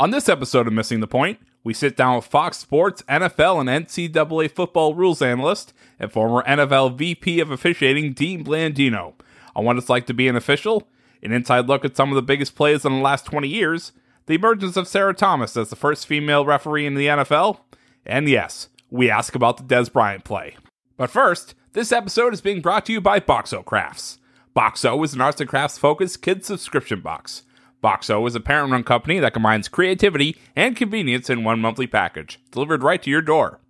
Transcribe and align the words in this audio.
On 0.00 0.12
this 0.12 0.30
episode 0.30 0.66
of 0.66 0.72
Missing 0.72 1.00
the 1.00 1.06
Point, 1.06 1.40
we 1.62 1.74
sit 1.74 1.94
down 1.94 2.16
with 2.16 2.24
Fox 2.24 2.56
Sports 2.56 3.02
NFL 3.02 3.60
and 3.60 3.86
NCAA 3.86 4.50
football 4.50 4.94
rules 4.94 5.20
analyst 5.20 5.74
and 5.98 6.10
former 6.10 6.42
NFL 6.44 6.96
VP 6.96 7.38
of 7.38 7.50
officiating 7.50 8.14
Dean 8.14 8.42
Blandino 8.42 9.12
on 9.54 9.66
what 9.66 9.76
it's 9.76 9.90
like 9.90 10.06
to 10.06 10.14
be 10.14 10.26
an 10.26 10.36
official, 10.36 10.88
an 11.22 11.32
inside 11.32 11.66
look 11.66 11.84
at 11.84 11.98
some 11.98 12.08
of 12.08 12.14
the 12.14 12.22
biggest 12.22 12.54
plays 12.54 12.86
in 12.86 12.94
the 12.94 13.02
last 13.02 13.26
20 13.26 13.46
years, 13.46 13.92
the 14.24 14.36
emergence 14.36 14.78
of 14.78 14.88
Sarah 14.88 15.12
Thomas 15.12 15.54
as 15.54 15.68
the 15.68 15.76
first 15.76 16.06
female 16.06 16.46
referee 16.46 16.86
in 16.86 16.94
the 16.94 17.08
NFL, 17.08 17.60
and 18.06 18.26
yes, 18.26 18.70
we 18.88 19.10
ask 19.10 19.34
about 19.34 19.58
the 19.58 19.74
Dez 19.74 19.92
Bryant 19.92 20.24
play. 20.24 20.56
But 20.96 21.10
first, 21.10 21.54
this 21.74 21.92
episode 21.92 22.32
is 22.32 22.40
being 22.40 22.62
brought 22.62 22.86
to 22.86 22.92
you 22.94 23.02
by 23.02 23.20
Boxo 23.20 23.62
Crafts. 23.62 24.18
Boxo 24.56 25.04
is 25.04 25.12
an 25.12 25.20
arts 25.20 25.42
and 25.42 25.50
crafts 25.50 25.76
focused 25.76 26.22
kids 26.22 26.46
subscription 26.46 27.02
box. 27.02 27.42
Boxo 27.82 28.26
is 28.26 28.34
a 28.34 28.40
parent 28.40 28.72
run 28.72 28.84
company 28.84 29.18
that 29.18 29.32
combines 29.32 29.68
creativity 29.68 30.36
and 30.54 30.76
convenience 30.76 31.30
in 31.30 31.44
one 31.44 31.60
monthly 31.60 31.86
package, 31.86 32.38
delivered 32.50 32.82
right 32.82 33.02
to 33.02 33.10
your 33.10 33.22
door. 33.22 33.60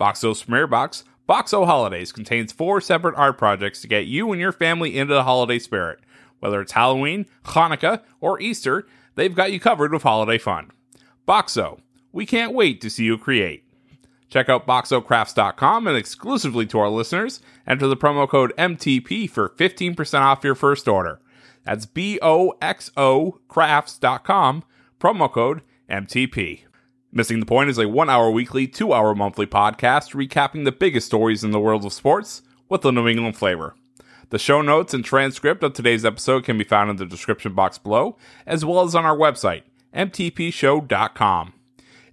Boxo's 0.00 0.42
premier 0.42 0.66
box, 0.66 1.04
Boxo 1.28 1.64
Holidays, 1.64 2.10
contains 2.10 2.52
four 2.52 2.80
separate 2.80 3.14
art 3.16 3.38
projects 3.38 3.80
to 3.80 3.88
get 3.88 4.06
you 4.06 4.32
and 4.32 4.40
your 4.40 4.52
family 4.52 4.98
into 4.98 5.14
the 5.14 5.22
holiday 5.22 5.60
spirit. 5.60 6.00
Whether 6.40 6.60
it's 6.60 6.72
Halloween, 6.72 7.26
Hanukkah, 7.44 8.02
or 8.20 8.40
Easter, 8.40 8.86
they've 9.14 9.34
got 9.34 9.52
you 9.52 9.60
covered 9.60 9.92
with 9.92 10.02
holiday 10.02 10.38
fun. 10.38 10.72
Boxo, 11.26 11.80
we 12.10 12.26
can't 12.26 12.52
wait 12.52 12.80
to 12.80 12.90
see 12.90 13.04
you 13.04 13.16
create. 13.16 13.64
Check 14.28 14.48
out 14.48 14.66
boxocrafts.com 14.66 15.86
and 15.86 15.96
exclusively 15.96 16.66
to 16.66 16.78
our 16.80 16.88
listeners, 16.88 17.40
enter 17.64 17.86
the 17.86 17.96
promo 17.96 18.28
code 18.28 18.52
MTP 18.58 19.30
for 19.30 19.50
15% 19.50 20.20
off 20.20 20.42
your 20.42 20.54
first 20.56 20.88
order. 20.88 21.20
That's 21.64 21.86
B 21.86 22.18
O 22.22 22.54
X 22.60 22.90
O 22.96 23.38
crafts.com, 23.48 24.64
promo 25.00 25.30
code 25.30 25.62
MTP. 25.88 26.62
Missing 27.12 27.40
the 27.40 27.46
Point 27.46 27.68
is 27.68 27.78
a 27.78 27.88
one 27.88 28.08
hour 28.08 28.30
weekly, 28.30 28.66
two 28.66 28.92
hour 28.92 29.14
monthly 29.14 29.46
podcast 29.46 30.14
recapping 30.14 30.64
the 30.64 30.72
biggest 30.72 31.06
stories 31.06 31.44
in 31.44 31.50
the 31.50 31.60
world 31.60 31.84
of 31.84 31.92
sports 31.92 32.42
with 32.68 32.84
a 32.84 32.92
New 32.92 33.06
England 33.06 33.36
flavor. 33.36 33.74
The 34.30 34.38
show 34.38 34.62
notes 34.62 34.94
and 34.94 35.04
transcript 35.04 35.62
of 35.62 35.74
today's 35.74 36.06
episode 36.06 36.44
can 36.44 36.56
be 36.56 36.64
found 36.64 36.88
in 36.88 36.96
the 36.96 37.04
description 37.04 37.52
box 37.52 37.76
below, 37.76 38.16
as 38.46 38.64
well 38.64 38.80
as 38.80 38.94
on 38.94 39.04
our 39.04 39.16
website, 39.16 39.64
mtpshow.com. 39.94 41.52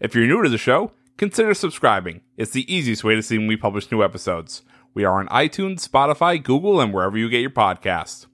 If 0.01 0.13
you're 0.13 0.27
new 0.27 0.43
to 0.43 0.49
the 0.49 0.57
show, 0.57 0.91
consider 1.15 1.53
subscribing. 1.53 2.19
It's 2.35 2.51
the 2.51 2.73
easiest 2.73 3.05
way 3.05 3.15
to 3.15 3.23
see 3.23 3.37
when 3.37 3.47
we 3.47 3.55
publish 3.55 3.89
new 3.89 4.03
episodes. 4.03 4.63
We 4.93 5.05
are 5.05 5.19
on 5.19 5.29
iTunes, 5.29 5.87
Spotify, 5.87 6.43
Google, 6.43 6.81
and 6.81 6.93
wherever 6.93 7.17
you 7.17 7.29
get 7.29 7.39
your 7.39 7.51
podcasts. 7.51 8.25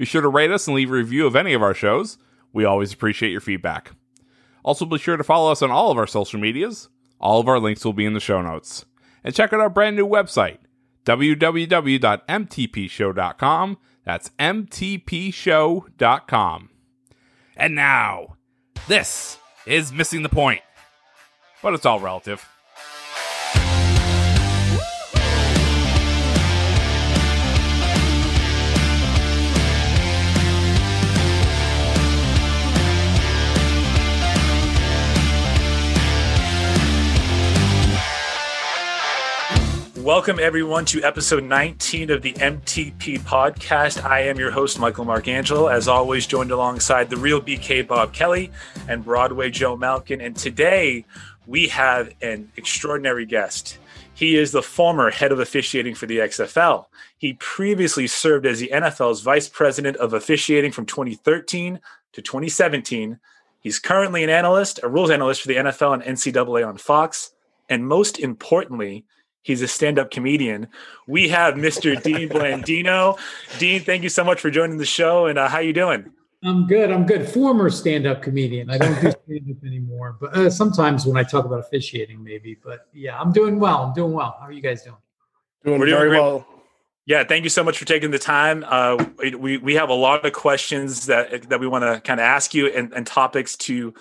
Be 0.00 0.06
sure 0.06 0.22
to 0.22 0.28
rate 0.28 0.50
us 0.50 0.66
and 0.66 0.74
leave 0.74 0.88
a 0.88 0.94
review 0.94 1.26
of 1.26 1.36
any 1.36 1.52
of 1.52 1.62
our 1.62 1.74
shows. 1.74 2.16
We 2.54 2.64
always 2.64 2.90
appreciate 2.90 3.32
your 3.32 3.42
feedback. 3.42 3.90
Also, 4.62 4.86
be 4.86 4.96
sure 4.96 5.18
to 5.18 5.22
follow 5.22 5.52
us 5.52 5.60
on 5.60 5.70
all 5.70 5.90
of 5.90 5.98
our 5.98 6.06
social 6.06 6.40
medias. 6.40 6.88
All 7.20 7.38
of 7.38 7.48
our 7.48 7.58
links 7.58 7.84
will 7.84 7.92
be 7.92 8.06
in 8.06 8.14
the 8.14 8.20
show 8.20 8.40
notes. 8.40 8.86
And 9.22 9.34
check 9.34 9.52
out 9.52 9.60
our 9.60 9.68
brand 9.68 9.96
new 9.96 10.08
website, 10.08 10.56
www.mtpshow.com. 11.04 13.78
That's 14.02 14.30
mtpshow.com. 14.38 16.70
And 17.58 17.74
now, 17.74 18.36
this 18.88 19.36
is 19.66 19.92
Missing 19.92 20.22
the 20.22 20.30
Point. 20.30 20.62
But 21.62 21.74
it's 21.74 21.84
all 21.84 22.00
relative. 22.00 22.48
Welcome, 40.02 40.40
everyone, 40.40 40.86
to 40.86 41.02
episode 41.02 41.44
19 41.44 42.10
of 42.10 42.22
the 42.22 42.32
MTP 42.32 43.20
podcast. 43.20 44.02
I 44.02 44.20
am 44.20 44.38
your 44.38 44.50
host, 44.50 44.78
Michael 44.78 45.04
Marcangelo, 45.04 45.70
as 45.70 45.88
always, 45.88 46.26
joined 46.26 46.50
alongside 46.50 47.10
the 47.10 47.18
real 47.18 47.38
BK 47.38 47.86
Bob 47.86 48.14
Kelly 48.14 48.50
and 48.88 49.04
Broadway 49.04 49.50
Joe 49.50 49.76
Malkin. 49.76 50.22
And 50.22 50.34
today 50.34 51.04
we 51.46 51.68
have 51.68 52.14
an 52.22 52.50
extraordinary 52.56 53.26
guest. 53.26 53.76
He 54.14 54.36
is 54.36 54.52
the 54.52 54.62
former 54.62 55.10
head 55.10 55.32
of 55.32 55.38
officiating 55.38 55.94
for 55.94 56.06
the 56.06 56.18
XFL. 56.18 56.86
He 57.18 57.34
previously 57.34 58.06
served 58.06 58.46
as 58.46 58.58
the 58.58 58.70
NFL's 58.72 59.20
vice 59.20 59.50
president 59.50 59.98
of 59.98 60.14
officiating 60.14 60.72
from 60.72 60.86
2013 60.86 61.78
to 62.14 62.22
2017. 62.22 63.18
He's 63.60 63.78
currently 63.78 64.24
an 64.24 64.30
analyst, 64.30 64.80
a 64.82 64.88
rules 64.88 65.10
analyst 65.10 65.42
for 65.42 65.48
the 65.48 65.56
NFL 65.56 65.92
and 65.92 66.02
NCAA 66.02 66.66
on 66.66 66.78
Fox. 66.78 67.32
And 67.68 67.86
most 67.86 68.18
importantly, 68.18 69.04
He's 69.42 69.62
a 69.62 69.68
stand-up 69.68 70.10
comedian. 70.10 70.68
We 71.06 71.28
have 71.28 71.54
Mr. 71.54 72.00
Dean 72.02 72.28
Blandino. 72.28 73.18
Dean, 73.58 73.80
thank 73.82 74.02
you 74.02 74.08
so 74.08 74.24
much 74.24 74.40
for 74.40 74.50
joining 74.50 74.78
the 74.78 74.84
show. 74.84 75.26
And 75.26 75.38
uh, 75.38 75.48
how 75.48 75.58
you 75.60 75.72
doing? 75.72 76.12
I'm 76.42 76.66
good. 76.66 76.90
I'm 76.90 77.04
good. 77.04 77.28
Former 77.28 77.68
stand-up 77.68 78.22
comedian. 78.22 78.70
I 78.70 78.78
don't 78.78 78.94
do 79.00 79.10
stand-up 79.10 79.64
anymore, 79.64 80.16
but 80.20 80.34
uh, 80.34 80.50
sometimes 80.50 81.04
when 81.04 81.16
I 81.16 81.22
talk 81.22 81.44
about 81.44 81.60
officiating, 81.60 82.22
maybe. 82.22 82.56
But 82.62 82.86
yeah, 82.92 83.18
I'm 83.20 83.32
doing 83.32 83.60
well. 83.60 83.82
I'm 83.82 83.94
doing 83.94 84.12
well. 84.12 84.36
How 84.40 84.46
are 84.46 84.52
you 84.52 84.62
guys 84.62 84.82
doing? 84.82 84.96
Doing 85.64 85.80
We're 85.80 85.86
very 85.86 86.10
doing 86.10 86.22
well. 86.22 86.46
Yeah, 87.06 87.24
thank 87.24 87.44
you 87.44 87.50
so 87.50 87.64
much 87.64 87.76
for 87.76 87.84
taking 87.84 88.10
the 88.10 88.18
time. 88.18 88.64
Uh, 88.66 89.04
we 89.18 89.56
we 89.56 89.74
have 89.74 89.88
a 89.88 89.94
lot 89.94 90.24
of 90.24 90.32
questions 90.32 91.06
that 91.06 91.48
that 91.48 91.58
we 91.58 91.66
want 91.66 91.82
to 91.82 92.00
kind 92.00 92.20
of 92.20 92.24
ask 92.24 92.54
you 92.54 92.68
and, 92.68 92.92
and 92.92 93.06
topics 93.06 93.56
to 93.56 93.92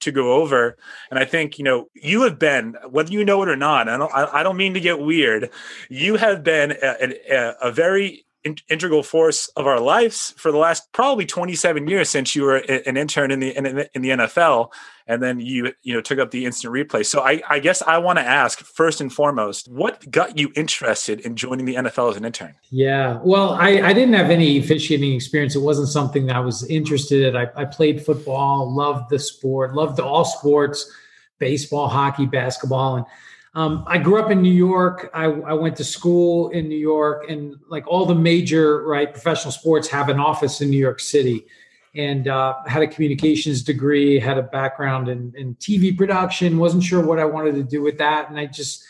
to 0.00 0.12
go 0.12 0.34
over. 0.34 0.76
And 1.10 1.18
I 1.18 1.24
think 1.24 1.58
you 1.58 1.64
know 1.64 1.88
you 1.94 2.22
have 2.22 2.38
been, 2.38 2.76
whether 2.90 3.12
you 3.12 3.24
know 3.24 3.42
it 3.42 3.48
or 3.48 3.56
not. 3.56 3.88
I 3.88 3.96
don't. 3.96 4.12
I, 4.14 4.42
don't 4.42 4.56
mean 4.56 4.74
to 4.74 4.80
get 4.80 5.00
weird. 5.00 5.50
You 5.88 6.16
have 6.16 6.42
been 6.42 6.72
a, 6.82 7.14
a, 7.30 7.54
a 7.62 7.72
very 7.72 8.24
in, 8.44 8.56
integral 8.68 9.02
force 9.02 9.48
of 9.56 9.66
our 9.66 9.80
lives 9.80 10.34
for 10.36 10.52
the 10.52 10.58
last 10.58 10.92
probably 10.92 11.26
27 11.26 11.88
years 11.88 12.08
since 12.08 12.34
you 12.34 12.42
were 12.42 12.56
an 12.56 12.96
intern 12.96 13.30
in 13.30 13.40
the 13.40 13.56
in, 13.56 13.64
the 14.02 14.08
NFL 14.10 14.70
and 15.06 15.22
then 15.22 15.40
you 15.40 15.72
you 15.82 15.94
know 15.94 16.00
took 16.00 16.18
up 16.18 16.30
the 16.30 16.44
instant 16.44 16.72
replay. 16.72 17.04
So 17.04 17.20
I, 17.20 17.42
I 17.48 17.58
guess 17.58 17.82
I 17.82 17.98
want 17.98 18.18
to 18.18 18.24
ask 18.24 18.60
first 18.60 19.00
and 19.00 19.12
foremost, 19.12 19.68
what 19.70 20.08
got 20.10 20.38
you 20.38 20.52
interested 20.54 21.20
in 21.20 21.34
joining 21.34 21.64
the 21.64 21.74
NFL 21.74 22.10
as 22.10 22.16
an 22.16 22.24
intern? 22.24 22.54
Yeah, 22.70 23.18
well, 23.24 23.50
I, 23.50 23.80
I 23.80 23.92
didn't 23.92 24.14
have 24.14 24.30
any 24.30 24.58
officiating 24.58 25.14
experience. 25.14 25.56
It 25.56 25.62
wasn't 25.62 25.88
something 25.88 26.26
that 26.26 26.36
I 26.36 26.40
was 26.40 26.64
interested 26.70 27.26
in. 27.26 27.36
I, 27.36 27.48
I 27.56 27.64
played 27.64 28.04
football, 28.04 28.72
loved 28.72 29.10
the 29.10 29.18
sport, 29.18 29.74
loved 29.74 29.98
all 29.98 30.24
sports, 30.24 30.90
baseball, 31.38 31.88
hockey, 31.88 32.26
basketball, 32.26 32.96
and 32.96 33.06
um, 33.54 33.84
I 33.86 33.98
grew 33.98 34.22
up 34.22 34.30
in 34.30 34.42
New 34.42 34.52
York. 34.52 35.10
I, 35.14 35.24
I, 35.24 35.52
went 35.54 35.76
to 35.76 35.84
school 35.84 36.50
in 36.50 36.68
New 36.68 36.76
York, 36.76 37.30
and 37.30 37.56
like 37.68 37.86
all 37.86 38.04
the 38.04 38.14
major 38.14 38.84
right 38.84 39.10
professional 39.10 39.52
sports 39.52 39.88
have 39.88 40.08
an 40.08 40.20
office 40.20 40.60
in 40.60 40.70
New 40.70 40.78
York 40.78 41.00
City 41.00 41.46
and 41.94 42.28
uh, 42.28 42.54
had 42.66 42.82
a 42.82 42.86
communications 42.86 43.62
degree, 43.62 44.20
had 44.20 44.38
a 44.38 44.42
background 44.42 45.08
in, 45.08 45.32
in 45.36 45.54
TV 45.56 45.96
production, 45.96 46.58
wasn't 46.58 46.82
sure 46.82 47.04
what 47.04 47.18
I 47.18 47.24
wanted 47.24 47.54
to 47.56 47.64
do 47.64 47.82
with 47.82 47.98
that. 47.98 48.30
And 48.30 48.38
I 48.38 48.46
just 48.46 48.84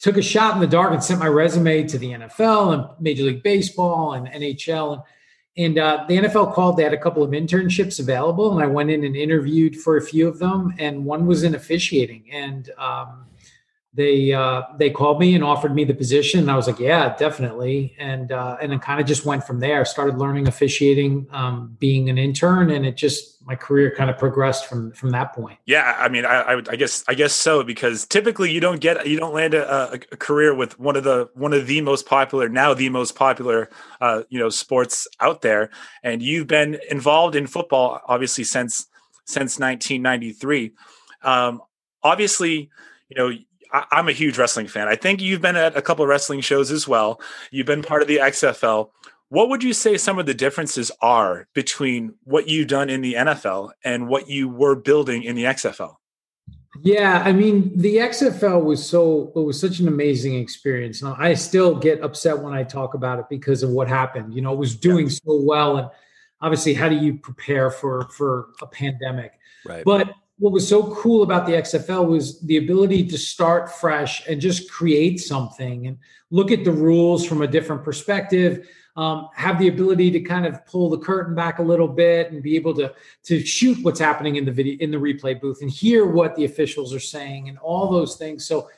took 0.00 0.16
a 0.16 0.22
shot 0.22 0.54
in 0.54 0.60
the 0.60 0.66
dark 0.66 0.92
and 0.92 1.04
sent 1.04 1.20
my 1.20 1.28
resume 1.28 1.86
to 1.86 1.98
the 1.98 2.12
NFL 2.12 2.74
and 2.74 3.00
Major 3.00 3.24
League 3.24 3.42
Baseball 3.42 4.14
and 4.14 4.26
NHL. 4.26 4.94
And, 4.94 5.02
And 5.56 5.78
uh, 5.78 6.04
the 6.08 6.16
NFL 6.16 6.54
called, 6.54 6.76
they 6.76 6.82
had 6.82 6.94
a 6.94 6.98
couple 6.98 7.22
of 7.22 7.30
internships 7.30 8.00
available, 8.00 8.52
and 8.52 8.62
I 8.62 8.66
went 8.66 8.90
in 8.90 9.04
and 9.04 9.14
interviewed 9.14 9.76
for 9.76 9.98
a 9.98 10.02
few 10.02 10.26
of 10.26 10.38
them, 10.38 10.74
and 10.78 11.04
one 11.04 11.26
was 11.26 11.44
in 11.44 11.54
officiating. 11.54 12.24
And 12.32 12.70
um, 12.78 13.26
they 13.92 14.32
uh, 14.32 14.62
they 14.78 14.90
called 14.90 15.18
me 15.18 15.34
and 15.34 15.42
offered 15.42 15.74
me 15.74 15.84
the 15.84 15.94
position. 15.94 16.40
And 16.40 16.50
I 16.50 16.54
was 16.54 16.68
like, 16.68 16.78
yeah, 16.78 17.16
definitely. 17.16 17.96
And 17.98 18.30
uh, 18.30 18.56
and 18.62 18.72
it 18.72 18.80
kind 18.82 19.00
of 19.00 19.06
just 19.06 19.24
went 19.24 19.44
from 19.44 19.58
there. 19.58 19.84
Started 19.84 20.16
learning 20.16 20.46
officiating, 20.46 21.26
um, 21.32 21.76
being 21.80 22.08
an 22.08 22.16
intern, 22.16 22.70
and 22.70 22.86
it 22.86 22.96
just 22.96 23.42
my 23.44 23.56
career 23.56 23.92
kind 23.96 24.08
of 24.08 24.16
progressed 24.16 24.66
from 24.66 24.92
from 24.92 25.10
that 25.10 25.32
point. 25.32 25.58
Yeah, 25.66 25.96
I 25.98 26.08
mean, 26.08 26.24
I, 26.24 26.40
I, 26.40 26.62
I 26.70 26.76
guess 26.76 27.02
I 27.08 27.14
guess 27.14 27.32
so 27.32 27.64
because 27.64 28.06
typically 28.06 28.52
you 28.52 28.60
don't 28.60 28.80
get 28.80 29.08
you 29.08 29.18
don't 29.18 29.34
land 29.34 29.54
a, 29.54 29.94
a, 29.94 29.98
career 29.98 30.54
with 30.54 30.78
one 30.78 30.94
of 30.94 31.02
the 31.02 31.28
one 31.34 31.52
of 31.52 31.66
the 31.66 31.80
most 31.80 32.06
popular 32.06 32.48
now 32.48 32.72
the 32.74 32.88
most 32.90 33.16
popular 33.16 33.70
uh, 34.00 34.22
you 34.28 34.38
know 34.38 34.50
sports 34.50 35.08
out 35.18 35.42
there, 35.42 35.70
and 36.04 36.22
you've 36.22 36.46
been 36.46 36.78
involved 36.90 37.34
in 37.34 37.48
football 37.48 38.00
obviously 38.06 38.44
since 38.44 38.86
since 39.24 39.58
1993. 39.58 40.70
Um, 41.22 41.60
obviously, 42.04 42.70
you 43.08 43.16
know 43.16 43.32
I, 43.72 43.86
am 43.92 44.08
a 44.08 44.12
huge 44.12 44.38
wrestling 44.38 44.66
fan. 44.66 44.88
I 44.88 44.96
think 44.96 45.20
you've 45.20 45.40
been 45.40 45.56
at 45.56 45.76
a 45.76 45.82
couple 45.82 46.02
of 46.02 46.08
wrestling 46.08 46.40
shows 46.40 46.70
as 46.70 46.86
well. 46.86 47.20
You've 47.50 47.66
been 47.66 47.82
part 47.82 48.02
of 48.02 48.08
the 48.08 48.18
XFL. 48.18 48.90
What 49.28 49.48
would 49.48 49.62
you 49.62 49.72
say 49.72 49.96
some 49.96 50.18
of 50.18 50.26
the 50.26 50.34
differences 50.34 50.90
are 51.00 51.46
between 51.54 52.14
what 52.24 52.48
you've 52.48 52.68
done 52.68 52.90
in 52.90 53.00
the 53.00 53.14
NFL 53.14 53.70
and 53.84 54.08
what 54.08 54.28
you 54.28 54.48
were 54.48 54.74
building 54.74 55.22
in 55.22 55.36
the 55.36 55.44
XFL? 55.44 55.96
Yeah, 56.82 57.22
I 57.24 57.32
mean, 57.32 57.76
the 57.76 57.96
XFL 57.96 58.62
was 58.64 58.84
so 58.84 59.32
it 59.34 59.40
was 59.40 59.60
such 59.60 59.80
an 59.80 59.88
amazing 59.88 60.36
experience. 60.36 61.02
Now, 61.02 61.16
I 61.18 61.34
still 61.34 61.74
get 61.74 62.00
upset 62.00 62.38
when 62.38 62.54
I 62.54 62.62
talk 62.62 62.94
about 62.94 63.18
it 63.18 63.26
because 63.28 63.62
of 63.62 63.70
what 63.70 63.88
happened. 63.88 64.34
You 64.34 64.40
know, 64.40 64.52
it 64.52 64.58
was 64.58 64.76
doing 64.76 65.06
yeah. 65.06 65.18
so 65.24 65.42
well, 65.42 65.76
and 65.76 65.88
obviously, 66.40 66.72
how 66.74 66.88
do 66.88 66.94
you 66.94 67.18
prepare 67.18 67.70
for 67.70 68.08
for 68.10 68.50
a 68.62 68.66
pandemic? 68.66 69.32
Right. 69.66 69.84
But 69.84 70.10
what 70.40 70.54
was 70.54 70.66
so 70.66 70.94
cool 70.94 71.22
about 71.22 71.46
the 71.46 71.52
XFL 71.52 72.08
was 72.08 72.40
the 72.40 72.56
ability 72.56 73.06
to 73.06 73.18
start 73.18 73.70
fresh 73.70 74.26
and 74.26 74.40
just 74.40 74.70
create 74.70 75.20
something 75.20 75.86
and 75.86 75.98
look 76.30 76.50
at 76.50 76.64
the 76.64 76.72
rules 76.72 77.26
from 77.26 77.42
a 77.42 77.46
different 77.46 77.84
perspective. 77.84 78.66
Um, 78.96 79.28
have 79.34 79.58
the 79.58 79.68
ability 79.68 80.10
to 80.12 80.20
kind 80.20 80.46
of 80.46 80.64
pull 80.64 80.88
the 80.88 80.98
curtain 80.98 81.34
back 81.34 81.58
a 81.58 81.62
little 81.62 81.86
bit 81.86 82.32
and 82.32 82.42
be 82.42 82.56
able 82.56 82.74
to 82.74 82.92
to 83.24 83.44
shoot 83.44 83.84
what's 83.84 84.00
happening 84.00 84.36
in 84.36 84.46
the 84.46 84.50
video 84.50 84.78
in 84.80 84.90
the 84.90 84.96
replay 84.96 85.38
booth 85.38 85.60
and 85.60 85.70
hear 85.70 86.06
what 86.06 86.34
the 86.36 86.46
officials 86.46 86.94
are 86.94 87.00
saying 87.00 87.50
and 87.50 87.58
all 87.58 87.90
those 87.90 88.16
things. 88.16 88.46
So 88.46 88.68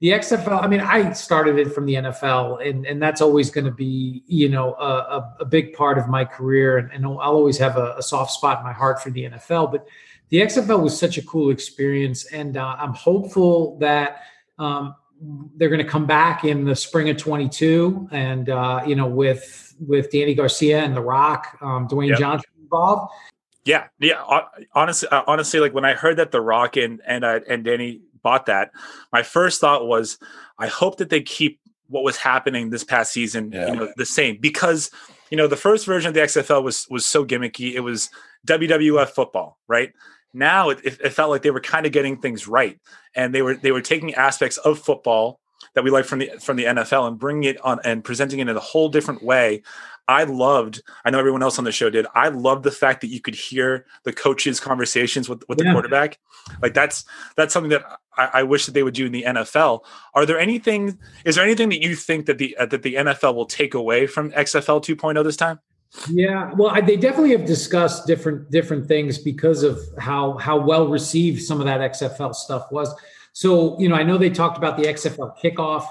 the 0.00 0.08
XFL, 0.08 0.60
I 0.60 0.66
mean, 0.66 0.80
I 0.80 1.12
started 1.12 1.58
it 1.58 1.72
from 1.72 1.86
the 1.86 1.94
NFL, 1.94 2.68
and 2.68 2.84
and 2.84 3.00
that's 3.00 3.20
always 3.20 3.50
going 3.50 3.64
to 3.64 3.70
be 3.70 4.24
you 4.26 4.48
know 4.48 4.74
a, 4.74 4.84
a, 4.84 5.36
a, 5.40 5.44
big 5.44 5.72
part 5.74 5.96
of 5.96 6.08
my 6.08 6.24
career, 6.24 6.78
and, 6.78 6.90
and 6.90 7.06
I'll 7.06 7.20
always 7.20 7.56
have 7.58 7.76
a, 7.76 7.94
a 7.96 8.02
soft 8.02 8.32
spot 8.32 8.58
in 8.58 8.64
my 8.64 8.72
heart 8.72 9.00
for 9.00 9.10
the 9.10 9.22
NFL, 9.22 9.70
but 9.70 9.86
the 10.32 10.38
XFL 10.38 10.82
was 10.82 10.98
such 10.98 11.18
a 11.18 11.22
cool 11.22 11.50
experience, 11.50 12.24
and 12.24 12.56
uh, 12.56 12.74
I'm 12.78 12.94
hopeful 12.94 13.78
that 13.80 14.22
um, 14.58 14.94
they're 15.56 15.68
going 15.68 15.84
to 15.84 15.88
come 15.88 16.06
back 16.06 16.44
in 16.44 16.64
the 16.64 16.74
spring 16.74 17.10
of 17.10 17.18
22, 17.18 18.08
and 18.10 18.48
uh, 18.48 18.80
you 18.86 18.96
know, 18.96 19.06
with 19.06 19.74
with 19.86 20.10
Dany 20.10 20.34
Garcia 20.34 20.80
and 20.80 20.96
The 20.96 21.02
Rock, 21.02 21.58
um, 21.60 21.86
Dwayne 21.86 22.08
yep. 22.08 22.18
Johnson 22.18 22.50
involved. 22.62 23.12
Yeah, 23.66 23.88
yeah. 23.98 24.24
Honestly, 24.74 25.06
uh, 25.10 25.22
honestly, 25.26 25.60
like 25.60 25.74
when 25.74 25.84
I 25.84 25.92
heard 25.92 26.16
that 26.16 26.30
The 26.32 26.40
Rock 26.40 26.78
and 26.78 27.02
and 27.06 27.26
uh, 27.26 27.40
and 27.46 27.62
Dany 27.62 28.00
bought 28.22 28.46
that, 28.46 28.70
my 29.12 29.22
first 29.22 29.60
thought 29.60 29.86
was, 29.86 30.18
I 30.58 30.66
hope 30.66 30.96
that 30.96 31.10
they 31.10 31.20
keep 31.20 31.60
what 31.88 32.04
was 32.04 32.16
happening 32.16 32.70
this 32.70 32.84
past 32.84 33.12
season, 33.12 33.52
yeah. 33.52 33.68
you 33.68 33.76
know, 33.76 33.92
the 33.98 34.06
same 34.06 34.38
because 34.40 34.90
you 35.30 35.36
know 35.36 35.46
the 35.46 35.56
first 35.56 35.84
version 35.84 36.08
of 36.08 36.14
the 36.14 36.20
XFL 36.20 36.62
was 36.62 36.86
was 36.88 37.04
so 37.04 37.22
gimmicky. 37.22 37.74
It 37.74 37.80
was 37.80 38.08
WWF 38.46 39.10
football, 39.10 39.58
right? 39.68 39.92
Now 40.34 40.70
it, 40.70 40.80
it 40.84 41.10
felt 41.10 41.30
like 41.30 41.42
they 41.42 41.50
were 41.50 41.60
kind 41.60 41.86
of 41.86 41.92
getting 41.92 42.16
things 42.16 42.48
right 42.48 42.80
and 43.14 43.34
they 43.34 43.42
were 43.42 43.54
they 43.54 43.72
were 43.72 43.80
taking 43.80 44.14
aspects 44.14 44.56
of 44.58 44.78
football 44.78 45.38
that 45.74 45.84
we 45.84 45.90
like 45.90 46.04
from 46.04 46.20
the 46.20 46.30
from 46.40 46.56
the 46.56 46.64
NFL 46.64 47.08
and 47.08 47.18
bringing 47.18 47.44
it 47.44 47.60
on 47.64 47.80
and 47.84 48.04
presenting 48.04 48.40
it 48.40 48.48
in 48.48 48.56
a 48.56 48.60
whole 48.60 48.88
different 48.88 49.22
way. 49.22 49.62
I 50.08 50.24
loved, 50.24 50.82
I 51.04 51.10
know 51.10 51.20
everyone 51.20 51.44
else 51.44 51.58
on 51.58 51.64
the 51.64 51.70
show 51.70 51.88
did. 51.88 52.06
I 52.14 52.28
loved 52.28 52.64
the 52.64 52.72
fact 52.72 53.02
that 53.02 53.06
you 53.06 53.20
could 53.20 53.36
hear 53.36 53.86
the 54.02 54.12
coaches' 54.12 54.58
conversations 54.58 55.28
with, 55.28 55.44
with 55.48 55.58
the 55.58 55.64
quarterback. 55.72 56.18
Like 56.60 56.74
that's 56.74 57.04
that's 57.36 57.54
something 57.54 57.70
that 57.70 57.84
I, 58.16 58.30
I, 58.34 58.42
wish 58.42 58.66
that 58.66 58.72
they 58.72 58.82
would 58.82 58.94
do 58.94 59.06
in 59.06 59.12
the 59.12 59.22
NFL. 59.22 59.80
Are 60.14 60.26
there 60.26 60.40
anything? 60.40 60.98
Is 61.24 61.36
there 61.36 61.44
anything 61.44 61.68
that 61.68 61.80
you 61.80 61.94
think 61.94 62.26
that 62.26 62.38
the 62.38 62.56
uh, 62.56 62.66
that 62.66 62.82
the 62.82 62.94
NFL 62.94 63.34
will 63.36 63.46
take 63.46 63.74
away 63.74 64.08
from 64.08 64.32
XFL 64.32 64.82
2.0 64.82 65.22
this 65.22 65.36
time? 65.36 65.60
Yeah, 66.10 66.52
well, 66.54 66.70
I, 66.70 66.80
they 66.80 66.96
definitely 66.96 67.32
have 67.32 67.44
discussed 67.44 68.06
different 68.06 68.50
different 68.50 68.86
things 68.88 69.18
because 69.18 69.62
of 69.62 69.78
how 69.98 70.38
how 70.38 70.58
well 70.58 70.88
received 70.88 71.42
some 71.42 71.60
of 71.60 71.66
that 71.66 71.80
XFL 71.92 72.34
stuff 72.34 72.70
was. 72.72 72.94
So, 73.34 73.78
you 73.78 73.88
know, 73.88 73.94
I 73.94 74.02
know 74.02 74.18
they 74.18 74.30
talked 74.30 74.58
about 74.58 74.76
the 74.76 74.84
XFL 74.84 75.38
kickoff, 75.38 75.86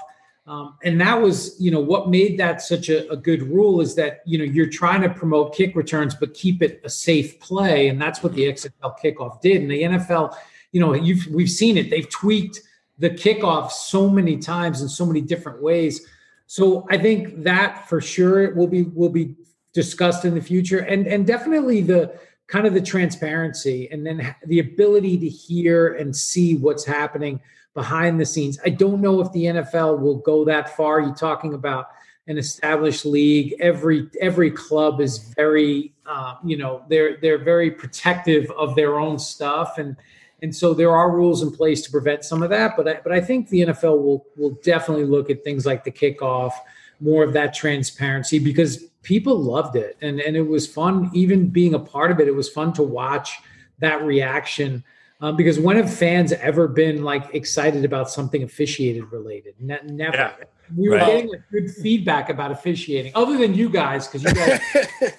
um, 0.46 0.76
and 0.82 1.00
that 1.00 1.20
was, 1.20 1.56
you 1.60 1.70
know, 1.70 1.80
what 1.80 2.08
made 2.08 2.38
that 2.38 2.62
such 2.62 2.88
a, 2.88 3.08
a, 3.10 3.16
good 3.16 3.42
rule 3.42 3.80
is 3.80 3.94
that 3.94 4.22
you 4.26 4.38
know 4.38 4.44
you're 4.44 4.68
trying 4.68 5.02
to 5.02 5.08
promote 5.08 5.54
kick 5.54 5.76
returns 5.76 6.16
but 6.16 6.34
keep 6.34 6.62
it 6.62 6.80
a 6.84 6.90
safe 6.90 7.38
play, 7.38 7.88
and 7.88 8.00
that's 8.02 8.24
what 8.24 8.34
the 8.34 8.42
XFL 8.42 8.96
kickoff 9.02 9.40
did. 9.40 9.62
And 9.62 9.70
the 9.70 9.82
NFL, 9.82 10.36
you 10.72 10.80
know, 10.80 10.94
you've 10.94 11.26
we've 11.28 11.50
seen 11.50 11.76
it; 11.76 11.90
they've 11.90 12.10
tweaked 12.10 12.60
the 12.98 13.10
kickoff 13.10 13.70
so 13.70 14.08
many 14.08 14.36
times 14.36 14.82
in 14.82 14.88
so 14.88 15.06
many 15.06 15.20
different 15.20 15.62
ways. 15.62 16.04
So 16.48 16.86
I 16.90 16.98
think 16.98 17.44
that 17.44 17.88
for 17.88 18.00
sure 18.00 18.52
will 18.54 18.66
be 18.66 18.82
will 18.82 19.08
be 19.08 19.36
discussed 19.72 20.24
in 20.24 20.34
the 20.34 20.40
future. 20.40 20.80
And 20.80 21.06
and 21.06 21.26
definitely 21.26 21.82
the 21.82 22.18
kind 22.46 22.66
of 22.66 22.74
the 22.74 22.82
transparency 22.82 23.88
and 23.90 24.06
then 24.06 24.34
the 24.46 24.58
ability 24.58 25.18
to 25.18 25.28
hear 25.28 25.94
and 25.94 26.14
see 26.14 26.56
what's 26.56 26.84
happening 26.84 27.40
behind 27.74 28.20
the 28.20 28.26
scenes. 28.26 28.58
I 28.64 28.68
don't 28.70 29.00
know 29.00 29.20
if 29.20 29.32
the 29.32 29.44
nfl 29.44 29.98
will 29.98 30.18
go 30.18 30.44
that 30.44 30.76
far. 30.76 31.00
You're 31.00 31.14
talking 31.14 31.54
about 31.54 31.88
an 32.26 32.38
established 32.38 33.06
league. 33.06 33.54
Every 33.60 34.08
every 34.20 34.50
club 34.50 35.00
is 35.00 35.18
very 35.36 35.92
uh, 36.06 36.36
you 36.44 36.56
know 36.56 36.84
they're 36.88 37.16
they're 37.16 37.42
very 37.42 37.70
protective 37.70 38.50
of 38.52 38.74
their 38.74 38.98
own 38.98 39.18
stuff. 39.18 39.78
And 39.78 39.96
and 40.42 40.54
so 40.54 40.74
there 40.74 40.94
are 40.94 41.10
rules 41.10 41.42
in 41.42 41.52
place 41.52 41.82
to 41.82 41.90
prevent 41.90 42.24
some 42.24 42.42
of 42.42 42.50
that. 42.50 42.76
But 42.76 42.88
I, 42.88 43.00
but 43.02 43.12
I 43.12 43.20
think 43.20 43.48
the 43.48 43.60
NFL 43.60 44.02
will 44.02 44.26
will 44.36 44.58
definitely 44.62 45.04
look 45.06 45.30
at 45.30 45.42
things 45.42 45.64
like 45.64 45.84
the 45.84 45.90
kickoff 45.90 46.52
more 47.00 47.24
of 47.24 47.32
that 47.32 47.54
transparency 47.54 48.38
because 48.38 48.84
people 49.02 49.36
loved 49.36 49.76
it 49.76 49.96
and 50.00 50.20
and 50.20 50.36
it 50.36 50.46
was 50.46 50.66
fun 50.66 51.10
even 51.12 51.48
being 51.48 51.74
a 51.74 51.78
part 51.78 52.10
of 52.10 52.20
it 52.20 52.28
it 52.28 52.34
was 52.34 52.48
fun 52.48 52.72
to 52.72 52.82
watch 52.82 53.38
that 53.78 54.02
reaction 54.02 54.82
um, 55.20 55.36
because 55.36 55.58
when 55.58 55.76
have 55.76 55.92
fans 55.92 56.32
ever 56.32 56.66
been 56.68 57.02
like 57.02 57.34
excited 57.34 57.84
about 57.84 58.10
something 58.10 58.42
officiated 58.42 59.04
related 59.10 59.54
ne- 59.60 59.80
never 59.84 60.16
yeah, 60.16 60.32
we 60.76 60.88
were 60.88 60.96
right. 60.96 61.06
getting 61.06 61.30
like, 61.30 61.42
good 61.50 61.70
feedback 61.70 62.28
about 62.28 62.50
officiating 62.50 63.12
other 63.14 63.36
than 63.36 63.54
you 63.54 63.68
guys 63.68 64.06
because 64.06 64.22
you 64.22 64.32
guys 64.32 64.60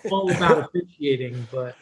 all 0.12 0.32
about 0.32 0.70
officiating 0.74 1.48
but 1.52 1.76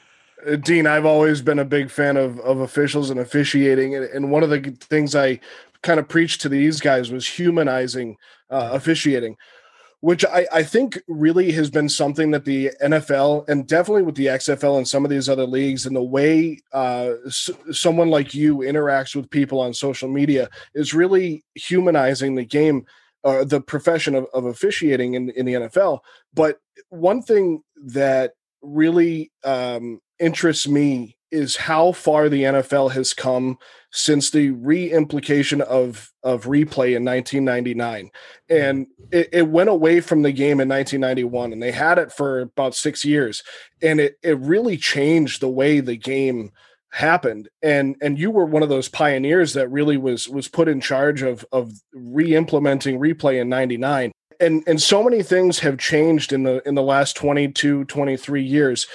uh, 0.48 0.56
Dean, 0.56 0.88
I've 0.88 1.06
always 1.06 1.40
been 1.42 1.60
a 1.60 1.66
big 1.66 1.92
fan 1.92 2.18
of, 2.18 2.40
of 2.40 2.62
officials 2.62 3.12
and 3.12 3.20
officiating. 3.20 3.96
And, 3.96 4.06
and 4.06 4.32
one 4.32 4.42
of 4.42 4.50
the 4.50 4.60
things 4.80 5.14
I 5.14 5.40
kind 5.84 6.00
of 6.00 6.08
preached 6.08 6.42
to 6.42 6.50
these 6.50 6.80
guys 6.80 7.12
was 7.12 7.28
humanizing 7.28 8.18
uh, 8.50 8.70
officiating 8.72 9.38
which 10.02 10.26
I, 10.26 10.48
I 10.52 10.64
think 10.64 11.02
really 11.08 11.52
has 11.54 11.70
been 11.70 11.88
something 11.88 12.32
that 12.32 12.46
the 12.46 12.72
NFL 12.84 13.48
and 13.48 13.68
definitely 13.68 14.02
with 14.02 14.16
the 14.16 14.26
XFL 14.28 14.78
and 14.78 14.88
some 14.88 15.06
of 15.06 15.12
these 15.12 15.30
other 15.30 15.46
leagues 15.46 15.86
and 15.86 15.96
the 15.96 16.04
way 16.04 16.60
uh, 16.74 17.14
s- 17.28 17.52
someone 17.72 18.10
like 18.10 18.34
you 18.34 18.58
interacts 18.58 19.16
with 19.16 19.30
people 19.30 19.60
on 19.60 19.74
social 19.74 20.10
media 20.10 20.50
is 20.74 20.94
really 20.94 21.44
humanizing 21.54 22.34
the 22.34 22.44
game, 22.44 22.86
uh, 23.24 23.44
the 23.44 23.62
profession 23.62 24.16
of, 24.16 24.26
of 24.34 24.46
officiating 24.46 25.14
in, 25.14 25.30
in 25.32 25.46
the 25.46 25.54
NFL. 25.54 26.00
But 26.34 26.58
one 26.90 27.22
thing 27.22 27.62
that 27.86 28.34
really 28.64 29.32
um, 29.44 30.02
interests 30.20 30.68
me 30.68 31.16
is 31.32 31.56
how 31.56 31.92
far 31.92 32.30
the 32.30 32.44
NFL 32.44 32.92
has 32.92 33.14
come 33.14 33.58
since 33.92 34.30
the 34.30 34.52
re-implication 34.52 35.62
of 35.62 36.12
of 36.24 36.46
replay 36.46 36.96
in 36.96 37.04
1999 37.04 38.06
mm-hmm. 38.06 38.56
and 38.56 38.88
it, 39.12 39.30
it, 39.34 39.48
went 39.48 39.70
away 39.70 40.00
from 40.00 40.22
the 40.22 40.32
game 40.32 40.62
in 40.62 40.70
1991 40.70 41.52
and 41.52 41.62
they 41.62 41.72
had 41.72 41.98
it 41.98 42.12
for 42.12 42.40
about 42.40 42.74
six 42.74 43.04
years. 43.04 43.44
And 43.82 44.00
it, 44.00 44.18
it 44.24 44.40
really 44.40 44.78
changed 44.78 45.42
the 45.42 45.50
way 45.50 45.82
the 45.82 45.98
game 45.98 46.52
happened. 46.92 47.50
And 47.62 47.96
and 48.02 48.18
you 48.18 48.32
were 48.32 48.46
one 48.46 48.64
of 48.64 48.70
those 48.70 48.88
pioneers 48.88 49.54
that 49.54 49.70
really 49.70 49.98
was 49.98 50.30
was 50.30 50.48
put 50.48 50.68
in 50.68 50.80
charge 50.80 51.22
of 51.22 51.46
of 51.52 51.72
re-implementing 51.94 53.00
replay 53.00 53.42
in 53.42 53.50
99 53.50 54.12
and 54.40 54.64
and 54.68 54.82
so 54.82 55.04
many 55.04 55.24
things 55.24 55.60
have 55.60 55.78
changed 55.78 56.34
in 56.34 56.44
the 56.44 56.68
in 56.68 56.76
the 56.76 56.82
last 56.82 57.16
22 57.16 57.86
23 57.86 58.44
years 58.44 58.88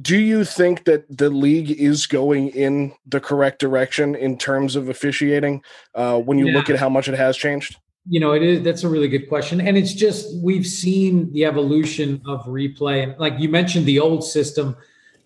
do 0.00 0.18
you 0.18 0.44
think 0.44 0.84
that 0.84 1.04
the 1.16 1.30
league 1.30 1.70
is 1.70 2.06
going 2.06 2.48
in 2.48 2.92
the 3.06 3.20
correct 3.20 3.60
direction 3.60 4.14
in 4.14 4.36
terms 4.36 4.74
of 4.74 4.88
officiating 4.88 5.62
uh, 5.94 6.18
when 6.18 6.38
you 6.38 6.48
yeah. 6.48 6.54
look 6.54 6.68
at 6.68 6.78
how 6.78 6.88
much 6.88 7.08
it 7.08 7.14
has 7.14 7.36
changed? 7.36 7.76
you 8.06 8.20
know, 8.20 8.32
it 8.32 8.42
is 8.42 8.62
that's 8.62 8.84
a 8.84 8.88
really 8.88 9.08
good 9.08 9.28
question. 9.28 9.60
And 9.60 9.76
it's 9.76 9.94
just 9.94 10.36
we've 10.42 10.66
seen 10.66 11.32
the 11.32 11.44
evolution 11.44 12.20
of 12.26 12.44
replay. 12.44 13.02
And 13.02 13.18
like 13.18 13.38
you 13.38 13.48
mentioned, 13.48 13.86
the 13.86 13.98
old 13.98 14.24
system. 14.24 14.76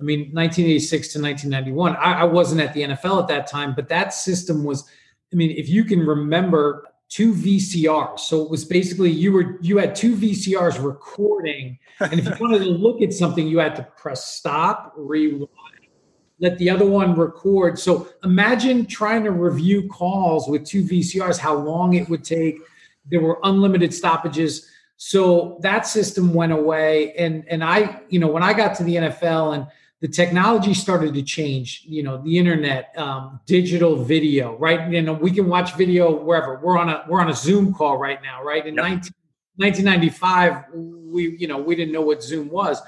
I 0.00 0.04
mean, 0.04 0.30
1986 0.32 1.08
to 1.14 1.20
1991. 1.20 1.96
I, 1.96 2.20
I 2.20 2.24
wasn't 2.24 2.60
at 2.60 2.72
the 2.72 2.82
NFL 2.82 3.22
at 3.22 3.28
that 3.28 3.48
time, 3.48 3.74
but 3.74 3.88
that 3.88 4.14
system 4.14 4.62
was. 4.62 4.88
I 5.32 5.36
mean, 5.36 5.50
if 5.50 5.68
you 5.68 5.84
can 5.84 6.00
remember 6.00 6.84
two 7.08 7.32
VCRs. 7.32 8.20
So 8.20 8.42
it 8.42 8.50
was 8.50 8.64
basically 8.64 9.10
you 9.10 9.32
were 9.32 9.58
you 9.60 9.78
had 9.78 9.94
two 9.94 10.16
VCRs 10.16 10.82
recording, 10.82 11.78
and 12.00 12.14
if 12.14 12.26
you 12.26 12.34
wanted 12.40 12.60
to 12.60 12.70
look 12.70 13.02
at 13.02 13.12
something, 13.12 13.46
you 13.46 13.58
had 13.58 13.76
to 13.76 13.82
press 13.96 14.32
stop, 14.34 14.92
rewind, 14.96 15.48
let 16.40 16.58
the 16.58 16.70
other 16.70 16.86
one 16.86 17.14
record. 17.14 17.78
So 17.78 18.08
imagine 18.24 18.86
trying 18.86 19.24
to 19.24 19.30
review 19.30 19.88
calls 19.88 20.48
with 20.48 20.64
two 20.64 20.84
VCRs, 20.84 21.38
how 21.38 21.54
long 21.54 21.94
it 21.94 22.08
would 22.08 22.24
take. 22.24 22.58
There 23.10 23.20
were 23.20 23.38
unlimited 23.42 23.94
stoppages. 23.94 24.68
So 24.98 25.58
that 25.62 25.86
system 25.86 26.34
went 26.34 26.52
away. 26.52 27.14
And 27.14 27.44
and 27.48 27.64
I, 27.64 28.00
you 28.08 28.18
know, 28.18 28.28
when 28.28 28.42
I 28.42 28.52
got 28.52 28.76
to 28.76 28.84
the 28.84 28.96
NFL 28.96 29.54
and 29.54 29.66
the 30.00 30.08
technology 30.08 30.74
started 30.74 31.14
to 31.14 31.22
change, 31.22 31.82
you 31.84 32.02
know, 32.02 32.22
the 32.22 32.38
internet, 32.38 32.96
um, 32.96 33.40
digital 33.46 33.96
video, 33.96 34.56
right? 34.56 34.90
You 34.90 35.02
know, 35.02 35.12
we 35.12 35.32
can 35.32 35.48
watch 35.48 35.74
video 35.74 36.14
wherever. 36.14 36.60
We're 36.62 36.78
on 36.78 36.88
a 36.88 37.04
we're 37.08 37.20
on 37.20 37.30
a 37.30 37.34
Zoom 37.34 37.74
call 37.74 37.98
right 37.98 38.22
now, 38.22 38.42
right? 38.44 38.64
In 38.64 38.74
yep. 38.76 38.84
19, 38.84 39.12
1995, 39.56 40.64
we, 40.74 41.36
you 41.36 41.48
know, 41.48 41.58
we 41.58 41.74
didn't 41.74 41.92
know 41.92 42.02
what 42.02 42.22
Zoom 42.22 42.48
was. 42.48 42.80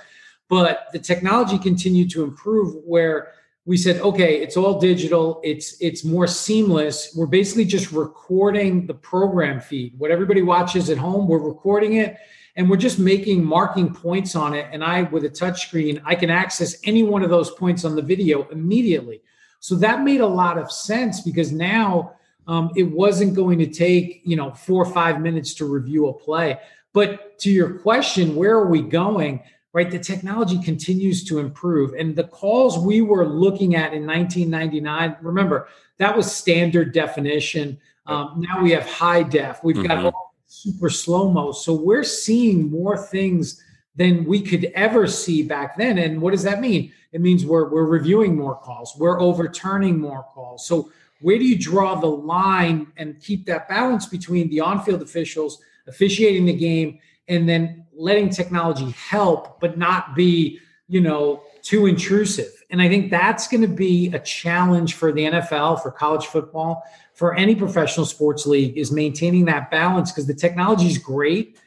But 0.48 0.86
the 0.92 0.98
technology 1.00 1.58
continued 1.58 2.10
to 2.10 2.22
improve 2.22 2.76
where 2.84 3.32
we 3.66 3.76
said 3.76 4.00
okay 4.00 4.40
it's 4.40 4.56
all 4.56 4.80
digital 4.80 5.40
it's 5.44 5.80
it's 5.80 6.02
more 6.02 6.26
seamless 6.26 7.14
we're 7.14 7.26
basically 7.26 7.64
just 7.64 7.92
recording 7.92 8.86
the 8.86 8.94
program 8.94 9.60
feed 9.60 9.92
what 9.98 10.10
everybody 10.10 10.42
watches 10.42 10.88
at 10.88 10.96
home 10.96 11.28
we're 11.28 11.38
recording 11.38 11.94
it 11.94 12.16
and 12.56 12.68
we're 12.68 12.76
just 12.76 12.98
making 12.98 13.44
marking 13.44 13.92
points 13.92 14.34
on 14.34 14.54
it 14.54 14.66
and 14.72 14.84
i 14.84 15.02
with 15.02 15.24
a 15.24 15.28
touch 15.28 15.66
screen 15.66 16.00
i 16.04 16.14
can 16.14 16.30
access 16.30 16.76
any 16.84 17.02
one 17.02 17.22
of 17.22 17.30
those 17.30 17.50
points 17.52 17.84
on 17.84 17.94
the 17.94 18.02
video 18.02 18.46
immediately 18.48 19.20
so 19.60 19.74
that 19.74 20.02
made 20.02 20.20
a 20.20 20.26
lot 20.26 20.58
of 20.58 20.70
sense 20.70 21.20
because 21.20 21.52
now 21.52 22.14
um, 22.46 22.70
it 22.74 22.84
wasn't 22.84 23.34
going 23.34 23.58
to 23.58 23.66
take 23.66 24.22
you 24.24 24.36
know 24.36 24.52
four 24.52 24.82
or 24.82 24.92
five 24.92 25.20
minutes 25.20 25.54
to 25.54 25.64
review 25.64 26.08
a 26.08 26.12
play 26.12 26.58
but 26.92 27.38
to 27.38 27.50
your 27.50 27.78
question 27.78 28.34
where 28.34 28.56
are 28.56 28.68
we 28.68 28.82
going 28.82 29.42
right? 29.72 29.90
The 29.90 29.98
technology 29.98 30.60
continues 30.62 31.24
to 31.24 31.38
improve. 31.38 31.94
And 31.94 32.16
the 32.16 32.24
calls 32.24 32.78
we 32.78 33.00
were 33.02 33.26
looking 33.26 33.76
at 33.76 33.92
in 33.94 34.06
1999, 34.06 35.16
remember, 35.22 35.68
that 35.98 36.16
was 36.16 36.30
standard 36.30 36.92
definition. 36.92 37.78
Um, 38.06 38.44
now 38.48 38.62
we 38.62 38.72
have 38.72 38.86
high 38.86 39.22
def, 39.22 39.62
we've 39.62 39.76
mm-hmm. 39.76 39.86
got 39.86 40.04
all 40.06 40.29
super 40.50 40.90
slow 40.90 41.30
mo. 41.30 41.52
So 41.52 41.72
we're 41.72 42.02
seeing 42.02 42.70
more 42.70 42.98
things 42.98 43.62
than 43.94 44.24
we 44.24 44.42
could 44.42 44.64
ever 44.74 45.06
see 45.06 45.44
back 45.44 45.76
then. 45.76 45.98
And 45.98 46.20
what 46.20 46.32
does 46.32 46.42
that 46.42 46.60
mean? 46.60 46.92
It 47.12 47.20
means 47.20 47.44
we're, 47.46 47.68
we're 47.68 47.84
reviewing 47.84 48.36
more 48.36 48.56
calls, 48.56 48.94
we're 48.98 49.20
overturning 49.20 49.98
more 49.98 50.24
calls. 50.24 50.66
So 50.66 50.90
where 51.20 51.38
do 51.38 51.44
you 51.44 51.56
draw 51.56 51.94
the 51.94 52.06
line 52.06 52.88
and 52.96 53.20
keep 53.20 53.46
that 53.46 53.68
balance 53.68 54.06
between 54.06 54.48
the 54.50 54.60
on 54.60 54.82
field 54.82 55.02
officials 55.02 55.62
officiating 55.86 56.46
the 56.46 56.52
game 56.52 56.98
and 57.28 57.48
then 57.48 57.86
letting 57.94 58.28
technology 58.28 58.90
help, 58.90 59.60
but 59.60 59.78
not 59.78 60.16
be, 60.16 60.58
you 60.88 61.00
know, 61.00 61.42
too 61.62 61.86
intrusive. 61.86 62.50
And 62.70 62.82
I 62.82 62.88
think 62.88 63.10
that's 63.10 63.46
going 63.46 63.60
to 63.60 63.68
be 63.68 64.10
a 64.12 64.18
challenge 64.18 64.94
for 64.94 65.12
the 65.12 65.22
NFL, 65.26 65.82
for 65.82 65.90
college 65.90 66.26
football, 66.26 66.82
for 67.20 67.34
any 67.34 67.54
professional 67.54 68.06
sports 68.06 68.46
league 68.46 68.78
is 68.78 68.90
maintaining 68.90 69.44
that 69.44 69.70
balance 69.70 70.10
because 70.10 70.26
the 70.26 70.32
technology 70.32 70.86
is 70.86 70.96
great 70.96 71.58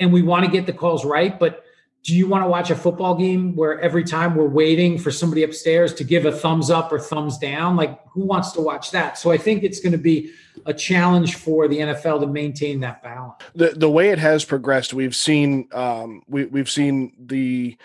and 0.00 0.10
we 0.10 0.22
want 0.22 0.46
to 0.46 0.50
get 0.50 0.64
the 0.64 0.72
calls 0.72 1.04
right. 1.04 1.38
But 1.38 1.62
do 2.04 2.16
you 2.16 2.26
want 2.26 2.42
to 2.42 2.48
watch 2.48 2.70
a 2.70 2.74
football 2.74 3.14
game 3.14 3.54
where 3.54 3.78
every 3.82 4.02
time 4.02 4.34
we're 4.34 4.48
waiting 4.48 4.96
for 4.96 5.10
somebody 5.10 5.42
upstairs 5.42 5.92
to 5.96 6.04
give 6.04 6.24
a 6.24 6.32
thumbs 6.32 6.70
up 6.70 6.90
or 6.90 6.98
thumbs 6.98 7.36
down? 7.36 7.76
Like, 7.76 8.00
who 8.12 8.24
wants 8.24 8.52
to 8.52 8.62
watch 8.62 8.92
that? 8.92 9.18
So 9.18 9.30
I 9.30 9.36
think 9.36 9.62
it's 9.62 9.78
going 9.78 9.92
to 9.92 9.98
be 9.98 10.30
a 10.64 10.72
challenge 10.72 11.34
for 11.34 11.68
the 11.68 11.80
NFL 11.80 12.20
to 12.20 12.26
maintain 12.26 12.80
that 12.80 13.02
balance. 13.02 13.34
The 13.54 13.74
the 13.76 13.90
way 13.90 14.08
it 14.08 14.18
has 14.18 14.42
progressed, 14.46 14.94
we've 14.94 15.14
seen 15.14 15.68
um, 15.72 16.22
we 16.26 16.46
we've 16.46 16.70
seen 16.70 17.12
the 17.18 17.76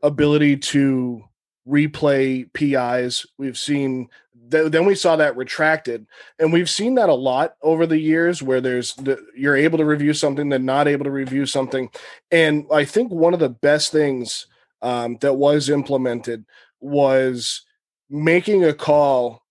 ability 0.00 0.58
to 0.58 1.24
replay 1.66 2.52
PIs. 2.52 3.26
We've 3.36 3.58
seen 3.58 4.10
th- 4.52 4.70
then 4.70 4.86
we 4.86 4.94
saw 4.94 5.16
that 5.16 5.36
retracted 5.36 6.06
and 6.38 6.52
we've 6.52 6.70
seen 6.70 6.94
that 6.94 7.08
a 7.08 7.14
lot 7.14 7.56
over 7.62 7.86
the 7.86 7.98
years 7.98 8.42
where 8.42 8.60
there's 8.60 8.94
the, 8.94 9.18
you're 9.36 9.56
able 9.56 9.78
to 9.78 9.84
review 9.84 10.14
something 10.14 10.48
then 10.48 10.64
not 10.64 10.86
able 10.86 11.04
to 11.04 11.10
review 11.10 11.44
something 11.44 11.90
and 12.30 12.64
i 12.72 12.84
think 12.84 13.10
one 13.10 13.34
of 13.34 13.40
the 13.40 13.48
best 13.48 13.90
things 13.90 14.46
um, 14.82 15.16
that 15.20 15.34
was 15.34 15.68
implemented 15.68 16.44
was 16.80 17.62
making 18.10 18.64
a 18.64 18.74
call 18.74 19.42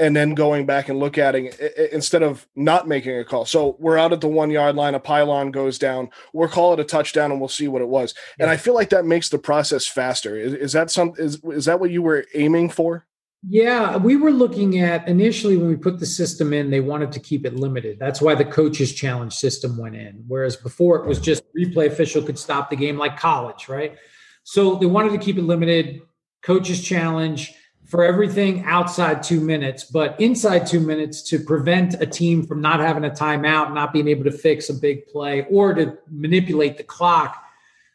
and 0.00 0.16
then 0.16 0.34
going 0.34 0.64
back 0.64 0.88
and 0.88 0.98
look 0.98 1.18
at 1.18 1.34
it 1.34 1.92
instead 1.92 2.22
of 2.22 2.48
not 2.56 2.88
making 2.88 3.18
a 3.18 3.24
call. 3.24 3.44
So 3.44 3.76
we're 3.78 3.98
out 3.98 4.14
at 4.14 4.22
the 4.22 4.28
one 4.28 4.50
yard 4.50 4.74
line, 4.74 4.94
a 4.94 5.00
pylon 5.00 5.50
goes 5.50 5.78
down, 5.78 6.08
we'll 6.32 6.48
call 6.48 6.72
it 6.72 6.80
a 6.80 6.84
touchdown 6.84 7.30
and 7.30 7.38
we'll 7.38 7.50
see 7.50 7.68
what 7.68 7.82
it 7.82 7.88
was. 7.88 8.14
Yeah. 8.38 8.44
And 8.44 8.50
I 8.50 8.56
feel 8.56 8.74
like 8.74 8.88
that 8.90 9.04
makes 9.04 9.28
the 9.28 9.38
process 9.38 9.86
faster. 9.86 10.36
Is, 10.36 10.54
is 10.54 10.72
that 10.72 10.90
some 10.90 11.12
is 11.18 11.40
is 11.44 11.66
that 11.66 11.80
what 11.80 11.90
you 11.90 12.00
were 12.00 12.24
aiming 12.34 12.70
for? 12.70 13.06
Yeah, 13.48 13.96
we 13.96 14.16
were 14.16 14.32
looking 14.32 14.80
at 14.80 15.08
initially 15.08 15.56
when 15.56 15.68
we 15.68 15.76
put 15.76 15.98
the 15.98 16.06
system 16.06 16.52
in, 16.52 16.68
they 16.68 16.80
wanted 16.80 17.10
to 17.12 17.20
keep 17.20 17.46
it 17.46 17.56
limited. 17.56 17.98
That's 17.98 18.20
why 18.20 18.34
the 18.34 18.44
coaches 18.44 18.92
challenge 18.92 19.32
system 19.32 19.78
went 19.78 19.96
in. 19.96 20.24
Whereas 20.28 20.56
before 20.56 20.96
it 20.96 21.06
was 21.06 21.18
just 21.18 21.42
replay 21.54 21.86
official 21.86 22.22
could 22.22 22.38
stop 22.38 22.68
the 22.68 22.76
game 22.76 22.98
like 22.98 23.18
college, 23.18 23.66
right? 23.68 23.96
So 24.42 24.74
they 24.74 24.86
wanted 24.86 25.12
to 25.12 25.18
keep 25.18 25.38
it 25.38 25.42
limited, 25.42 26.02
coaches 26.42 26.82
challenge 26.82 27.54
for 27.86 28.04
everything 28.04 28.62
outside 28.66 29.22
two 29.22 29.40
minutes, 29.40 29.84
but 29.84 30.20
inside 30.20 30.66
two 30.66 30.80
minutes 30.80 31.22
to 31.30 31.38
prevent 31.40 31.94
a 31.94 32.06
team 32.06 32.46
from 32.46 32.60
not 32.60 32.78
having 32.78 33.04
a 33.04 33.10
timeout, 33.10 33.72
not 33.72 33.92
being 33.92 34.06
able 34.06 34.24
to 34.24 34.30
fix 34.30 34.68
a 34.68 34.74
big 34.74 35.06
play 35.06 35.46
or 35.50 35.72
to 35.74 35.96
manipulate 36.10 36.76
the 36.76 36.84
clock. 36.84 37.42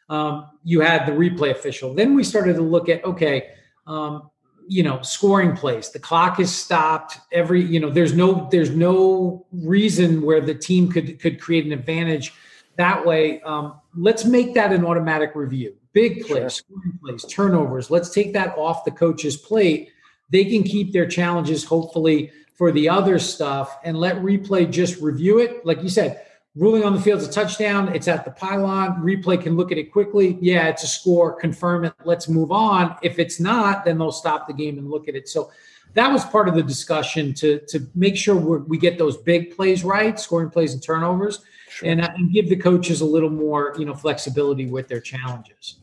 Um, 0.08 0.48
you 0.64 0.80
had 0.80 1.06
the 1.06 1.12
replay 1.12 1.52
official. 1.52 1.94
Then 1.94 2.14
we 2.14 2.24
started 2.24 2.56
to 2.56 2.62
look 2.62 2.88
at 2.88 3.04
okay, 3.04 3.50
um, 3.86 4.28
you 4.68 4.82
know 4.82 5.00
scoring 5.02 5.56
plays. 5.56 5.90
The 5.90 5.98
clock 5.98 6.40
is 6.40 6.54
stopped. 6.54 7.18
Every 7.32 7.62
you 7.62 7.80
know 7.80 7.90
there's 7.90 8.14
no 8.14 8.48
there's 8.50 8.70
no 8.70 9.46
reason 9.52 10.22
where 10.22 10.40
the 10.40 10.54
team 10.54 10.90
could 10.90 11.18
could 11.20 11.40
create 11.40 11.64
an 11.66 11.72
advantage 11.72 12.32
that 12.76 13.04
way. 13.04 13.40
Um, 13.42 13.80
let's 13.96 14.24
make 14.24 14.54
that 14.54 14.72
an 14.72 14.84
automatic 14.84 15.32
review. 15.34 15.74
Big 15.92 16.26
plays 16.26 16.54
scoring 16.54 16.98
plays 17.02 17.24
turnovers. 17.24 17.90
Let's 17.90 18.10
take 18.10 18.32
that 18.34 18.56
off 18.58 18.84
the 18.84 18.90
coach's 18.90 19.36
plate. 19.36 19.90
They 20.30 20.44
can 20.44 20.62
keep 20.62 20.92
their 20.92 21.06
challenges 21.06 21.64
hopefully 21.64 22.32
for 22.54 22.72
the 22.72 22.88
other 22.88 23.18
stuff 23.18 23.78
and 23.84 23.98
let 23.98 24.16
replay 24.16 24.70
just 24.70 25.00
review 25.00 25.38
it. 25.38 25.64
Like 25.64 25.82
you 25.82 25.88
said 25.88 26.25
ruling 26.56 26.84
on 26.84 26.94
the 26.94 27.00
field 27.00 27.20
is 27.20 27.28
a 27.28 27.32
touchdown. 27.32 27.94
It's 27.94 28.08
at 28.08 28.24
the 28.24 28.30
pylon. 28.30 29.02
Replay 29.02 29.40
can 29.40 29.56
look 29.56 29.70
at 29.70 29.78
it 29.78 29.92
quickly. 29.92 30.38
Yeah, 30.40 30.68
it's 30.68 30.82
a 30.82 30.86
score. 30.86 31.34
Confirm 31.34 31.84
it. 31.84 31.94
Let's 32.04 32.28
move 32.28 32.50
on. 32.50 32.96
If 33.02 33.18
it's 33.18 33.38
not, 33.38 33.84
then 33.84 33.98
they'll 33.98 34.10
stop 34.10 34.46
the 34.46 34.54
game 34.54 34.78
and 34.78 34.90
look 34.90 35.08
at 35.08 35.14
it. 35.14 35.28
So 35.28 35.50
that 35.94 36.12
was 36.12 36.24
part 36.24 36.48
of 36.48 36.54
the 36.54 36.62
discussion 36.62 37.32
to 37.34 37.60
to 37.68 37.86
make 37.94 38.16
sure 38.16 38.36
we 38.36 38.78
get 38.78 38.98
those 38.98 39.16
big 39.16 39.54
plays 39.54 39.84
right, 39.84 40.18
scoring 40.18 40.50
plays 40.50 40.72
and 40.74 40.82
turnovers, 40.82 41.42
sure. 41.68 41.88
and, 41.88 42.02
uh, 42.02 42.10
and 42.16 42.32
give 42.32 42.48
the 42.48 42.56
coaches 42.56 43.00
a 43.00 43.04
little 43.04 43.30
more 43.30 43.74
you 43.78 43.84
know 43.84 43.94
flexibility 43.94 44.66
with 44.66 44.88
their 44.88 45.00
challenges. 45.00 45.78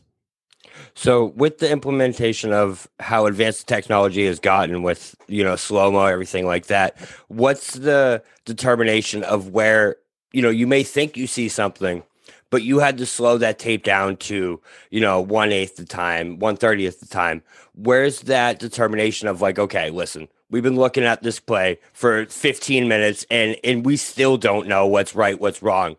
So, 0.94 1.26
with 1.26 1.58
the 1.58 1.70
implementation 1.70 2.52
of 2.52 2.88
how 3.00 3.26
advanced 3.26 3.66
technology 3.66 4.26
has 4.26 4.38
gotten 4.38 4.82
with 4.82 5.16
you 5.26 5.42
know 5.42 5.56
slow 5.56 5.90
mo, 5.90 6.04
everything 6.04 6.46
like 6.46 6.66
that, 6.66 6.96
what's 7.28 7.74
the 7.74 8.22
determination 8.44 9.24
of 9.24 9.48
where 9.48 9.96
you 10.34 10.42
know, 10.42 10.50
you 10.50 10.66
may 10.66 10.82
think 10.82 11.16
you 11.16 11.28
see 11.28 11.48
something, 11.48 12.02
but 12.50 12.62
you 12.62 12.80
had 12.80 12.98
to 12.98 13.06
slow 13.06 13.38
that 13.38 13.58
tape 13.58 13.84
down 13.84 14.16
to, 14.16 14.60
you 14.90 15.00
know, 15.00 15.20
one 15.20 15.52
eighth 15.52 15.76
the 15.76 15.84
time, 15.84 16.40
one 16.40 16.56
thirtieth 16.56 16.98
the 16.98 17.06
time. 17.06 17.42
Where's 17.76 18.22
that 18.22 18.58
determination 18.58 19.28
of 19.28 19.40
like, 19.40 19.60
okay, 19.60 19.90
listen, 19.90 20.28
we've 20.50 20.62
been 20.62 20.76
looking 20.76 21.04
at 21.04 21.22
this 21.22 21.38
play 21.38 21.78
for 21.92 22.26
15 22.26 22.88
minutes 22.88 23.24
and 23.30 23.56
and 23.62 23.86
we 23.86 23.96
still 23.96 24.36
don't 24.36 24.66
know 24.66 24.88
what's 24.88 25.14
right, 25.14 25.40
what's 25.40 25.62
wrong. 25.62 25.96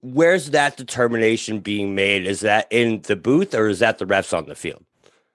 Where's 0.00 0.50
that 0.50 0.76
determination 0.76 1.60
being 1.60 1.94
made? 1.94 2.26
Is 2.26 2.40
that 2.40 2.66
in 2.70 3.02
the 3.02 3.16
booth 3.16 3.54
or 3.54 3.68
is 3.68 3.78
that 3.78 3.98
the 3.98 4.06
refs 4.06 4.36
on 4.36 4.46
the 4.46 4.54
field? 4.56 4.84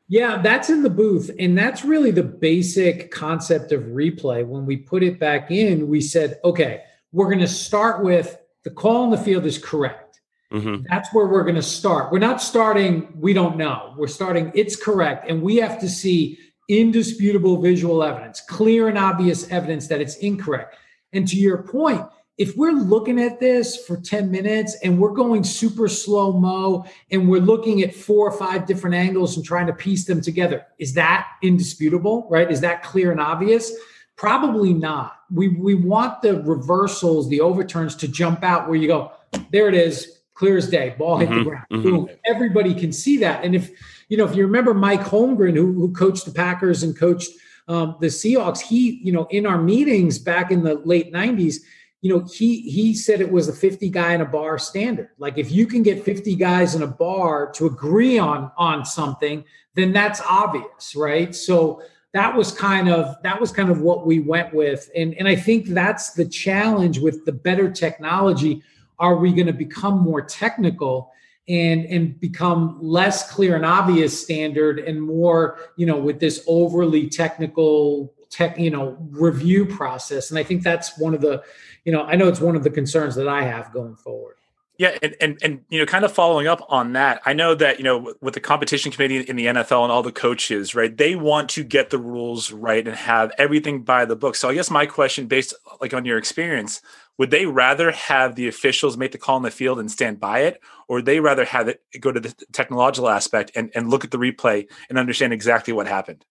Yeah, 0.09 0.41
that's 0.41 0.69
in 0.69 0.83
the 0.83 0.89
booth. 0.89 1.31
And 1.39 1.57
that's 1.57 1.85
really 1.85 2.11
the 2.11 2.23
basic 2.23 3.09
concept 3.09 3.71
of 3.71 3.83
replay. 3.83 4.45
When 4.45 4.65
we 4.65 4.77
put 4.77 5.01
it 5.01 5.17
back 5.17 5.49
in, 5.49 5.87
we 5.87 6.01
said, 6.01 6.39
okay, 6.43 6.83
we're 7.13 7.27
going 7.27 7.39
to 7.39 7.47
start 7.47 8.03
with 8.03 8.37
the 8.63 8.71
call 8.71 9.05
in 9.05 9.11
the 9.11 9.17
field 9.17 9.45
is 9.45 9.57
correct. 9.57 10.19
Mm-hmm. 10.51 10.85
That's 10.89 11.13
where 11.13 11.27
we're 11.27 11.43
going 11.43 11.55
to 11.55 11.61
start. 11.61 12.11
We're 12.11 12.19
not 12.19 12.41
starting, 12.41 13.07
we 13.15 13.33
don't 13.33 13.55
know. 13.55 13.93
We're 13.97 14.07
starting, 14.07 14.51
it's 14.53 14.75
correct. 14.75 15.29
And 15.29 15.41
we 15.41 15.57
have 15.57 15.79
to 15.79 15.89
see 15.89 16.37
indisputable 16.69 17.61
visual 17.61 18.03
evidence, 18.03 18.41
clear 18.41 18.87
and 18.87 18.97
obvious 18.97 19.49
evidence 19.49 19.87
that 19.87 20.01
it's 20.01 20.17
incorrect. 20.17 20.75
And 21.11 21.27
to 21.27 21.37
your 21.37 21.63
point, 21.63 22.01
if 22.37 22.57
we're 22.57 22.71
looking 22.71 23.19
at 23.19 23.39
this 23.39 23.85
for 23.85 23.97
10 23.97 24.31
minutes 24.31 24.75
and 24.83 24.99
we're 24.99 25.11
going 25.11 25.43
super 25.43 25.87
slow 25.87 26.33
mo 26.33 26.85
and 27.11 27.29
we're 27.29 27.41
looking 27.41 27.83
at 27.83 27.93
four 27.93 28.27
or 28.27 28.37
five 28.37 28.65
different 28.65 28.95
angles 28.95 29.35
and 29.35 29.45
trying 29.45 29.67
to 29.67 29.73
piece 29.73 30.05
them 30.05 30.19
together, 30.19 30.65
is 30.79 30.93
that 30.93 31.27
indisputable, 31.43 32.27
right? 32.31 32.49
Is 32.49 32.61
that 32.61 32.81
clear 32.81 33.11
and 33.11 33.21
obvious? 33.21 33.71
Probably 34.15 34.73
not. 34.73 35.17
We 35.33 35.49
we 35.49 35.73
want 35.73 36.21
the 36.21 36.41
reversals, 36.41 37.29
the 37.29 37.41
overturns 37.41 37.95
to 37.97 38.07
jump 38.07 38.43
out 38.43 38.67
where 38.67 38.77
you 38.77 38.87
go, 38.87 39.11
there 39.51 39.67
it 39.67 39.75
is, 39.75 40.19
clear 40.33 40.57
as 40.57 40.67
day, 40.67 40.95
ball 40.97 41.17
hit 41.17 41.29
mm-hmm, 41.29 41.37
the 41.39 41.43
ground. 41.43 41.65
Mm-hmm. 41.71 41.83
Boom. 41.83 42.09
Everybody 42.25 42.73
can 42.73 42.91
see 42.91 43.17
that. 43.17 43.43
And 43.43 43.55
if 43.55 43.71
you 44.09 44.17
know, 44.17 44.25
if 44.25 44.35
you 44.35 44.45
remember 44.45 44.73
Mike 44.73 45.01
Holmgren, 45.01 45.55
who, 45.55 45.73
who 45.73 45.93
coached 45.93 46.25
the 46.25 46.31
Packers 46.31 46.83
and 46.83 46.97
coached 46.97 47.31
um, 47.67 47.95
the 47.99 48.07
Seahawks, 48.07 48.59
he, 48.59 48.99
you 49.03 49.11
know, 49.11 49.25
in 49.29 49.45
our 49.45 49.57
meetings 49.57 50.19
back 50.19 50.51
in 50.51 50.63
the 50.63 50.75
late 50.85 51.13
90s, 51.13 51.57
you 52.01 52.13
know, 52.13 52.25
he 52.31 52.69
he 52.69 52.93
said 52.93 53.21
it 53.21 53.31
was 53.31 53.47
a 53.47 53.53
50 53.53 53.89
guy 53.89 54.13
in 54.13 54.21
a 54.21 54.25
bar 54.25 54.59
standard. 54.59 55.09
Like 55.17 55.37
if 55.37 55.51
you 55.51 55.65
can 55.65 55.83
get 55.83 56.03
50 56.03 56.35
guys 56.35 56.75
in 56.75 56.83
a 56.83 56.87
bar 56.87 57.51
to 57.53 57.65
agree 57.65 58.19
on 58.19 58.51
on 58.57 58.85
something, 58.85 59.45
then 59.75 59.93
that's 59.93 60.21
obvious, 60.21 60.95
right? 60.95 61.33
So 61.33 61.81
that 62.13 62.35
was 62.35 62.51
kind 62.51 62.89
of 62.89 63.15
that 63.23 63.39
was 63.41 63.51
kind 63.51 63.69
of 63.69 63.81
what 63.81 64.05
we 64.05 64.19
went 64.19 64.53
with. 64.53 64.89
And 64.95 65.13
and 65.15 65.27
i 65.27 65.35
think 65.35 65.67
that's 65.67 66.13
the 66.13 66.25
challenge 66.25 66.99
with 66.99 67.25
the 67.25 67.31
better 67.31 67.69
technology. 67.69 68.63
Are 68.99 69.15
we 69.15 69.33
going 69.33 69.47
to 69.47 69.53
become 69.53 69.99
more 69.99 70.21
technical 70.21 71.11
and 71.49 71.85
and 71.85 72.19
become 72.19 72.77
less 72.81 73.29
clear 73.31 73.55
and 73.55 73.65
obvious 73.65 74.21
standard 74.21 74.79
and 74.79 75.01
more 75.01 75.59
you 75.75 75.85
know 75.85 75.97
with 75.97 76.19
this 76.19 76.43
overly 76.47 77.09
technical 77.09 78.13
tech 78.29 78.57
you 78.57 78.69
know 78.69 78.97
review 79.09 79.65
process? 79.65 80.29
And 80.29 80.39
i 80.39 80.43
think 80.43 80.63
that's 80.63 80.97
one 80.97 81.13
of 81.13 81.21
the 81.21 81.43
you 81.83 81.91
know 81.91 82.03
i 82.03 82.15
know 82.15 82.27
it's 82.27 82.39
one 82.39 82.55
of 82.55 82.63
the 82.63 82.69
concerns 82.69 83.15
that 83.15 83.27
i 83.27 83.43
have 83.43 83.73
going 83.73 83.95
forward 83.95 84.35
yeah, 84.77 84.97
and, 85.03 85.15
and 85.21 85.37
and 85.43 85.61
you 85.69 85.79
know, 85.79 85.85
kind 85.85 86.03
of 86.03 86.11
following 86.11 86.47
up 86.47 86.65
on 86.67 86.93
that, 86.93 87.21
I 87.25 87.33
know 87.33 87.53
that 87.53 87.77
you 87.77 87.83
know 87.83 88.15
with 88.21 88.33
the 88.33 88.39
competition 88.39 88.91
committee 88.91 89.19
in 89.19 89.35
the 89.35 89.45
NFL 89.45 89.83
and 89.83 89.91
all 89.91 90.01
the 90.01 90.11
coaches, 90.11 90.73
right? 90.73 90.95
They 90.95 91.15
want 91.15 91.49
to 91.51 91.63
get 91.63 91.91
the 91.91 91.99
rules 91.99 92.51
right 92.51 92.87
and 92.87 92.97
have 92.97 93.31
everything 93.37 93.83
by 93.83 94.05
the 94.05 94.15
book. 94.15 94.35
So 94.35 94.49
I 94.49 94.55
guess 94.55 94.71
my 94.71 94.87
question, 94.87 95.27
based 95.27 95.53
like 95.79 95.93
on 95.93 96.05
your 96.05 96.17
experience, 96.17 96.81
would 97.19 97.29
they 97.29 97.45
rather 97.45 97.91
have 97.91 98.35
the 98.35 98.47
officials 98.47 98.97
make 98.97 99.11
the 99.11 99.19
call 99.19 99.37
in 99.37 99.43
the 99.43 99.51
field 99.51 99.79
and 99.79 99.91
stand 99.91 100.19
by 100.19 100.39
it, 100.39 100.59
or 100.87 100.97
would 100.97 101.05
they 101.05 101.19
rather 101.19 101.45
have 101.45 101.67
it 101.67 101.83
go 101.99 102.11
to 102.11 102.19
the 102.19 102.33
technological 102.51 103.09
aspect 103.09 103.51
and, 103.55 103.69
and 103.75 103.91
look 103.91 104.03
at 104.03 104.09
the 104.09 104.17
replay 104.17 104.67
and 104.89 104.97
understand 104.97 105.33
exactly 105.33 105.71
what 105.71 105.87
happened? 105.87 106.25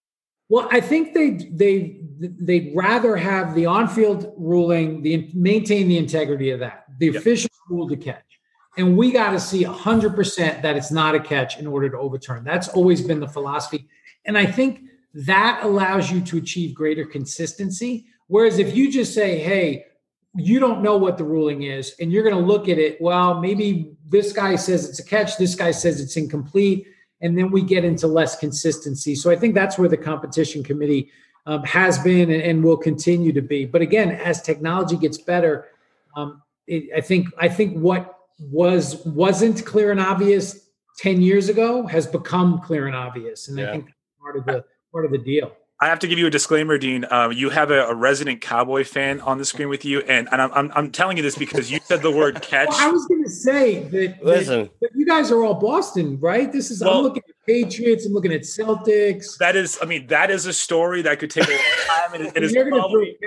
Well, 0.48 0.68
I 0.72 0.80
think 0.80 1.14
they 1.14 1.48
they 1.50 2.00
they'd 2.18 2.72
rather 2.74 3.16
have 3.16 3.54
the 3.54 3.66
on-field 3.66 4.32
ruling, 4.36 5.00
the 5.02 5.30
maintain 5.32 5.88
the 5.88 5.96
integrity 5.96 6.50
of 6.50 6.58
that. 6.60 6.86
The 6.98 7.06
yep. 7.06 7.14
official 7.16 7.50
rule 7.70 7.88
to 7.88 7.96
catch. 7.96 8.31
And 8.76 8.96
we 8.96 9.12
got 9.12 9.32
to 9.32 9.40
see 9.40 9.64
100% 9.64 10.62
that 10.62 10.76
it's 10.76 10.90
not 10.90 11.14
a 11.14 11.20
catch 11.20 11.58
in 11.58 11.66
order 11.66 11.90
to 11.90 11.98
overturn. 11.98 12.42
That's 12.42 12.68
always 12.68 13.02
been 13.02 13.20
the 13.20 13.28
philosophy. 13.28 13.86
And 14.24 14.38
I 14.38 14.46
think 14.46 14.82
that 15.14 15.60
allows 15.62 16.10
you 16.10 16.20
to 16.22 16.38
achieve 16.38 16.74
greater 16.74 17.04
consistency. 17.04 18.06
Whereas 18.28 18.58
if 18.58 18.74
you 18.74 18.90
just 18.90 19.12
say, 19.12 19.38
hey, 19.38 19.86
you 20.34 20.58
don't 20.58 20.82
know 20.82 20.96
what 20.96 21.18
the 21.18 21.24
ruling 21.24 21.64
is, 21.64 21.94
and 22.00 22.10
you're 22.10 22.22
going 22.22 22.34
to 22.34 22.40
look 22.40 22.68
at 22.68 22.78
it, 22.78 22.98
well, 23.00 23.38
maybe 23.40 23.92
this 24.08 24.32
guy 24.32 24.56
says 24.56 24.88
it's 24.88 24.98
a 24.98 25.04
catch, 25.04 25.36
this 25.36 25.54
guy 25.54 25.70
says 25.70 26.00
it's 26.00 26.16
incomplete, 26.16 26.86
and 27.20 27.36
then 27.36 27.50
we 27.50 27.62
get 27.62 27.84
into 27.84 28.06
less 28.06 28.36
consistency. 28.36 29.14
So 29.14 29.30
I 29.30 29.36
think 29.36 29.54
that's 29.54 29.78
where 29.78 29.88
the 29.88 29.98
competition 29.98 30.62
committee 30.62 31.10
um, 31.44 31.62
has 31.64 31.98
been 31.98 32.30
and, 32.30 32.42
and, 32.42 32.64
will 32.64 32.76
continue 32.76 33.32
to 33.32 33.42
be. 33.42 33.64
But 33.64 33.82
again, 33.82 34.12
as 34.12 34.40
technology 34.40 34.96
gets 34.96 35.18
better, 35.18 35.68
um, 36.16 36.40
it, 36.66 36.90
I 36.96 37.00
think 37.00 37.28
I 37.38 37.48
think 37.48 37.76
what 37.76 38.11
was 38.38 39.04
wasn't 39.06 39.64
clear 39.64 39.90
and 39.90 40.00
obvious 40.00 40.68
10 40.98 41.22
years 41.22 41.48
ago 41.48 41.86
has 41.86 42.06
become 42.06 42.60
clear 42.60 42.86
and 42.86 42.96
obvious 42.96 43.48
and 43.48 43.58
yeah. 43.58 43.68
i 43.68 43.72
think 43.72 43.90
part 44.20 44.36
of 44.36 44.44
the 44.46 44.64
part 44.92 45.04
of 45.04 45.10
the 45.10 45.18
deal 45.18 45.52
I 45.82 45.86
have 45.86 45.98
to 45.98 46.06
give 46.06 46.16
you 46.16 46.28
a 46.28 46.30
disclaimer, 46.30 46.78
Dean. 46.78 47.04
Um, 47.10 47.32
you 47.32 47.50
have 47.50 47.72
a, 47.72 47.86
a, 47.86 47.94
resident 47.94 48.40
Cowboy 48.40 48.84
fan 48.84 49.20
on 49.20 49.38
the 49.38 49.44
screen 49.44 49.68
with 49.68 49.84
you, 49.84 49.98
and, 50.02 50.28
and 50.30 50.40
I'm, 50.40 50.52
I'm, 50.52 50.72
I'm 50.76 50.90
telling 50.92 51.16
you 51.16 51.24
this 51.24 51.36
because 51.36 51.72
you 51.72 51.80
said 51.82 52.02
the 52.02 52.10
word 52.12 52.40
catch. 52.42 52.68
Well, 52.68 52.88
I 52.88 52.92
was 52.92 53.04
going 53.06 53.24
to 53.24 53.28
say 53.28 53.80
that, 53.80 54.24
Listen. 54.24 54.60
That, 54.60 54.80
that, 54.80 54.90
you 54.94 55.04
guys 55.04 55.32
are 55.32 55.42
all 55.42 55.54
Boston, 55.54 56.20
right? 56.20 56.52
This 56.52 56.70
is 56.70 56.84
well, 56.84 56.98
I'm 56.98 57.02
looking 57.02 57.24
at 57.28 57.34
Patriots, 57.44 58.06
I'm 58.06 58.12
looking 58.12 58.32
at 58.32 58.42
Celtics. 58.42 59.36
That 59.38 59.56
is, 59.56 59.76
I 59.82 59.86
mean, 59.86 60.06
that 60.06 60.30
is 60.30 60.46
a 60.46 60.52
story 60.52 61.02
that 61.02 61.18
could 61.18 61.32
take 61.32 61.48
a 61.48 61.50
long 61.50 61.60
time, 61.88 62.14
and 62.14 62.26
it, 62.26 62.36
it 62.36 62.44
is 62.44 62.52
probably, 62.52 63.18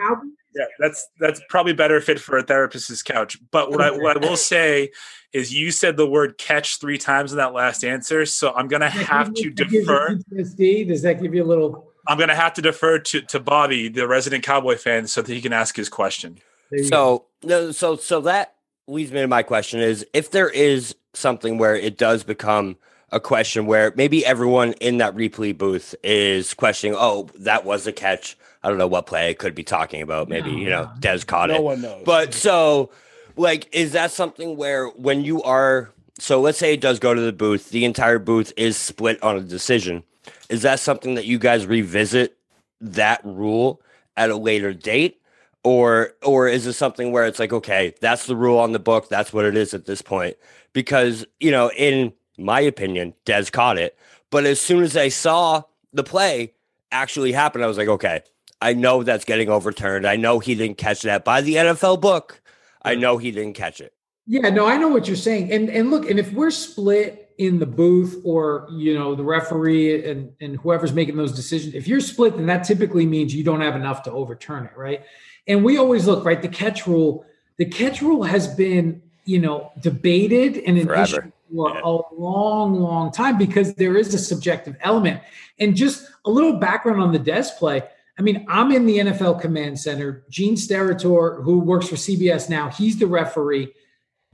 yeah, 0.56 0.66
that's 0.80 1.08
that's 1.20 1.42
probably 1.50 1.74
better 1.74 2.00
fit 2.00 2.20
for 2.20 2.38
a 2.38 2.44
therapist's 2.44 3.04
couch. 3.04 3.38
But 3.52 3.72
what 3.72 3.82
I 3.82 3.92
what 3.92 4.24
I 4.24 4.28
will 4.28 4.38
say 4.54 4.92
is, 5.34 5.54
you 5.54 5.72
said 5.72 5.98
the 5.98 6.08
word 6.08 6.38
catch 6.38 6.80
three 6.80 6.98
times 6.98 7.34
in 7.34 7.38
that 7.38 7.54
last 7.54 7.84
answer, 7.84 8.26
so 8.26 8.54
I'm 8.54 8.70
going 8.70 8.82
to 8.82 8.90
have 8.90 9.34
to 9.34 9.50
defer. 9.50 10.18
Does 10.34 11.02
that 11.02 11.20
give 11.22 11.36
you 11.36 11.44
a 11.44 11.46
little? 11.46 11.92
I'm 12.08 12.18
going 12.18 12.30
to 12.30 12.36
have 12.36 12.54
to 12.54 12.62
defer 12.62 13.00
to, 13.00 13.22
to 13.22 13.40
Bobby, 13.40 13.90
the 13.90 14.08
resident 14.08 14.44
Cowboy 14.44 14.78
fan, 14.78 15.08
so 15.08 15.22
that 15.22 15.34
he 15.34 15.42
can 15.42 15.52
ask 15.52 15.76
his 15.76 15.90
question. 15.90 16.38
So, 16.84 17.26
no, 17.44 17.72
so, 17.72 17.96
so 17.96 18.22
that 18.22 18.56
leads 18.88 19.12
me 19.12 19.22
to 19.22 19.28
my 19.28 19.44
question: 19.44 19.82
is 19.82 20.06
if 20.14 20.32
there 20.32 20.50
is 20.50 20.96
something 21.14 21.58
where 21.58 21.76
it 21.76 21.98
does 21.98 22.24
become 22.24 22.78
a 23.12 23.20
question 23.20 23.66
where 23.66 23.94
maybe 23.96 24.26
everyone 24.26 24.74
in 24.74 24.98
that 24.98 25.16
replay 25.16 25.58
booth 25.58 25.96
is 26.02 26.54
questioning, 26.54 26.96
"Oh, 26.98 27.28
that 27.40 27.66
was 27.66 27.88
a 27.88 27.92
catch." 27.92 28.38
I 28.66 28.70
don't 28.70 28.78
know 28.78 28.88
what 28.88 29.06
play 29.06 29.30
I 29.30 29.34
could 29.34 29.56
be 29.56 29.64
talking 29.64 30.02
about. 30.02 30.28
Maybe 30.28 30.52
no, 30.52 30.58
you 30.58 30.70
know, 30.70 30.92
Dez 31.00 31.26
caught 31.26 31.50
no 31.50 31.56
it. 31.56 31.58
No 31.58 31.64
one 31.64 31.82
knows. 31.82 32.04
But 32.04 32.34
so, 32.34 32.92
like, 33.38 33.74
is 33.74 33.94
that 33.94 34.12
something 34.12 34.58
where 34.58 34.88
when 34.90 35.24
you 35.24 35.42
are 35.44 35.92
so 36.20 36.42
let's 36.42 36.58
say 36.58 36.74
it 36.74 36.82
does 36.82 37.00
go 37.00 37.14
to 37.14 37.22
the 37.22 37.34
booth, 37.34 37.70
the 37.70 37.86
entire 37.86 38.20
booth 38.20 38.52
is 38.58 38.76
split 38.78 39.22
on 39.22 39.38
a 39.38 39.42
decision 39.42 40.04
is 40.50 40.62
that 40.62 40.80
something 40.80 41.16
that 41.16 41.26
you 41.26 41.40
guys 41.40 41.66
revisit 41.66 42.38
that 42.82 43.22
rule 43.24 43.82
at 44.16 44.30
a 44.30 44.36
later 44.36 44.74
date? 44.74 45.22
Or 45.64 46.12
or 46.24 46.48
is 46.48 46.68
it 46.68 46.74
something 46.74 47.12
where 47.12 47.26
it's 47.26 47.40
like, 47.40 47.52
okay, 47.52 47.96
that's 48.00 48.28
the 48.28 48.36
rule 48.36 48.60
on 48.60 48.72
the 48.72 48.80
book, 48.80 49.10
that's 49.10 49.34
what 49.34 49.46
it 49.46 49.58
is 49.58 49.74
at 49.74 49.86
this 49.86 50.02
point? 50.02 50.38
Because, 50.74 51.26
you 51.40 51.50
know, 51.50 51.72
in 51.72 52.14
my 52.38 52.60
opinion, 52.60 53.16
Dez 53.26 53.52
caught 53.52 53.80
it. 53.80 53.98
But 54.30 54.46
as 54.46 54.62
soon 54.62 54.84
as 54.84 54.96
I 54.96 55.10
saw 55.10 55.64
the 55.92 56.04
play 56.04 56.54
actually 56.92 57.32
happen, 57.32 57.64
I 57.64 57.68
was 57.68 57.80
like, 57.80 57.88
okay, 57.88 58.22
I 58.66 58.74
know 58.74 59.04
that's 59.04 59.26
getting 59.26 59.48
overturned. 59.48 60.08
I 60.08 60.16
know 60.16 60.40
he 60.40 60.56
didn't 60.56 60.80
catch 60.80 61.04
that 61.04 61.24
by 61.24 61.42
the 61.42 61.54
NFL 61.54 62.02
book. 62.02 62.42
I 62.82 62.96
know 62.96 63.20
he 63.20 63.30
didn't 63.30 63.54
catch 63.54 63.80
it. 63.80 63.94
Yeah, 64.26 64.50
no, 64.50 64.66
I 64.66 64.78
know 64.78 64.88
what 64.88 65.06
you're 65.06 65.16
saying. 65.16 65.52
And 65.52 65.70
and 65.70 65.92
look, 65.92 66.10
and 66.10 66.18
if 66.18 66.34
we're 66.34 66.50
split 66.50 67.26
in 67.38 67.60
the 67.60 67.66
booth 67.68 68.20
or 68.24 68.68
you 68.72 68.96
know 68.96 69.14
the 69.14 69.24
referee 69.24 70.10
and 70.10 70.32
and 70.42 70.58
whoever's 70.58 70.94
making 70.94 71.18
those 71.18 71.34
decisions 71.34 71.76
if 71.76 71.86
you're 71.86 72.00
split 72.00 72.38
then 72.38 72.46
that 72.46 72.64
typically 72.64 73.06
means 73.06 73.36
you 73.36 73.44
don't 73.44 73.60
have 73.60 73.76
enough 73.76 74.04
to 74.04 74.10
overturn 74.10 74.64
it 74.64 74.72
right 74.78 75.04
and 75.46 75.62
we 75.62 75.78
always 75.78 76.08
look 76.08 76.24
right 76.24 76.42
the 76.42 76.48
catch 76.48 76.88
rule 76.88 77.26
the 77.58 77.66
catch 77.66 78.02
rule 78.02 78.24
has 78.24 78.48
been 78.48 79.02
you 79.26 79.38
know 79.38 79.70
debated 79.82 80.60
and 80.60 80.78
an 80.78 80.88
Forever. 80.88 81.04
issue 81.04 81.32
for 81.54 81.74
yeah. 81.74 81.82
a 81.84 82.00
long 82.14 82.80
long 82.80 83.12
time 83.12 83.38
because 83.38 83.74
there 83.74 83.98
is 83.98 84.14
a 84.14 84.18
subjective 84.18 84.78
element 84.80 85.22
and 85.60 85.76
just 85.76 86.10
a 86.24 86.30
little 86.30 86.54
background 86.54 87.02
on 87.02 87.12
the 87.12 87.20
Dez 87.20 87.54
play 87.58 87.84
I 88.18 88.22
mean, 88.22 88.46
I'm 88.48 88.72
in 88.72 88.86
the 88.86 89.00
NFL 89.00 89.42
command 89.42 89.80
center. 89.80 90.24
Gene 90.30 90.56
Steratore, 90.56 91.44
who 91.44 91.60
works 91.60 91.90
for 91.90 91.96
CBS 91.96 92.50
now, 92.50 92.70
he's 92.70 92.98
the 92.98 93.08
referee 93.08 93.74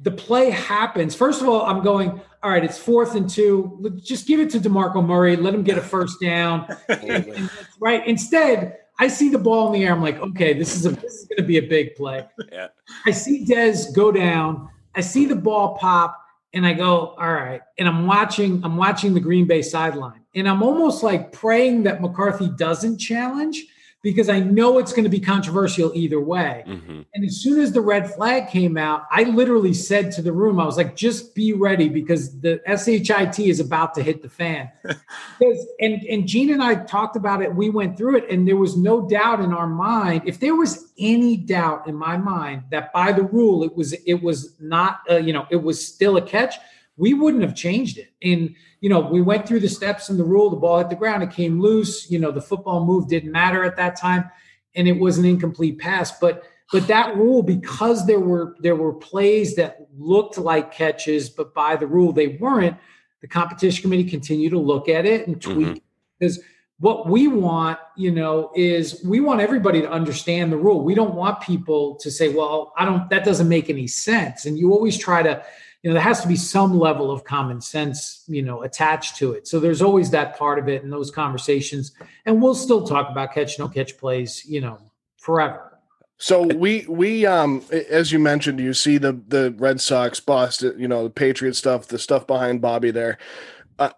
the 0.01 0.11
play 0.11 0.49
happens. 0.49 1.15
First 1.15 1.41
of 1.41 1.47
all, 1.47 1.61
I'm 1.61 1.83
going, 1.83 2.09
all 2.43 2.49
right, 2.49 2.63
it's 2.63 2.77
fourth 2.77 3.15
and 3.15 3.29
two. 3.29 3.99
Just 4.03 4.27
give 4.27 4.39
it 4.39 4.49
to 4.51 4.59
DeMarco 4.59 5.05
Murray. 5.05 5.35
Let 5.35 5.53
him 5.53 5.63
get 5.63 5.77
a 5.77 5.81
first 5.81 6.19
down. 6.19 6.65
and, 6.89 7.27
and 7.27 7.49
right. 7.79 8.05
Instead, 8.07 8.79
I 8.99 9.07
see 9.07 9.29
the 9.29 9.37
ball 9.37 9.67
in 9.67 9.79
the 9.79 9.85
air. 9.85 9.93
I'm 9.93 10.01
like, 10.01 10.17
okay, 10.17 10.53
this 10.53 10.75
is 10.75 10.85
a 10.85 10.89
this 10.91 11.13
is 11.13 11.27
gonna 11.27 11.47
be 11.47 11.57
a 11.57 11.67
big 11.67 11.95
play. 11.95 12.27
Yeah. 12.51 12.67
I 13.05 13.11
see 13.11 13.45
Dez 13.45 13.93
go 13.95 14.11
down. 14.11 14.69
I 14.95 15.01
see 15.01 15.25
the 15.25 15.35
ball 15.35 15.77
pop, 15.77 16.19
and 16.53 16.65
I 16.65 16.73
go, 16.73 17.15
all 17.17 17.33
right. 17.33 17.61
And 17.77 17.87
I'm 17.87 18.05
watching, 18.05 18.61
I'm 18.63 18.77
watching 18.77 19.13
the 19.13 19.19
Green 19.19 19.47
Bay 19.47 19.61
sideline. 19.61 20.21
And 20.35 20.47
I'm 20.47 20.63
almost 20.63 21.03
like 21.03 21.31
praying 21.31 21.83
that 21.83 22.01
McCarthy 22.01 22.49
doesn't 22.57 22.97
challenge 22.97 23.65
because 24.03 24.29
I 24.29 24.39
know 24.39 24.79
it's 24.79 24.93
going 24.93 25.03
to 25.03 25.09
be 25.09 25.19
controversial 25.19 25.91
either 25.93 26.19
way. 26.19 26.63
Mm-hmm. 26.67 27.01
And 27.13 27.25
as 27.25 27.37
soon 27.37 27.59
as 27.59 27.71
the 27.71 27.81
red 27.81 28.11
flag 28.11 28.49
came 28.49 28.75
out, 28.75 29.03
I 29.11 29.23
literally 29.23 29.75
said 29.75 30.11
to 30.13 30.23
the 30.23 30.31
room, 30.31 30.59
I 30.59 30.65
was 30.65 30.75
like, 30.75 30.95
just 30.95 31.35
be 31.35 31.53
ready 31.53 31.87
because 31.87 32.39
the 32.39 32.59
SHIT 32.65 33.39
is 33.39 33.59
about 33.59 33.93
to 33.95 34.03
hit 34.03 34.23
the 34.23 34.29
fan. 34.29 34.71
because, 34.83 35.67
and, 35.79 36.01
and 36.03 36.27
Gene 36.27 36.51
and 36.51 36.63
I 36.63 36.75
talked 36.75 37.15
about 37.15 37.43
it. 37.43 37.53
We 37.53 37.69
went 37.69 37.95
through 37.95 38.17
it, 38.17 38.29
and 38.29 38.47
there 38.47 38.57
was 38.57 38.75
no 38.75 39.07
doubt 39.07 39.39
in 39.39 39.53
our 39.53 39.67
mind. 39.67 40.23
If 40.25 40.39
there 40.39 40.55
was 40.55 40.91
any 40.97 41.37
doubt 41.37 41.87
in 41.87 41.95
my 41.95 42.17
mind 42.17 42.63
that 42.71 42.91
by 42.93 43.11
the 43.11 43.23
rule 43.23 43.63
it 43.63 43.75
was 43.75 43.93
it 43.93 44.21
was 44.21 44.55
not, 44.59 45.01
uh, 45.09 45.17
you 45.17 45.33
know, 45.33 45.45
it 45.51 45.57
was 45.57 45.85
still 45.85 46.17
a 46.17 46.21
catch, 46.21 46.55
we 46.97 47.13
wouldn't 47.13 47.43
have 47.43 47.55
changed 47.55 47.97
it. 47.97 48.09
And 48.21 48.55
you 48.79 48.89
know, 48.89 48.99
we 48.99 49.21
went 49.21 49.47
through 49.47 49.61
the 49.61 49.69
steps 49.69 50.09
in 50.09 50.17
the 50.17 50.23
rule. 50.23 50.49
The 50.49 50.57
ball 50.57 50.79
hit 50.79 50.89
the 50.89 50.95
ground. 50.95 51.23
It 51.23 51.31
came 51.31 51.61
loose. 51.61 52.09
You 52.09 52.19
know, 52.19 52.31
the 52.31 52.41
football 52.41 52.85
move 52.85 53.07
didn't 53.07 53.31
matter 53.31 53.63
at 53.63 53.77
that 53.77 53.95
time, 53.95 54.29
and 54.75 54.87
it 54.87 54.99
was 54.99 55.17
an 55.17 55.25
incomplete 55.25 55.79
pass. 55.79 56.19
But 56.19 56.43
But 56.71 56.87
that 56.87 57.15
rule, 57.15 57.43
because 57.43 58.05
there 58.05 58.19
were 58.19 58.55
there 58.59 58.75
were 58.75 58.93
plays 58.93 59.55
that 59.55 59.87
looked 59.97 60.37
like 60.37 60.73
catches, 60.73 61.29
but 61.29 61.53
by 61.53 61.75
the 61.75 61.87
rule 61.87 62.13
they 62.13 62.29
weren't, 62.39 62.77
the 63.21 63.27
competition 63.27 63.81
committee 63.81 64.09
continued 64.09 64.51
to 64.51 64.59
look 64.59 64.89
at 64.89 65.05
it 65.05 65.27
and 65.27 65.41
tweak 65.41 65.67
mm-hmm. 65.67 65.77
because 66.19 66.39
what 66.79 67.07
we 67.07 67.27
want, 67.27 67.77
you 67.95 68.09
know, 68.09 68.51
is 68.55 69.03
we 69.05 69.19
want 69.19 69.39
everybody 69.39 69.81
to 69.81 69.89
understand 69.89 70.51
the 70.51 70.57
rule. 70.57 70.83
We 70.83 70.95
don't 70.95 71.13
want 71.13 71.39
people 71.39 71.95
to 71.97 72.09
say, 72.09 72.33
well, 72.33 72.73
I 72.75 72.85
don't, 72.85 73.07
that 73.11 73.23
doesn't 73.23 73.47
make 73.47 73.69
any 73.69 73.85
sense. 73.85 74.47
And 74.47 74.57
you 74.57 74.73
always 74.73 74.97
try 74.97 75.21
to, 75.21 75.43
you 75.83 75.89
know, 75.89 75.95
there 75.95 76.03
has 76.03 76.21
to 76.21 76.27
be 76.27 76.35
some 76.35 76.79
level 76.79 77.09
of 77.09 77.23
common 77.23 77.59
sense, 77.59 78.23
you 78.27 78.43
know, 78.43 78.61
attached 78.61 79.17
to 79.17 79.33
it. 79.33 79.47
So 79.47 79.59
there's 79.59 79.81
always 79.81 80.11
that 80.11 80.37
part 80.37 80.59
of 80.59 80.69
it 80.69 80.83
in 80.83 80.91
those 80.91 81.09
conversations. 81.09 81.91
And 82.25 82.41
we'll 82.41 82.55
still 82.55 82.85
talk 82.85 83.09
about 83.09 83.33
catch, 83.33 83.57
no 83.57 83.67
catch 83.67 83.97
plays, 83.97 84.45
you 84.45 84.61
know, 84.61 84.77
forever. 85.17 85.71
So 86.17 86.43
we 86.43 86.85
we 86.87 87.25
um 87.25 87.63
as 87.71 88.11
you 88.11 88.19
mentioned, 88.19 88.59
you 88.59 88.75
see 88.75 88.99
the 88.99 89.19
the 89.27 89.55
Red 89.57 89.81
Sox, 89.81 90.19
Boston, 90.19 90.75
you 90.77 90.87
know, 90.87 91.05
the 91.05 91.09
Patriot 91.09 91.55
stuff, 91.55 91.87
the 91.87 91.97
stuff 91.97 92.27
behind 92.27 92.61
Bobby 92.61 92.91
there. 92.91 93.17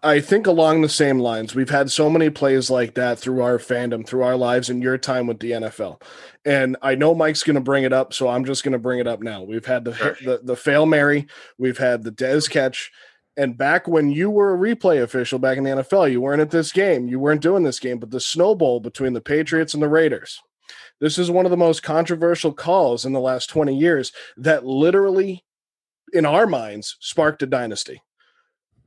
I, 0.02 0.20
think 0.20 0.46
along 0.46 0.80
the 0.80 0.88
same 0.88 1.18
lines, 1.18 1.54
we've 1.54 1.70
had 1.70 1.90
so 1.90 2.08
many 2.08 2.30
plays 2.30 2.70
like 2.70 2.94
that 2.94 3.18
through 3.18 3.42
our 3.42 3.58
fandom, 3.58 4.06
through 4.06 4.22
our 4.22 4.36
lives, 4.36 4.70
and 4.70 4.82
your 4.82 4.96
time 4.96 5.26
with 5.26 5.40
the 5.40 5.50
NFL. 5.52 6.00
And 6.44 6.76
I 6.80 6.94
know 6.94 7.14
Mike's 7.14 7.42
going 7.42 7.54
to 7.54 7.60
bring 7.60 7.84
it 7.84 7.92
up, 7.92 8.14
so 8.14 8.28
I'm 8.28 8.44
just 8.44 8.64
going 8.64 8.72
to 8.72 8.78
bring 8.78 8.98
it 8.98 9.06
up 9.06 9.22
now. 9.22 9.42
We've 9.42 9.66
had 9.66 9.84
the, 9.84 9.90
the 10.24 10.40
the 10.42 10.56
fail 10.56 10.86
Mary, 10.86 11.26
we've 11.58 11.78
had 11.78 12.02
the 12.02 12.12
Dez 12.12 12.48
catch, 12.48 12.90
and 13.36 13.58
back 13.58 13.86
when 13.86 14.10
you 14.10 14.30
were 14.30 14.54
a 14.54 14.58
replay 14.58 15.02
official 15.02 15.38
back 15.38 15.58
in 15.58 15.64
the 15.64 15.70
NFL, 15.70 16.10
you 16.10 16.20
weren't 16.20 16.40
at 16.40 16.50
this 16.50 16.72
game, 16.72 17.08
you 17.08 17.18
weren't 17.18 17.42
doing 17.42 17.62
this 17.62 17.80
game, 17.80 17.98
but 17.98 18.10
the 18.10 18.20
Snow 18.20 18.54
Bowl 18.54 18.80
between 18.80 19.12
the 19.12 19.20
Patriots 19.20 19.74
and 19.74 19.82
the 19.82 19.88
Raiders 19.88 20.40
this 21.00 21.18
is 21.18 21.30
one 21.30 21.44
of 21.44 21.50
the 21.50 21.56
most 21.56 21.82
controversial 21.82 22.52
calls 22.52 23.04
in 23.04 23.12
the 23.12 23.20
last 23.20 23.50
20 23.50 23.76
years 23.76 24.12
that 24.36 24.64
literally, 24.64 25.44
in 26.12 26.24
our 26.24 26.46
minds, 26.46 26.96
sparked 27.00 27.42
a 27.42 27.46
dynasty. 27.46 28.00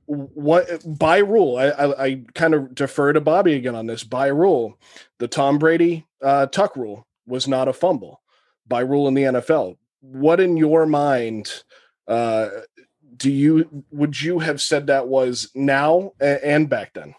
What 0.08 0.68
by 0.86 1.18
rule, 1.18 1.58
I, 1.58 1.68
I, 1.68 2.06
I 2.06 2.22
kind 2.34 2.54
of 2.54 2.74
defer 2.74 3.14
to 3.14 3.22
Bobby 3.22 3.54
again 3.54 3.76
on 3.76 3.88
this. 3.88 4.04
By 4.04 4.28
rule, 4.28 4.80
the 5.20 5.28
Tom 5.28 5.60
Brady 5.60 6.06
uh, 6.22 6.48
tuck 6.48 6.76
rule 6.76 7.06
was 7.26 7.48
not 7.48 7.68
a 7.68 7.74
fumble 7.74 8.22
by 8.68 8.80
rule 8.80 9.08
in 9.08 9.14
the 9.14 9.24
NFL. 9.24 9.78
What 10.02 10.40
in 10.40 10.56
your 10.56 10.86
mind 10.86 11.64
uh, 12.08 12.50
do 13.18 13.32
you 13.32 13.84
would 13.92 14.22
you 14.22 14.40
have 14.40 14.62
said 14.62 14.88
that 14.88 15.08
was 15.08 15.52
now 15.54 16.14
and 16.20 16.70
back 16.70 16.94
then? 16.94 17.14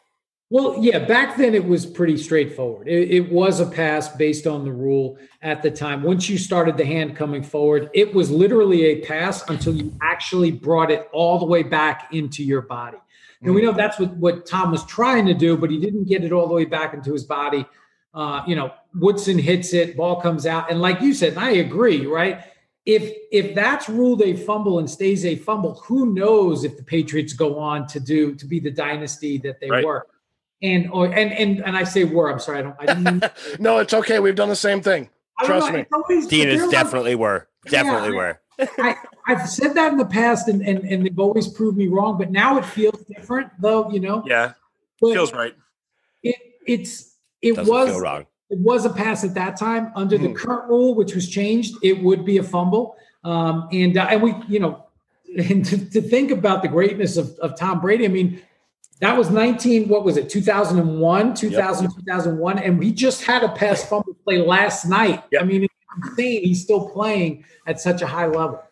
Well, 0.51 0.79
yeah, 0.81 1.01
back 1.01 1.37
then 1.37 1.55
it 1.55 1.67
was 1.67 1.85
pretty 1.85 2.17
straightforward. 2.17 2.89
It, 2.89 3.11
it, 3.11 3.31
was 3.31 3.61
a 3.61 3.67
pass 3.67 4.09
based 4.09 4.47
on 4.47 4.65
the 4.65 4.73
rule 4.73 5.19
at 5.43 5.63
the 5.63 5.71
time. 5.71 6.03
Once 6.03 6.31
you 6.31 6.39
started 6.39 6.79
the 6.79 6.87
hand 6.87 7.17
coming 7.17 7.43
forward, 7.43 7.91
it 7.93 8.15
was 8.15 8.31
literally 8.31 8.85
a 8.87 9.01
pass 9.03 9.47
until 9.51 9.75
you 9.75 9.95
actually 10.01 10.51
brought 10.51 10.91
it 10.91 11.07
all 11.13 11.39
the 11.39 11.45
way 11.45 11.63
back 11.63 12.09
into 12.13 12.43
your 12.43 12.63
body. 12.63 12.97
And 13.43 13.55
we 13.55 13.63
know 13.63 13.73
that's 13.73 13.99
what, 14.01 14.17
what 14.17 14.47
Tom 14.47 14.73
was 14.73 14.85
trying 14.87 15.27
to 15.27 15.35
do, 15.35 15.57
but 15.57 15.71
he 15.71 15.79
didn't 15.79 16.09
get 16.09 16.25
it 16.25 16.33
all 16.33 16.49
the 16.49 16.55
way 16.55 16.65
back 16.65 16.95
into 16.95 17.13
his 17.13 17.25
body. 17.25 17.67
Uh, 18.15 18.43
you 18.47 18.57
know, 18.57 18.73
Woodson 18.95 19.39
hits 19.39 19.75
it, 19.75 19.99
ball 19.99 20.21
comes 20.21 20.47
out. 20.47 20.71
And 20.71 20.81
like 20.81 21.03
you 21.03 21.13
said, 21.13 21.35
and 21.35 21.41
I 21.41 21.51
agree, 21.51 22.07
right? 22.07 22.43
If 22.87 23.13
if 23.31 23.55
that's 23.55 23.89
ruled 23.89 24.23
a 24.23 24.35
fumble 24.35 24.79
and 24.79 24.89
stays 24.89 25.27
a 25.27 25.37
fumble, 25.37 25.75
who 25.75 26.15
knows 26.15 26.65
if 26.65 26.79
the 26.79 26.83
Patriots 26.83 27.35
go 27.35 27.59
on 27.59 27.87
to 27.89 28.01
do 28.01 28.35
to 28.35 28.47
be 28.47 28.61
the 28.61 28.71
dynasty 28.71 29.37
that 29.39 29.61
they 29.61 29.69
right. 29.69 29.85
were 29.85 30.07
and 30.63 30.91
or 30.91 31.07
and 31.07 31.33
and 31.33 31.65
and 31.65 31.77
I 31.77 31.85
say 31.85 32.05
were. 32.05 32.31
I'm 32.31 32.39
sorry, 32.39 32.59
I 32.59 32.63
don't. 32.63 32.77
I 32.81 32.87
didn't 32.87 33.25
no, 33.61 33.79
it's 33.79 33.95
okay. 33.95 34.19
We've 34.19 34.35
done 34.35 34.49
the 34.49 34.57
same 34.57 34.83
thing. 34.83 35.09
Trust 35.45 35.73
me. 35.73 35.87
Always, 35.93 36.27
Dean 36.27 36.49
is 36.49 36.69
definitely 36.69 37.15
like, 37.15 37.21
were. 37.21 37.49
Definitely 37.67 38.11
yeah, 38.11 38.17
were. 38.17 38.41
I, 38.79 38.97
have 39.27 39.49
said 39.49 39.75
that 39.75 39.93
in 39.93 39.99
the 39.99 40.07
past, 40.07 40.49
and, 40.49 40.63
and 40.63 40.81
and 40.85 41.07
they've 41.07 41.19
always 41.19 41.47
proved 41.47 41.77
me 41.77 41.87
wrong. 41.87 42.19
But 42.19 42.31
now 42.31 42.59
it 42.59 42.65
feels 42.65 43.05
different, 43.05 43.51
though. 43.61 43.91
You 43.91 44.01
know. 44.01 44.25
Yeah. 44.27 44.53
But 45.01 45.13
feels 45.13 45.33
right. 45.33 45.55
It 46.23 46.37
it's 46.67 47.15
it 47.41 47.55
Doesn't 47.55 47.73
was 47.73 48.01
wrong. 48.01 48.27
It 48.51 48.59
was 48.59 48.85
a 48.85 48.91
pass 48.91 49.25
at 49.25 49.35
that 49.35 49.57
time. 49.57 49.93
Under 49.95 50.17
mm. 50.17 50.23
the 50.23 50.29
hmm. 50.29 50.35
current 50.35 50.69
rule, 50.69 50.95
which 50.95 51.15
was 51.15 51.29
changed, 51.29 51.77
it 51.83 52.03
would 52.03 52.25
be 52.25 52.39
a 52.39 52.43
fumble. 52.43 52.97
Um, 53.23 53.69
and 53.73 53.97
uh, 53.97 54.09
and 54.11 54.23
we, 54.23 54.35
you 54.49 54.59
know, 54.59 54.87
and 55.37 55.65
to, 55.67 55.91
to 55.91 56.01
think 56.01 56.31
about 56.31 56.63
the 56.63 56.69
greatness 56.69 57.17
of, 57.17 57.31
of 57.41 57.57
Tom 57.57 57.81
Brady, 57.81 58.05
I 58.05 58.09
mean, 58.09 58.43
that 59.01 59.17
was 59.17 59.31
19, 59.31 59.89
what 59.89 60.05
was 60.05 60.17
it, 60.17 60.29
2001, 60.29 61.35
2000, 61.35 61.85
yep. 61.85 61.93
2001. 61.97 62.59
And 62.59 62.79
we 62.79 62.93
just 62.93 63.25
had 63.25 63.45
a 63.45 63.49
pass 63.51 63.85
fumble 63.85 64.15
play 64.25 64.39
last 64.39 64.87
night. 64.87 65.23
Yep. 65.31 65.43
I 65.43 65.45
mean, 65.45 65.65
it's 65.65 65.75
insane. 65.97 66.43
He's 66.43 66.63
still 66.63 66.91
playing 66.91 67.45
at 67.67 67.81
such 67.81 68.03
a 68.03 68.07
high 68.07 68.27
level. 68.27 68.63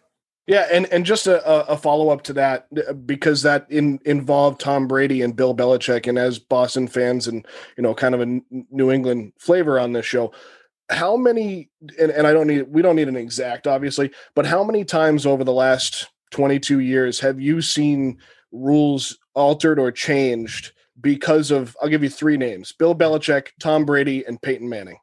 Yeah, 0.46 0.68
and, 0.70 0.86
and 0.92 1.04
just 1.04 1.26
a, 1.26 1.44
a 1.68 1.76
follow 1.76 2.10
up 2.10 2.22
to 2.22 2.32
that 2.34 2.68
uh, 2.88 2.92
because 2.92 3.42
that 3.42 3.66
in, 3.68 3.98
involved 4.04 4.60
Tom 4.60 4.86
Brady 4.86 5.22
and 5.22 5.34
Bill 5.34 5.56
Belichick, 5.56 6.06
and 6.06 6.16
as 6.18 6.38
Boston 6.38 6.86
fans 6.86 7.26
and 7.26 7.44
you 7.76 7.82
know 7.82 7.94
kind 7.94 8.14
of 8.14 8.20
a 8.20 8.40
New 8.70 8.92
England 8.92 9.32
flavor 9.40 9.80
on 9.80 9.92
this 9.92 10.06
show, 10.06 10.32
how 10.88 11.16
many 11.16 11.68
and, 11.98 12.12
and 12.12 12.28
I 12.28 12.32
don't 12.32 12.46
need 12.46 12.62
we 12.68 12.80
don't 12.80 12.94
need 12.94 13.08
an 13.08 13.16
exact 13.16 13.66
obviously, 13.66 14.12
but 14.36 14.46
how 14.46 14.62
many 14.62 14.84
times 14.84 15.26
over 15.26 15.42
the 15.42 15.52
last 15.52 16.10
twenty 16.30 16.60
two 16.60 16.78
years 16.78 17.18
have 17.18 17.40
you 17.40 17.60
seen 17.60 18.18
rules 18.52 19.18
altered 19.34 19.78
or 19.78 19.92
changed 19.92 20.72
because 21.00 21.50
of 21.50 21.76
I'll 21.82 21.88
give 21.88 22.02
you 22.02 22.08
three 22.08 22.36
names: 22.36 22.72
Bill 22.72 22.94
Belichick, 22.94 23.48
Tom 23.60 23.84
Brady, 23.84 24.24
and 24.26 24.40
Peyton 24.40 24.68
Manning. 24.68 24.98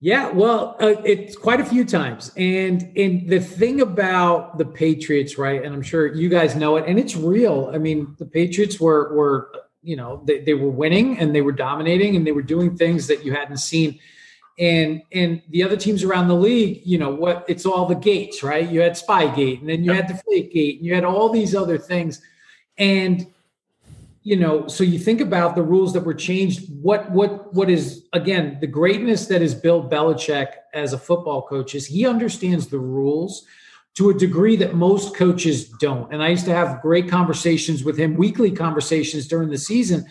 Yeah, 0.00 0.30
well, 0.30 0.76
uh, 0.78 0.94
it's 1.04 1.36
quite 1.36 1.60
a 1.60 1.64
few 1.64 1.84
times, 1.84 2.32
and 2.36 2.92
and 2.96 3.28
the 3.28 3.40
thing 3.40 3.80
about 3.80 4.58
the 4.58 4.64
Patriots, 4.64 5.38
right? 5.38 5.64
And 5.64 5.74
I'm 5.74 5.82
sure 5.82 6.14
you 6.14 6.28
guys 6.28 6.54
know 6.54 6.76
it, 6.76 6.84
and 6.86 6.98
it's 6.98 7.16
real. 7.16 7.70
I 7.72 7.78
mean, 7.78 8.14
the 8.18 8.26
Patriots 8.26 8.78
were 8.78 9.14
were 9.14 9.52
you 9.82 9.96
know 9.96 10.22
they, 10.24 10.40
they 10.40 10.54
were 10.54 10.70
winning 10.70 11.18
and 11.18 11.34
they 11.34 11.42
were 11.42 11.52
dominating 11.52 12.16
and 12.16 12.26
they 12.26 12.32
were 12.32 12.42
doing 12.42 12.76
things 12.76 13.06
that 13.06 13.24
you 13.24 13.32
hadn't 13.32 13.58
seen 13.58 14.00
and 14.58 15.02
and 15.12 15.42
the 15.50 15.62
other 15.62 15.76
teams 15.76 16.02
around 16.02 16.28
the 16.28 16.34
league, 16.34 16.80
you 16.84 16.98
know 16.98 17.10
what? 17.10 17.44
It's 17.48 17.66
all 17.66 17.86
the 17.86 17.94
gates, 17.94 18.42
right? 18.42 18.68
You 18.68 18.80
had 18.80 18.92
Spygate, 18.92 19.60
and 19.60 19.68
then 19.68 19.84
you 19.84 19.92
had 19.92 20.08
the 20.08 20.14
Flake 20.14 20.52
Gate, 20.52 20.78
and 20.78 20.86
you 20.86 20.94
had 20.94 21.04
all 21.04 21.28
these 21.28 21.54
other 21.54 21.76
things, 21.76 22.22
and 22.78 23.26
you 24.22 24.36
know 24.36 24.66
so 24.66 24.82
you 24.84 24.98
think 24.98 25.20
about 25.20 25.54
the 25.54 25.62
rules 25.62 25.92
that 25.92 26.00
were 26.00 26.14
changed 26.14 26.68
what 26.82 27.10
what 27.10 27.52
what 27.54 27.70
is 27.70 28.04
again 28.12 28.58
the 28.60 28.66
greatness 28.66 29.26
that 29.26 29.40
is 29.42 29.54
bill 29.54 29.88
belichick 29.88 30.48
as 30.74 30.92
a 30.92 30.98
football 30.98 31.42
coach 31.42 31.74
is 31.74 31.86
he 31.86 32.06
understands 32.06 32.66
the 32.66 32.78
rules 32.78 33.46
to 33.94 34.10
a 34.10 34.14
degree 34.14 34.56
that 34.56 34.74
most 34.74 35.16
coaches 35.16 35.70
don't. 35.80 36.12
And 36.12 36.22
i 36.22 36.28
used 36.28 36.44
to 36.46 36.54
have 36.54 36.82
great 36.82 37.08
conversations 37.08 37.84
with 37.84 37.96
him 37.96 38.14
weekly 38.14 38.50
conversations 38.50 39.26
during 39.26 39.48
the 39.48 39.58
season 39.58 40.04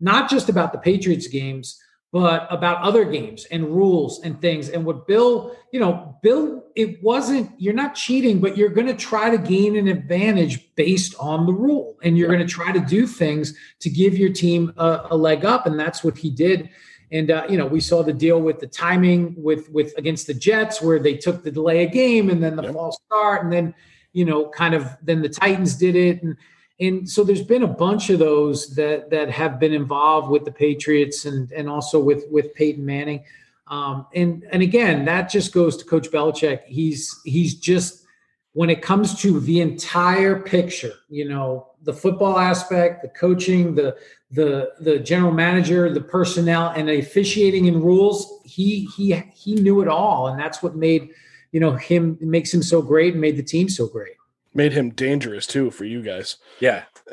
not 0.00 0.28
just 0.28 0.48
about 0.48 0.72
the 0.72 0.78
patriots 0.78 1.28
games 1.28 1.80
but 2.12 2.48
about 2.50 2.82
other 2.82 3.04
games 3.04 3.44
and 3.46 3.64
rules 3.64 4.20
and 4.22 4.40
things. 4.40 4.68
And 4.68 4.84
what 4.84 5.06
Bill, 5.06 5.56
you 5.72 5.78
know, 5.78 6.16
Bill, 6.22 6.64
it 6.74 7.02
wasn't, 7.02 7.50
you're 7.58 7.74
not 7.74 7.94
cheating, 7.94 8.40
but 8.40 8.56
you're 8.56 8.68
going 8.68 8.88
to 8.88 8.94
try 8.94 9.30
to 9.30 9.38
gain 9.38 9.76
an 9.76 9.86
advantage 9.86 10.74
based 10.74 11.14
on 11.20 11.46
the 11.46 11.52
rule. 11.52 11.96
And 12.02 12.18
you're 12.18 12.28
going 12.28 12.40
to 12.40 12.52
try 12.52 12.72
to 12.72 12.80
do 12.80 13.06
things 13.06 13.54
to 13.78 13.90
give 13.90 14.18
your 14.18 14.32
team 14.32 14.72
a, 14.76 15.06
a 15.10 15.16
leg 15.16 15.44
up. 15.44 15.66
And 15.66 15.78
that's 15.78 16.02
what 16.02 16.18
he 16.18 16.30
did. 16.30 16.70
And 17.12 17.30
uh, 17.30 17.46
you 17.48 17.56
know, 17.58 17.66
we 17.66 17.80
saw 17.80 18.02
the 18.02 18.12
deal 18.12 18.40
with 18.40 18.60
the 18.60 18.66
timing 18.66 19.34
with 19.36 19.68
with 19.70 19.92
against 19.98 20.26
the 20.26 20.34
Jets, 20.34 20.80
where 20.80 20.98
they 20.98 21.16
took 21.16 21.42
the 21.42 21.50
delay 21.50 21.84
of 21.84 21.92
game 21.92 22.30
and 22.30 22.42
then 22.42 22.54
the 22.54 22.62
yep. 22.62 22.72
false 22.72 22.98
start, 23.06 23.42
and 23.42 23.52
then 23.52 23.74
you 24.12 24.24
know, 24.24 24.48
kind 24.50 24.74
of 24.74 24.88
then 25.02 25.20
the 25.20 25.28
Titans 25.28 25.74
did 25.74 25.96
it, 25.96 26.22
and 26.22 26.36
and 26.80 27.08
so 27.08 27.22
there's 27.22 27.42
been 27.42 27.62
a 27.62 27.68
bunch 27.68 28.08
of 28.10 28.18
those 28.18 28.74
that 28.74 29.10
that 29.10 29.30
have 29.30 29.60
been 29.60 29.72
involved 29.72 30.30
with 30.30 30.44
the 30.44 30.52
Patriots 30.52 31.26
and 31.26 31.52
and 31.52 31.68
also 31.68 32.00
with 32.00 32.24
with 32.30 32.54
Peyton 32.54 32.84
Manning. 32.84 33.24
Um, 33.66 34.06
and 34.14 34.44
and 34.50 34.62
again, 34.62 35.04
that 35.04 35.30
just 35.30 35.52
goes 35.52 35.76
to 35.76 35.84
Coach 35.84 36.10
Belichick. 36.10 36.64
He's 36.64 37.20
he's 37.24 37.54
just 37.54 38.06
when 38.52 38.70
it 38.70 38.82
comes 38.82 39.20
to 39.20 39.38
the 39.40 39.60
entire 39.60 40.40
picture, 40.40 40.94
you 41.08 41.28
know, 41.28 41.68
the 41.82 41.92
football 41.92 42.38
aspect, 42.38 43.02
the 43.02 43.08
coaching, 43.08 43.74
the 43.74 43.96
the 44.30 44.72
the 44.80 44.98
general 44.98 45.32
manager, 45.32 45.92
the 45.92 46.00
personnel, 46.00 46.72
and 46.74 46.88
the 46.88 46.98
officiating 46.98 47.68
and 47.68 47.82
rules. 47.82 48.40
He 48.44 48.86
he 48.96 49.14
he 49.34 49.54
knew 49.54 49.82
it 49.82 49.88
all, 49.88 50.28
and 50.28 50.40
that's 50.40 50.62
what 50.62 50.76
made 50.76 51.10
you 51.52 51.60
know 51.60 51.72
him 51.72 52.16
makes 52.20 52.54
him 52.54 52.62
so 52.62 52.80
great 52.80 53.12
and 53.12 53.20
made 53.20 53.36
the 53.36 53.42
team 53.42 53.68
so 53.68 53.86
great 53.86 54.14
made 54.54 54.72
him 54.72 54.90
dangerous 54.90 55.46
too 55.46 55.70
for 55.70 55.84
you 55.84 56.02
guys. 56.02 56.36
Yeah. 56.58 56.84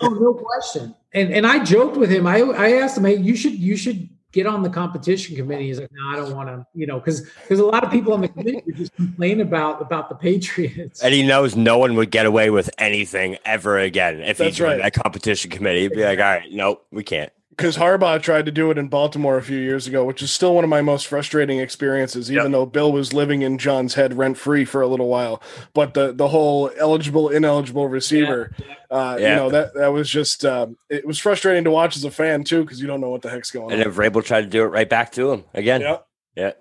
oh, 0.00 0.08
no 0.08 0.34
question. 0.34 0.94
And 1.12 1.32
and 1.32 1.46
I 1.46 1.62
joked 1.64 1.96
with 1.96 2.10
him. 2.10 2.26
I 2.26 2.40
I 2.40 2.72
asked 2.72 2.98
him, 2.98 3.04
hey, 3.04 3.16
you 3.16 3.36
should 3.36 3.54
you 3.54 3.76
should 3.76 4.08
get 4.34 4.46
on 4.46 4.62
the 4.62 4.68
competition 4.68 5.36
committee. 5.36 5.68
He's 5.68 5.78
like, 5.78 5.90
no, 5.92 6.10
I 6.12 6.16
don't 6.16 6.34
want 6.34 6.48
to, 6.48 6.66
you 6.74 6.86
know, 6.86 6.98
because 6.98 7.22
because 7.42 7.60
a 7.60 7.64
lot 7.64 7.84
of 7.84 7.90
people 7.90 8.12
on 8.12 8.20
the 8.20 8.28
committee 8.28 8.62
just 8.74 8.94
complain 8.96 9.40
about 9.40 9.80
about 9.80 10.08
the 10.08 10.16
Patriots. 10.16 11.02
And 11.02 11.14
he 11.14 11.22
knows 11.22 11.56
no 11.56 11.78
one 11.78 11.94
would 11.94 12.10
get 12.10 12.26
away 12.26 12.50
with 12.50 12.68
anything 12.78 13.38
ever 13.44 13.78
again 13.78 14.20
if 14.20 14.38
That's 14.38 14.50
he 14.50 14.58
joined 14.58 14.80
right. 14.80 14.92
that 14.92 15.02
competition 15.02 15.50
committee. 15.50 15.82
He'd 15.82 15.92
be 15.92 16.04
like, 16.04 16.18
all 16.18 16.24
right, 16.24 16.50
nope, 16.50 16.84
we 16.90 17.04
can't. 17.04 17.32
Because 17.56 17.76
Harbaugh 17.76 18.20
tried 18.20 18.46
to 18.46 18.52
do 18.52 18.70
it 18.70 18.78
in 18.78 18.88
Baltimore 18.88 19.36
a 19.36 19.42
few 19.42 19.58
years 19.58 19.86
ago, 19.86 20.04
which 20.04 20.22
is 20.22 20.32
still 20.32 20.54
one 20.54 20.64
of 20.64 20.70
my 20.70 20.82
most 20.82 21.06
frustrating 21.06 21.60
experiences, 21.60 22.30
even 22.30 22.44
yep. 22.44 22.52
though 22.52 22.66
Bill 22.66 22.90
was 22.90 23.12
living 23.12 23.42
in 23.42 23.58
John's 23.58 23.94
head 23.94 24.14
rent 24.14 24.36
free 24.36 24.64
for 24.64 24.82
a 24.82 24.88
little 24.88 25.08
while. 25.08 25.40
But 25.72 25.94
the 25.94 26.12
the 26.12 26.28
whole 26.28 26.70
eligible 26.76 27.28
ineligible 27.28 27.88
receiver, 27.88 28.50
yeah. 28.58 28.74
Uh, 28.90 29.16
yeah. 29.18 29.30
you 29.30 29.36
know 29.36 29.50
that 29.50 29.74
that 29.74 29.92
was 29.92 30.10
just 30.10 30.44
um, 30.44 30.76
it 30.90 31.06
was 31.06 31.18
frustrating 31.18 31.64
to 31.64 31.70
watch 31.70 31.96
as 31.96 32.04
a 32.04 32.10
fan 32.10 32.42
too 32.44 32.62
because 32.62 32.80
you 32.80 32.86
don't 32.86 33.00
know 33.00 33.10
what 33.10 33.22
the 33.22 33.30
heck's 33.30 33.50
going 33.50 33.72
and 33.72 33.80
on. 33.80 33.86
And 33.86 33.90
if 33.90 33.96
Vrabel 33.96 34.24
tried 34.24 34.42
to 34.42 34.48
do 34.48 34.62
it 34.64 34.68
right 34.68 34.88
back 34.88 35.12
to 35.12 35.30
him 35.30 35.44
again, 35.54 35.80
yeah, 35.80 35.98
yeah. 36.34 36.52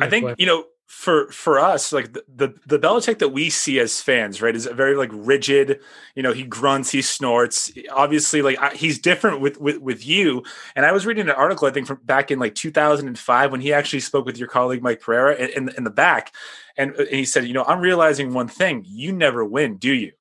I 0.00 0.08
think 0.08 0.38
you 0.38 0.46
know 0.46 0.64
for 0.92 1.26
for 1.32 1.58
us, 1.58 1.90
like 1.90 2.12
the, 2.12 2.22
the 2.28 2.54
the 2.66 2.78
Belichick 2.78 3.18
that 3.20 3.30
we 3.30 3.48
see 3.48 3.80
as 3.80 4.02
fans, 4.02 4.42
right, 4.42 4.54
is 4.54 4.66
very 4.66 4.94
like 4.94 5.08
rigid. 5.10 5.80
You 6.14 6.22
know, 6.22 6.34
he 6.34 6.44
grunts, 6.44 6.90
he 6.90 7.00
snorts. 7.00 7.72
Obviously, 7.90 8.42
like 8.42 8.74
he's 8.74 8.98
different 8.98 9.40
with 9.40 9.58
with 9.58 9.78
with 9.78 10.06
you. 10.06 10.44
And 10.76 10.84
I 10.84 10.92
was 10.92 11.06
reading 11.06 11.30
an 11.30 11.34
article, 11.34 11.66
I 11.66 11.70
think, 11.70 11.86
from 11.86 11.98
back 12.04 12.30
in 12.30 12.38
like 12.38 12.54
2005 12.54 13.50
when 13.50 13.62
he 13.62 13.72
actually 13.72 14.00
spoke 14.00 14.26
with 14.26 14.36
your 14.36 14.48
colleague 14.48 14.82
Mike 14.82 15.00
Pereira 15.00 15.34
in, 15.34 15.48
in, 15.50 15.74
in 15.78 15.84
the 15.84 15.90
back, 15.90 16.34
and, 16.76 16.92
uh, 16.92 17.04
and 17.04 17.08
he 17.08 17.24
said, 17.24 17.46
you 17.46 17.54
know, 17.54 17.64
I'm 17.64 17.80
realizing 17.80 18.34
one 18.34 18.48
thing: 18.48 18.84
you 18.86 19.12
never 19.12 19.46
win, 19.46 19.78
do 19.78 19.92
you? 19.92 20.12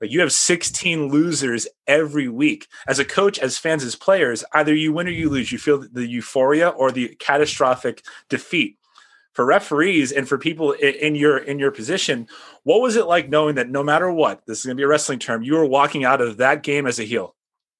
Like 0.00 0.12
you 0.12 0.20
have 0.20 0.32
16 0.32 1.08
losers 1.08 1.66
every 1.86 2.28
week. 2.28 2.68
As 2.86 3.00
a 3.00 3.04
coach, 3.04 3.38
as 3.40 3.58
fans, 3.58 3.84
as 3.84 3.96
players, 3.96 4.44
either 4.54 4.74
you 4.74 4.92
win 4.92 5.08
or 5.08 5.10
you 5.10 5.28
lose. 5.28 5.50
You 5.50 5.58
feel 5.58 5.84
the 5.92 6.06
euphoria 6.06 6.68
or 6.68 6.92
the 6.92 7.08
catastrophic 7.16 8.04
defeat 8.28 8.78
for 9.32 9.44
referees 9.44 10.12
and 10.12 10.28
for 10.28 10.38
people 10.38 10.72
in 10.72 11.14
your 11.14 11.38
in 11.38 11.58
your 11.58 11.70
position 11.70 12.26
what 12.64 12.80
was 12.80 12.96
it 12.96 13.06
like 13.06 13.28
knowing 13.28 13.54
that 13.54 13.68
no 13.68 13.82
matter 13.82 14.10
what 14.10 14.44
this 14.46 14.58
is 14.58 14.66
going 14.66 14.76
to 14.76 14.80
be 14.80 14.84
a 14.84 14.88
wrestling 14.88 15.18
term 15.18 15.42
you 15.42 15.54
were 15.54 15.66
walking 15.66 16.04
out 16.04 16.20
of 16.20 16.36
that 16.38 16.62
game 16.62 16.86
as 16.86 16.98
a 16.98 17.04
heel? 17.04 17.34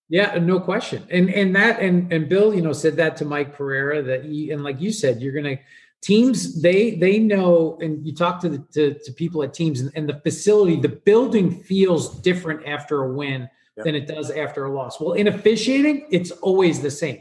Yeah 0.09 0.39
no 0.39 0.59
question. 0.61 1.07
And 1.11 1.31
and 1.31 1.55
that 1.57 1.81
and 1.81 2.13
and 2.13 2.29
bill 2.29 2.55
you 2.55 2.63
know 2.63 2.73
said 2.73 2.97
that 2.97 3.17
to 3.19 3.25
mike 3.25 3.55
pereira 3.55 4.03
that 4.03 4.25
he 4.25 4.51
and 4.51 4.63
like 4.63 4.81
you 4.81 4.93
said 4.93 5.21
you're 5.21 5.33
going 5.33 5.57
to 5.57 5.63
teams 6.03 6.63
they 6.63 6.95
they 6.97 7.19
know 7.19 7.79
and 7.81 8.07
you 8.07 8.15
talk 8.15 8.41
to 8.41 8.49
the 8.49 8.59
to, 8.73 8.99
to 9.05 9.13
people 9.13 9.43
at 9.43 9.53
teams 9.53 9.81
and, 9.81 9.93
and, 9.95 10.09
the 10.09 10.19
facility 10.21 10.77
the 10.77 10.89
building 10.89 11.63
feels 11.63 12.21
different 12.23 12.67
after 12.67 13.03
a 13.03 13.13
win 13.13 13.49
yep. 13.77 13.85
than 13.85 13.95
it 13.95 14.07
does 14.07 14.31
after 14.31 14.65
a 14.65 14.73
loss. 14.73 15.01
Well 15.01 15.13
in 15.13 15.29
officiating 15.29 16.07
it's 16.11 16.31
always 16.31 16.81
the 16.81 16.91
same 16.91 17.21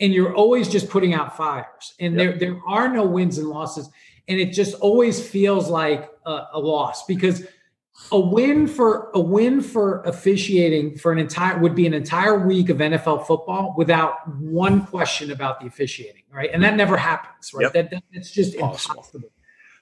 and 0.00 0.12
you're 0.12 0.34
always 0.34 0.68
just 0.68 0.88
putting 0.88 1.14
out 1.14 1.36
fires. 1.36 1.94
And 2.00 2.14
yep. 2.14 2.38
there 2.38 2.50
there 2.50 2.60
are 2.66 2.88
no 2.88 3.04
wins 3.04 3.38
and 3.38 3.48
losses. 3.48 3.90
And 4.28 4.38
it 4.38 4.52
just 4.52 4.74
always 4.74 5.26
feels 5.26 5.70
like 5.70 6.10
a, 6.26 6.42
a, 6.52 6.60
loss 6.60 7.06
because 7.06 7.46
a 8.12 8.20
win 8.20 8.66
for 8.66 9.10
a 9.14 9.20
win 9.20 9.62
for 9.62 10.02
officiating 10.02 10.98
for 10.98 11.12
an 11.12 11.18
entire 11.18 11.58
would 11.58 11.74
be 11.74 11.86
an 11.86 11.94
entire 11.94 12.46
week 12.46 12.68
of 12.68 12.76
NFL 12.76 13.26
football 13.26 13.74
without 13.76 14.28
one 14.36 14.84
question 14.86 15.30
about 15.30 15.60
the 15.60 15.66
officiating 15.66 16.22
right? 16.30 16.50
And 16.52 16.62
that 16.62 16.76
never 16.76 16.96
happens 16.96 17.52
right? 17.54 17.62
Yep. 17.62 17.72
that, 17.72 17.90
that, 17.90 18.02
that's 18.12 18.30
just 18.30 18.54
impossible. 18.54 19.30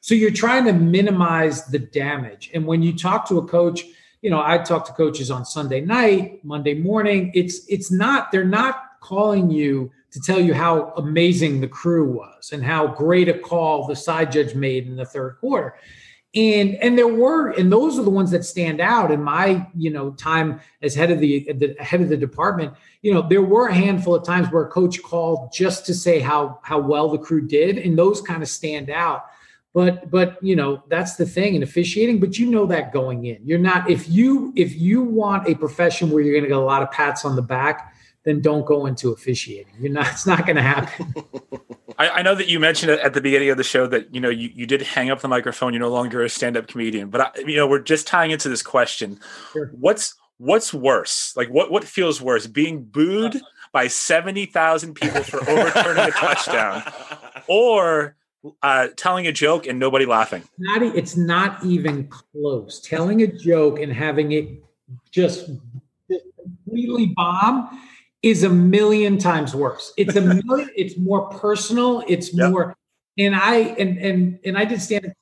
So 0.01 0.15
you're 0.15 0.31
trying 0.31 0.65
to 0.67 0.73
minimize 0.73 1.67
the 1.67 1.81
damage. 1.81 2.51
And 2.55 2.65
when 2.65 2.83
you 2.83 2.97
talk 2.97 3.29
to 3.29 3.39
a 3.39 3.47
coach 3.47 3.85
you 4.23 4.31
know 4.31 4.43
i 4.45 4.59
talk 4.59 4.87
to 4.87 4.93
coaches 4.93 5.31
on 5.31 5.45
sunday 5.45 5.81
night 5.81 6.45
monday 6.45 6.75
morning 6.75 7.31
it's 7.35 7.67
it's 7.69 7.93
not 7.93 8.33
they're 8.33 8.45
not 8.45 8.83
calling 9.01 9.51
you 9.51 9.93
to 10.17 10.23
tell 10.23 10.41
you 10.41 10.55
how 10.55 10.95
amazing 10.97 11.61
the 11.61 11.69
crew 11.69 12.11
was 12.11 12.51
and 12.51 12.65
how 12.65 12.87
great 12.87 13.29
a 13.29 13.39
call 13.39 13.87
the 13.87 13.95
side 13.95 14.33
judge 14.33 14.55
made 14.55 14.87
in 14.87 14.97
the 14.97 15.05
third 15.05 15.37
quarter. 15.41 15.77
And 16.35 16.75
and 16.77 16.97
there 16.97 17.07
were 17.07 17.51
and 17.51 17.71
those 17.71 17.99
are 17.99 18.03
the 18.03 18.09
ones 18.09 18.31
that 18.31 18.43
stand 18.43 18.81
out 18.81 19.11
in 19.11 19.23
my 19.23 19.67
you 19.77 19.91
know 19.91 20.13
time 20.13 20.61
as 20.81 20.95
head 20.95 21.11
of 21.11 21.21
the, 21.21 21.53
the 21.53 21.77
head 21.79 22.01
of 22.01 22.09
the 22.09 22.17
department. 22.17 22.73
You 23.03 23.13
know 23.13 23.29
there 23.29 23.43
were 23.43 23.69
a 23.69 23.75
handful 23.75 24.15
of 24.15 24.25
times 24.25 24.51
where 24.51 24.65
a 24.65 24.71
coach 24.71 25.03
called 25.03 25.53
just 25.53 25.85
to 25.85 25.95
say 25.95 26.19
how 26.19 26.61
how 26.63 26.79
well 26.79 27.11
the 27.11 27.19
crew 27.19 27.47
did, 27.47 27.77
and 27.77 27.99
those 27.99 28.23
kind 28.23 28.43
of 28.43 28.49
stand 28.49 28.89
out. 28.89 29.27
But 29.75 30.11
but 30.11 30.43
you 30.43 30.57
know 30.57 30.83
that's 30.89 31.17
the 31.17 31.27
thing 31.27 31.57
in 31.57 31.63
officiating. 31.63 32.21
But 32.21 32.39
you 32.39 32.47
know 32.47 32.65
that 32.67 32.91
going 32.91 33.27
in, 33.27 33.41
you're 33.45 33.59
not 33.59 33.91
if 33.91 34.09
you 34.09 34.55
if 34.57 34.77
you 34.77 35.03
want 35.03 35.47
a 35.47 35.55
profession 35.55 36.11
where 36.11 36.23
you're 36.23 36.33
going 36.33 36.45
to 36.45 36.49
get 36.49 36.57
a 36.57 36.61
lot 36.61 36.83
of 36.83 36.91
pats 36.91 37.27
on 37.27 37.37
the 37.37 37.43
back 37.43 37.93
then 38.27 38.41
don't 38.41 38.67
go 38.67 38.87
into 38.87 39.13
officiating. 39.13 39.73
You're 39.81 39.93
not. 39.93 40.07
It's 40.17 40.27
not 40.27 40.45
going 40.45 40.57
to 40.57 40.63
happen. 40.63 41.15
I, 41.99 42.09
I, 42.09 42.23
know 42.23 42.35
that 42.35 42.49
you 42.49 42.59
mentioned 42.59 42.91
at 42.91 43.15
the 43.15 43.21
beginning 43.21 43.51
of 43.51 43.57
the 43.57 43.65
show 43.65 43.87
that 43.87 44.15
you 44.15 44.21
know 44.21 44.29
you, 44.29 44.51
you 44.55 44.67
did 44.67 44.83
hang 44.83 45.11
up 45.11 45.21
the 45.21 45.29
microphone. 45.29 45.73
You're 45.73 45.81
no 45.81 45.89
longer 45.89 46.23
a 46.23 46.29
stand-up 46.29 46.67
comedian, 46.67 47.09
but 47.09 47.21
I, 47.21 47.31
you 47.41 47.57
know 47.57 47.67
we're 47.67 47.79
just 47.79 48.07
tying 48.07 48.31
into 48.31 48.49
this 48.49 48.63
question. 48.63 49.21
Sure. 49.53 49.71
What's 49.73 50.15
what's 50.39 50.75
worse? 50.75 51.35
Like 51.37 51.49
what 51.49 51.71
what 51.71 51.85
feels 51.85 52.21
worse? 52.21 52.47
Being 52.47 52.85
booed 52.85 53.41
by 53.73 53.87
seventy 53.87 54.47
thousand 54.47 54.95
people 54.95 55.23
for 55.23 55.39
overturning 55.49 56.05
a 56.05 56.11
touchdown, 56.11 56.83
or 57.47 58.17
uh, 58.63 58.89
telling 58.97 59.27
a 59.27 59.33
joke 59.33 59.67
and 59.67 59.79
nobody 59.79 60.07
laughing? 60.07 60.43
Not. 60.59 60.83
It's 60.83 61.17
not 61.17 61.65
even 61.65 62.09
close. 62.09 62.81
Telling 62.81 63.23
a 63.23 63.27
joke 63.27 63.79
and 63.79 63.93
having 63.93 64.33
it 64.33 64.49
just 65.11 65.51
completely 66.09 67.13
bomb 67.17 67.71
is 68.27 68.43
a 68.43 68.49
million 68.49 69.19
times 69.19 69.55
worse. 69.55 69.93
It's 69.97 70.17
a 70.17 70.21
million, 70.45 70.69
it's 70.75 70.99
more 70.99 71.29
personal. 71.29 72.03
It's 72.09 72.35
yep. 72.35 72.51
more, 72.51 72.77
and 73.17 73.37
I 73.37 73.57
and 73.79 73.99
and 73.99 74.39
and 74.45 74.59
I 74.59 74.65
did 74.65 74.83
stand 74.83 75.07
up 75.07 75.13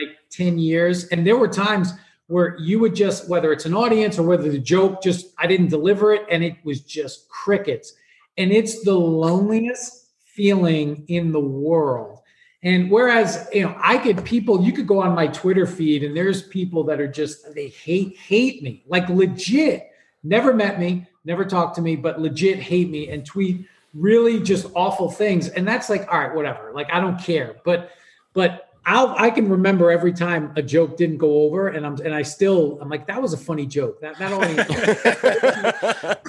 like 0.00 0.16
10 0.30 0.58
years. 0.58 1.04
And 1.08 1.26
there 1.26 1.36
were 1.36 1.48
times 1.48 1.92
where 2.28 2.56
you 2.58 2.78
would 2.78 2.94
just, 2.94 3.28
whether 3.28 3.52
it's 3.52 3.66
an 3.66 3.74
audience 3.74 4.18
or 4.18 4.22
whether 4.22 4.50
the 4.50 4.58
joke 4.58 5.02
just 5.02 5.34
I 5.38 5.46
didn't 5.46 5.68
deliver 5.68 6.14
it 6.14 6.24
and 6.30 6.42
it 6.42 6.56
was 6.64 6.80
just 6.80 7.28
crickets. 7.28 7.92
And 8.38 8.52
it's 8.52 8.84
the 8.84 8.94
loneliest 8.94 10.06
feeling 10.24 11.04
in 11.08 11.32
the 11.32 11.40
world. 11.40 12.20
And 12.62 12.90
whereas, 12.90 13.48
you 13.52 13.64
know, 13.64 13.74
I 13.78 13.98
could 13.98 14.24
people, 14.24 14.62
you 14.62 14.72
could 14.72 14.86
go 14.86 15.02
on 15.02 15.14
my 15.14 15.26
Twitter 15.26 15.66
feed 15.66 16.04
and 16.04 16.16
there's 16.16 16.42
people 16.42 16.84
that 16.84 17.00
are 17.00 17.08
just 17.08 17.54
they 17.54 17.68
hate, 17.68 18.16
hate 18.16 18.62
me, 18.62 18.82
like 18.86 19.10
legit, 19.10 19.90
never 20.22 20.54
met 20.54 20.80
me, 20.80 21.06
never 21.24 21.44
talk 21.44 21.74
to 21.74 21.82
me, 21.82 21.96
but 21.96 22.20
legit 22.20 22.58
hate 22.58 22.90
me 22.90 23.08
and 23.10 23.24
tweet 23.24 23.66
really 23.94 24.40
just 24.40 24.66
awful 24.74 25.10
things. 25.10 25.48
And 25.48 25.66
that's 25.66 25.88
like, 25.88 26.10
all 26.12 26.18
right, 26.18 26.34
whatever. 26.34 26.72
Like 26.72 26.88
I 26.92 27.00
don't 27.00 27.20
care. 27.20 27.56
But 27.64 27.90
but 28.32 28.68
I'll 28.86 29.14
I 29.18 29.30
can 29.30 29.48
remember 29.48 29.90
every 29.90 30.12
time 30.12 30.52
a 30.56 30.62
joke 30.62 30.96
didn't 30.96 31.18
go 31.18 31.42
over, 31.42 31.68
and 31.68 31.84
I'm 31.84 31.96
and 32.00 32.14
I 32.14 32.22
still 32.22 32.78
I'm 32.80 32.88
like 32.88 33.06
that 33.08 33.20
was 33.20 33.32
a 33.32 33.36
funny 33.36 33.66
joke. 33.66 34.00
That 34.00 34.18
that 34.18 34.32
only. 34.32 34.54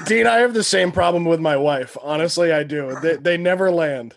Dean, 0.05 0.27
I 0.27 0.37
have 0.39 0.53
the 0.53 0.63
same 0.63 0.91
problem 0.91 1.25
with 1.25 1.39
my 1.39 1.55
wife. 1.55 1.97
Honestly, 2.01 2.51
I 2.51 2.63
do. 2.63 2.97
They 3.01 3.15
they 3.15 3.37
never 3.37 3.71
land. 3.71 4.15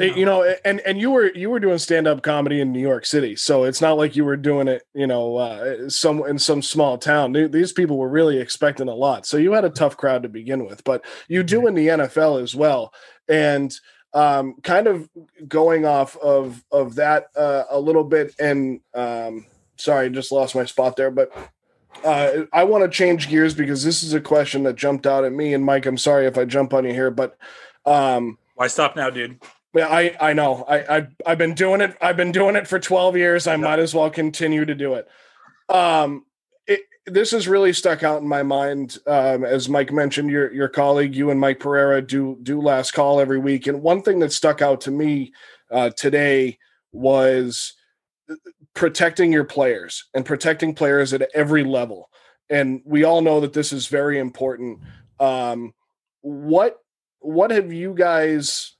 You 0.00 0.24
know, 0.24 0.54
and 0.64 0.80
and 0.80 1.00
you 1.00 1.10
were 1.10 1.32
you 1.34 1.50
were 1.50 1.60
doing 1.60 1.78
stand 1.78 2.06
up 2.06 2.22
comedy 2.22 2.60
in 2.60 2.72
New 2.72 2.80
York 2.80 3.04
City, 3.04 3.36
so 3.36 3.64
it's 3.64 3.80
not 3.80 3.98
like 3.98 4.16
you 4.16 4.24
were 4.24 4.36
doing 4.36 4.68
it, 4.68 4.82
you 4.94 5.06
know, 5.06 5.36
uh, 5.36 5.88
some 5.88 6.24
in 6.26 6.38
some 6.38 6.62
small 6.62 6.98
town. 6.98 7.32
These 7.32 7.72
people 7.72 7.98
were 7.98 8.08
really 8.08 8.38
expecting 8.38 8.88
a 8.88 8.94
lot, 8.94 9.26
so 9.26 9.36
you 9.36 9.52
had 9.52 9.64
a 9.64 9.70
tough 9.70 9.96
crowd 9.96 10.22
to 10.22 10.28
begin 10.28 10.64
with. 10.64 10.84
But 10.84 11.04
you 11.28 11.42
do 11.42 11.66
in 11.66 11.74
the 11.74 11.88
NFL 11.88 12.42
as 12.42 12.54
well, 12.54 12.92
and 13.28 13.74
um, 14.14 14.54
kind 14.62 14.86
of 14.86 15.08
going 15.46 15.84
off 15.84 16.16
of 16.16 16.64
of 16.72 16.94
that 16.96 17.26
uh, 17.36 17.64
a 17.70 17.78
little 17.78 18.04
bit. 18.04 18.34
And 18.38 18.80
um, 18.94 19.46
sorry, 19.76 20.10
just 20.10 20.32
lost 20.32 20.54
my 20.54 20.64
spot 20.64 20.96
there, 20.96 21.10
but 21.10 21.32
uh, 22.04 22.44
I 22.52 22.64
want 22.64 22.84
to 22.84 22.88
change 22.88 23.28
gears 23.28 23.54
because 23.54 23.84
this 23.84 24.02
is 24.02 24.14
a 24.14 24.20
question 24.20 24.62
that 24.64 24.76
jumped 24.76 25.06
out 25.06 25.24
at 25.24 25.32
me. 25.32 25.54
And 25.54 25.64
Mike, 25.64 25.86
I'm 25.86 25.98
sorry 25.98 26.26
if 26.26 26.38
I 26.38 26.44
jump 26.44 26.72
on 26.72 26.84
you 26.84 26.92
here, 26.92 27.10
but 27.10 27.36
um, 27.84 28.38
why 28.54 28.66
stop 28.66 28.96
now, 28.96 29.10
dude? 29.10 29.40
Yeah, 29.74 29.88
I 29.88 30.16
I 30.20 30.32
know. 30.32 30.64
I, 30.68 30.98
I 30.98 31.08
I've 31.26 31.38
been 31.38 31.54
doing 31.54 31.80
it. 31.80 31.96
I've 32.00 32.16
been 32.16 32.32
doing 32.32 32.56
it 32.56 32.66
for 32.66 32.78
12 32.78 33.16
years. 33.16 33.46
I 33.46 33.56
might 33.56 33.78
as 33.78 33.94
well 33.94 34.10
continue 34.10 34.64
to 34.64 34.74
do 34.74 34.94
it. 34.94 35.08
Um, 35.68 36.24
it, 36.66 36.80
this 37.06 37.30
has 37.30 37.46
really 37.46 37.72
stuck 37.72 38.02
out 38.02 38.20
in 38.20 38.28
my 38.28 38.42
mind. 38.42 38.98
Um, 39.06 39.44
as 39.44 39.68
Mike 39.68 39.92
mentioned, 39.92 40.30
your 40.30 40.52
your 40.52 40.68
colleague, 40.68 41.14
you 41.14 41.30
and 41.30 41.38
Mike 41.38 41.60
Pereira 41.60 42.02
do 42.02 42.36
do 42.42 42.60
last 42.60 42.92
call 42.92 43.20
every 43.20 43.38
week, 43.38 43.68
and 43.68 43.80
one 43.80 44.02
thing 44.02 44.18
that 44.20 44.32
stuck 44.32 44.60
out 44.60 44.80
to 44.82 44.90
me 44.90 45.32
uh, 45.70 45.90
today 45.90 46.58
was 46.92 47.74
protecting 48.74 49.32
your 49.32 49.44
players 49.44 50.06
and 50.14 50.24
protecting 50.24 50.74
players 50.74 51.12
at 51.12 51.28
every 51.34 51.64
level. 51.64 52.10
And 52.48 52.82
we 52.84 53.04
all 53.04 53.20
know 53.20 53.40
that 53.40 53.52
this 53.52 53.72
is 53.72 53.86
very 53.86 54.18
important. 54.18 54.80
Um, 55.20 55.74
what 56.22 56.78
what 57.20 57.52
have 57.52 57.72
you 57.72 57.94
guys 57.94 58.74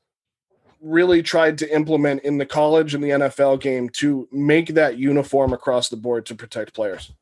really 0.81 1.23
tried 1.23 1.59
to 1.59 1.75
implement 1.75 2.23
in 2.23 2.39
the 2.39 2.47
college 2.47 2.95
and 2.95 3.03
the 3.05 3.11
NFL 3.11 3.61
game 3.61 3.89
to 3.91 4.29
make 4.33 4.75
that 4.75 4.99
uniform 4.99 5.53
across 5.53 5.89
the 5.89 5.97
board 5.97 6.27
to 6.27 6.35
protect 6.35 6.75
players? 6.75 7.13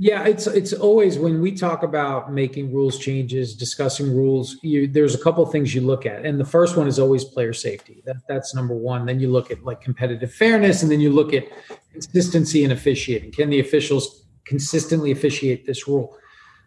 Yeah, 0.00 0.24
it's 0.26 0.46
it's 0.46 0.72
always 0.72 1.18
when 1.18 1.40
we 1.40 1.50
talk 1.50 1.82
about 1.82 2.32
making 2.32 2.72
rules 2.72 2.98
changes, 2.98 3.56
discussing 3.56 4.14
rules. 4.14 4.56
You, 4.62 4.86
there's 4.86 5.16
a 5.16 5.18
couple 5.18 5.44
things 5.46 5.74
you 5.74 5.80
look 5.80 6.06
at, 6.06 6.24
and 6.24 6.38
the 6.38 6.44
first 6.44 6.76
one 6.76 6.86
is 6.86 7.00
always 7.00 7.24
player 7.24 7.52
safety. 7.52 8.00
That, 8.06 8.18
that's 8.28 8.54
number 8.54 8.76
one. 8.76 9.06
Then 9.06 9.18
you 9.18 9.28
look 9.28 9.50
at 9.50 9.64
like 9.64 9.80
competitive 9.80 10.32
fairness, 10.32 10.84
and 10.84 10.92
then 10.92 11.00
you 11.00 11.10
look 11.10 11.34
at 11.34 11.48
consistency 11.90 12.62
and 12.62 12.72
officiating. 12.72 13.32
Can 13.32 13.50
the 13.50 13.58
officials 13.58 14.22
consistently 14.44 15.10
officiate 15.10 15.66
this 15.66 15.88
rule? 15.88 16.16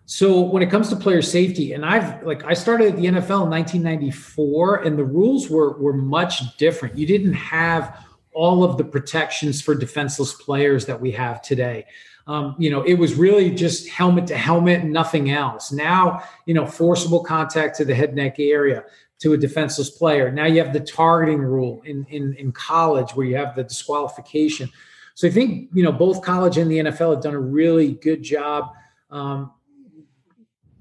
So 0.06 0.42
when 0.42 0.62
it 0.62 0.70
comes 0.70 0.90
to 0.90 0.96
player 0.96 1.22
safety, 1.22 1.74
and 1.74 1.86
I've 1.86 2.24
like 2.24 2.44
I 2.44 2.54
started 2.54 2.90
at 2.90 2.96
the 2.98 3.06
NFL 3.06 3.44
in 3.44 3.50
1994, 3.50 4.84
and 4.84 4.98
the 4.98 5.06
rules 5.06 5.50
were 5.50 5.78
were 5.78 5.94
much 5.94 6.58
different. 6.58 6.98
You 6.98 7.08
didn't 7.08 7.34
have 7.34 8.06
all 8.34 8.64
of 8.64 8.78
the 8.78 8.84
protections 8.84 9.62
for 9.62 9.76
defenseless 9.76 10.34
players 10.34 10.86
that 10.86 11.00
we 11.00 11.12
have 11.12 11.42
today. 11.42 11.86
Um, 12.28 12.56
you 12.58 12.70
know, 12.70 12.82
it 12.84 12.94
was 12.94 13.16
really 13.16 13.52
just 13.52 13.90
helmet 13.90 14.28
to 14.28 14.38
helmet 14.38 14.82
and 14.82 14.94
nothing 14.94 15.32
else. 15.32 15.72
Now, 15.72 16.24
you 16.46 16.54
know, 16.54 16.66
forcible 16.66 17.24
contact 17.24 17.76
to 17.78 17.86
the 17.86 17.96
head 17.96 18.16
neck 18.16 18.36
area 18.40 18.86
to 19.20 19.34
a 19.34 19.38
defenseless 19.38 19.90
player. 19.90 20.32
Now 20.32 20.46
you 20.46 20.64
have 20.64 20.74
the 20.74 20.80
targeting 20.80 21.42
rule 21.42 21.82
in, 21.86 22.06
in, 22.10 22.34
in 22.36 22.52
college 22.52 23.12
where 23.12 23.26
you 23.26 23.36
have 23.38 23.56
the 23.56 23.64
disqualification. 23.64 24.70
So 25.14 25.28
I 25.28 25.32
think, 25.32 25.70
you 25.74 25.84
know, 25.84 25.92
both 25.92 26.22
college 26.22 26.58
and 26.58 26.72
the 26.72 26.78
NFL 26.78 27.16
have 27.16 27.24
done 27.24 27.36
a 27.36 27.40
really 27.40 27.94
good 27.94 28.24
job 28.24 28.74
um, 29.12 29.52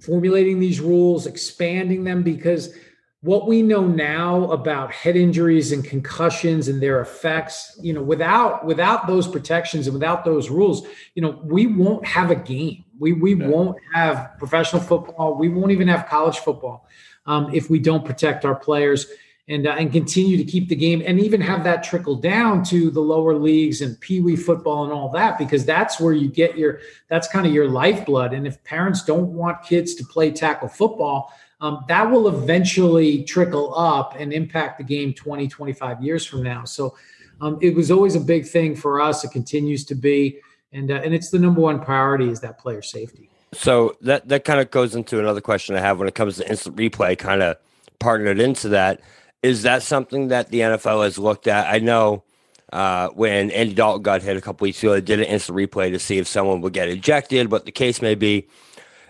formulating 0.00 0.58
these 0.58 0.80
rules, 0.80 1.26
expanding 1.26 2.04
them 2.04 2.22
because– 2.22 2.74
what 3.22 3.46
we 3.46 3.60
know 3.60 3.86
now 3.86 4.50
about 4.50 4.92
head 4.92 5.14
injuries 5.14 5.72
and 5.72 5.84
concussions 5.84 6.68
and 6.68 6.82
their 6.82 7.00
effects 7.00 7.78
you 7.82 7.92
know 7.92 8.02
without 8.02 8.64
without 8.64 9.06
those 9.06 9.28
protections 9.28 9.86
and 9.86 9.94
without 9.94 10.24
those 10.24 10.48
rules 10.48 10.86
you 11.14 11.22
know 11.22 11.38
we 11.44 11.66
won't 11.66 12.04
have 12.06 12.30
a 12.30 12.36
game. 12.36 12.84
We 12.98 13.12
we 13.12 13.34
won't 13.34 13.78
have 13.94 14.32
professional 14.38 14.82
football. 14.82 15.34
We 15.34 15.48
won't 15.48 15.70
even 15.70 15.88
have 15.88 16.06
college 16.06 16.38
football 16.38 16.86
um, 17.26 17.54
if 17.54 17.70
we 17.70 17.78
don't 17.78 18.04
protect 18.04 18.44
our 18.44 18.54
players 18.54 19.06
and 19.50 19.66
uh, 19.66 19.72
and 19.72 19.92
continue 19.92 20.38
to 20.38 20.44
keep 20.44 20.70
the 20.70 20.76
game 20.76 21.02
and 21.04 21.20
even 21.20 21.40
have 21.42 21.62
that 21.64 21.82
trickle 21.82 22.14
down 22.14 22.64
to 22.64 22.90
the 22.90 23.00
lower 23.00 23.34
leagues 23.34 23.82
and 23.82 24.00
pee 24.00 24.20
wee 24.20 24.36
football 24.36 24.84
and 24.84 24.92
all 24.92 25.10
that 25.10 25.36
because 25.36 25.66
that's 25.66 26.00
where 26.00 26.14
you 26.14 26.28
get 26.28 26.56
your 26.56 26.80
that's 27.08 27.28
kind 27.28 27.46
of 27.46 27.52
your 27.52 27.68
lifeblood 27.68 28.32
and 28.32 28.46
if 28.46 28.62
parents 28.64 29.04
don't 29.04 29.34
want 29.34 29.62
kids 29.62 29.94
to 29.94 30.04
play 30.04 30.30
tackle 30.30 30.68
football 30.68 31.32
um, 31.60 31.84
that 31.88 32.10
will 32.10 32.28
eventually 32.28 33.22
trickle 33.24 33.76
up 33.76 34.14
and 34.18 34.32
impact 34.32 34.78
the 34.78 34.84
game 34.84 35.12
20, 35.12 35.46
25 35.46 36.02
years 36.02 36.24
from 36.24 36.42
now. 36.42 36.64
So 36.64 36.96
um, 37.40 37.58
it 37.60 37.74
was 37.74 37.90
always 37.90 38.16
a 38.16 38.20
big 38.20 38.46
thing 38.46 38.74
for 38.74 39.00
us. 39.00 39.24
It 39.24 39.30
continues 39.30 39.84
to 39.86 39.94
be. 39.94 40.38
And, 40.72 40.90
uh, 40.90 41.00
and 41.04 41.14
it's 41.14 41.30
the 41.30 41.38
number 41.38 41.60
one 41.60 41.80
priority 41.80 42.28
is 42.30 42.40
that 42.40 42.58
player 42.58 42.82
safety. 42.82 43.28
So 43.52 43.96
that, 44.00 44.28
that 44.28 44.44
kind 44.44 44.60
of 44.60 44.70
goes 44.70 44.94
into 44.94 45.18
another 45.18 45.40
question 45.40 45.74
I 45.74 45.80
have 45.80 45.98
when 45.98 46.08
it 46.08 46.14
comes 46.14 46.36
to 46.36 46.48
instant 46.48 46.76
replay, 46.76 47.18
kind 47.18 47.42
of 47.42 47.56
partnered 47.98 48.40
into 48.40 48.70
that. 48.70 49.00
Is 49.42 49.62
that 49.62 49.82
something 49.82 50.28
that 50.28 50.50
the 50.50 50.60
NFL 50.60 51.04
has 51.04 51.18
looked 51.18 51.46
at? 51.46 51.72
I 51.72 51.78
know 51.78 52.24
uh, 52.72 53.08
when 53.08 53.50
Andy 53.50 53.74
Dalton 53.74 54.02
got 54.02 54.22
hit 54.22 54.36
a 54.36 54.40
couple 54.40 54.64
weeks 54.64 54.82
ago, 54.82 54.92
they 54.92 55.00
did 55.00 55.20
an 55.20 55.26
instant 55.26 55.56
replay 55.56 55.90
to 55.90 55.98
see 55.98 56.18
if 56.18 56.26
someone 56.26 56.60
would 56.60 56.72
get 56.72 56.88
ejected, 56.88 57.50
what 57.50 57.64
the 57.64 57.72
case 57.72 58.02
may 58.02 58.14
be. 58.14 58.46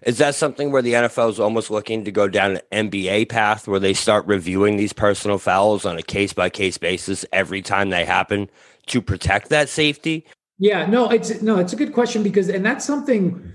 Is 0.03 0.19
that 0.19 0.35
something 0.35 0.73
where 0.73 0.81
the 0.81 0.95
NFL 0.95 1.31
is 1.31 1.41
almost 1.41 1.71
looking 1.71 2.05
to 2.05 2.13
go 2.13 2.27
down 2.27 2.59
an 2.71 2.91
NBA 2.91 3.29
path 3.29 3.69
where 3.69 3.81
they 3.81 3.93
start 3.93 4.27
reviewing 4.27 4.77
these 4.77 4.95
personal 4.95 5.37
fouls 5.37 5.85
on 5.85 5.99
a 5.99 6.03
case 6.03 6.33
by 6.33 6.49
case 6.49 6.79
basis 6.79 7.27
every 7.33 7.61
time 7.61 7.91
they 7.91 8.07
happen 8.07 8.49
to 8.87 9.03
protect 9.03 9.51
that 9.51 9.69
safety? 9.69 10.25
Yeah, 10.59 10.87
no, 10.87 11.11
it's 11.11 11.43
no, 11.43 11.59
it's 11.59 11.73
a 11.73 11.77
good 11.77 11.93
question 11.93 12.23
because 12.23 12.49
and 12.49 12.65
that's 12.65 12.85
something 12.85 13.53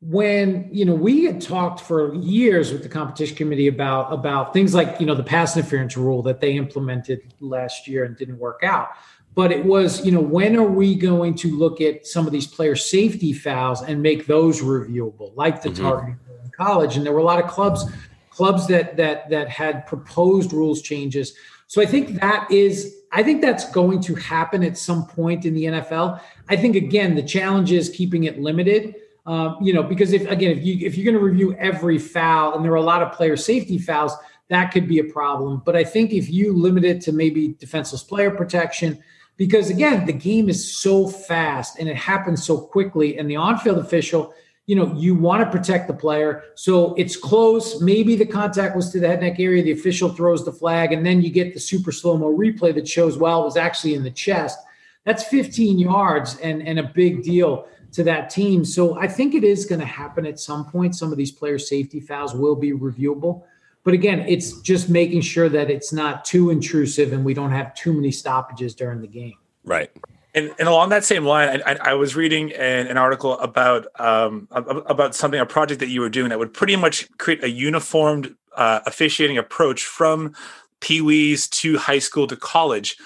when 0.00 0.68
you 0.70 0.84
know 0.84 0.94
we 0.94 1.24
had 1.24 1.40
talked 1.40 1.80
for 1.80 2.14
years 2.14 2.72
with 2.72 2.84
the 2.84 2.88
competition 2.88 3.36
committee 3.36 3.66
about 3.66 4.12
about 4.12 4.52
things 4.52 4.72
like 4.72 5.00
you 5.00 5.06
know 5.06 5.14
the 5.14 5.24
pass 5.24 5.56
interference 5.56 5.96
rule 5.96 6.22
that 6.22 6.40
they 6.40 6.52
implemented 6.52 7.34
last 7.40 7.88
year 7.88 8.04
and 8.04 8.16
didn't 8.16 8.38
work 8.38 8.60
out 8.62 8.90
but 9.38 9.52
it 9.52 9.64
was, 9.64 10.04
you 10.04 10.10
know, 10.10 10.20
when 10.20 10.56
are 10.56 10.64
we 10.64 10.96
going 10.96 11.32
to 11.36 11.56
look 11.56 11.80
at 11.80 12.04
some 12.04 12.26
of 12.26 12.32
these 12.32 12.44
player 12.44 12.74
safety 12.74 13.32
fouls 13.32 13.82
and 13.82 14.02
make 14.02 14.26
those 14.26 14.62
reviewable, 14.62 15.30
like 15.36 15.62
the 15.62 15.68
mm-hmm. 15.68 15.84
targeting 15.84 16.18
in 16.44 16.50
college? 16.50 16.96
And 16.96 17.06
there 17.06 17.12
were 17.12 17.20
a 17.20 17.24
lot 17.24 17.40
of 17.40 17.48
clubs, 17.48 17.84
clubs 18.30 18.66
that 18.66 18.96
that 18.96 19.30
that 19.30 19.48
had 19.48 19.86
proposed 19.86 20.52
rules 20.52 20.82
changes. 20.82 21.34
So 21.68 21.80
I 21.80 21.86
think 21.86 22.20
that 22.20 22.50
is, 22.50 22.96
I 23.12 23.22
think 23.22 23.40
that's 23.40 23.70
going 23.70 24.00
to 24.02 24.16
happen 24.16 24.64
at 24.64 24.76
some 24.76 25.06
point 25.06 25.44
in 25.44 25.54
the 25.54 25.66
NFL. 25.66 26.20
I 26.48 26.56
think 26.56 26.74
again, 26.74 27.14
the 27.14 27.22
challenge 27.22 27.70
is 27.70 27.90
keeping 27.90 28.24
it 28.24 28.40
limited. 28.40 28.96
Um, 29.28 29.58
you 29.60 29.74
know, 29.74 29.82
because 29.82 30.14
if 30.14 30.26
again, 30.30 30.56
if 30.56 30.64
you 30.64 30.86
if 30.86 30.96
you're 30.96 31.04
going 31.04 31.22
to 31.22 31.30
review 31.30 31.54
every 31.56 31.98
foul, 31.98 32.54
and 32.54 32.64
there 32.64 32.72
are 32.72 32.76
a 32.76 32.80
lot 32.80 33.02
of 33.02 33.12
player 33.12 33.36
safety 33.36 33.76
fouls, 33.76 34.14
that 34.48 34.72
could 34.72 34.88
be 34.88 35.00
a 35.00 35.04
problem. 35.04 35.60
But 35.66 35.76
I 35.76 35.84
think 35.84 36.14
if 36.14 36.30
you 36.30 36.54
limit 36.54 36.82
it 36.82 37.02
to 37.02 37.12
maybe 37.12 37.48
defenseless 37.60 38.02
player 38.02 38.30
protection, 38.30 39.02
because 39.36 39.68
again, 39.68 40.06
the 40.06 40.14
game 40.14 40.48
is 40.48 40.78
so 40.78 41.06
fast 41.06 41.78
and 41.78 41.90
it 41.90 41.96
happens 41.96 42.42
so 42.42 42.58
quickly. 42.58 43.18
And 43.18 43.28
the 43.30 43.36
on-field 43.36 43.76
official, 43.76 44.32
you 44.64 44.74
know, 44.74 44.94
you 44.94 45.14
want 45.14 45.44
to 45.44 45.58
protect 45.58 45.88
the 45.88 45.94
player. 45.94 46.44
So 46.54 46.94
it's 46.94 47.14
close. 47.14 47.82
Maybe 47.82 48.16
the 48.16 48.24
contact 48.24 48.76
was 48.76 48.90
to 48.92 49.00
the 49.00 49.08
head 49.08 49.20
neck 49.20 49.38
area. 49.38 49.62
The 49.62 49.72
official 49.72 50.08
throws 50.08 50.42
the 50.42 50.52
flag, 50.52 50.94
and 50.94 51.04
then 51.04 51.20
you 51.20 51.28
get 51.28 51.52
the 51.52 51.60
super 51.60 51.92
slow-mo 51.92 52.34
replay 52.34 52.74
that 52.74 52.88
shows, 52.88 53.18
well, 53.18 53.42
it 53.42 53.44
was 53.44 53.58
actually 53.58 53.92
in 53.92 54.04
the 54.04 54.10
chest. 54.10 54.58
That's 55.04 55.24
15 55.24 55.78
yards 55.78 56.38
and, 56.38 56.66
and 56.66 56.78
a 56.78 56.82
big 56.94 57.22
deal 57.22 57.68
to 57.92 58.02
that 58.04 58.30
team. 58.30 58.64
So 58.64 58.98
I 58.98 59.08
think 59.08 59.34
it 59.34 59.44
is 59.44 59.64
going 59.64 59.80
to 59.80 59.86
happen 59.86 60.26
at 60.26 60.38
some 60.38 60.64
point. 60.64 60.94
Some 60.94 61.10
of 61.10 61.18
these 61.18 61.32
player 61.32 61.58
safety 61.58 62.00
fouls 62.00 62.34
will 62.34 62.56
be 62.56 62.72
reviewable. 62.72 63.42
But 63.84 63.94
again, 63.94 64.20
it's 64.20 64.60
just 64.60 64.90
making 64.90 65.22
sure 65.22 65.48
that 65.48 65.70
it's 65.70 65.92
not 65.92 66.24
too 66.24 66.50
intrusive 66.50 67.12
and 67.12 67.24
we 67.24 67.32
don't 67.32 67.52
have 67.52 67.74
too 67.74 67.92
many 67.92 68.10
stoppages 68.10 68.74
during 68.74 69.00
the 69.00 69.06
game. 69.06 69.36
Right. 69.64 69.90
And, 70.34 70.54
and 70.58 70.68
along 70.68 70.90
that 70.90 71.04
same 71.04 71.24
line, 71.24 71.62
I, 71.64 71.76
I 71.80 71.94
was 71.94 72.14
reading 72.14 72.52
an, 72.52 72.86
an 72.86 72.96
article 72.98 73.38
about 73.38 73.86
um, 73.98 74.46
about 74.50 75.14
something, 75.14 75.40
a 75.40 75.46
project 75.46 75.80
that 75.80 75.88
you 75.88 76.00
were 76.00 76.10
doing 76.10 76.28
that 76.28 76.38
would 76.38 76.52
pretty 76.52 76.76
much 76.76 77.08
create 77.18 77.42
a 77.42 77.50
uniformed 77.50 78.34
uh, 78.54 78.80
officiating 78.86 79.38
approach 79.38 79.84
from 79.84 80.34
Pee 80.80 81.00
Wees 81.00 81.48
to 81.48 81.78
high 81.78 81.98
school 81.98 82.26
to 82.26 82.36
college. 82.36 82.96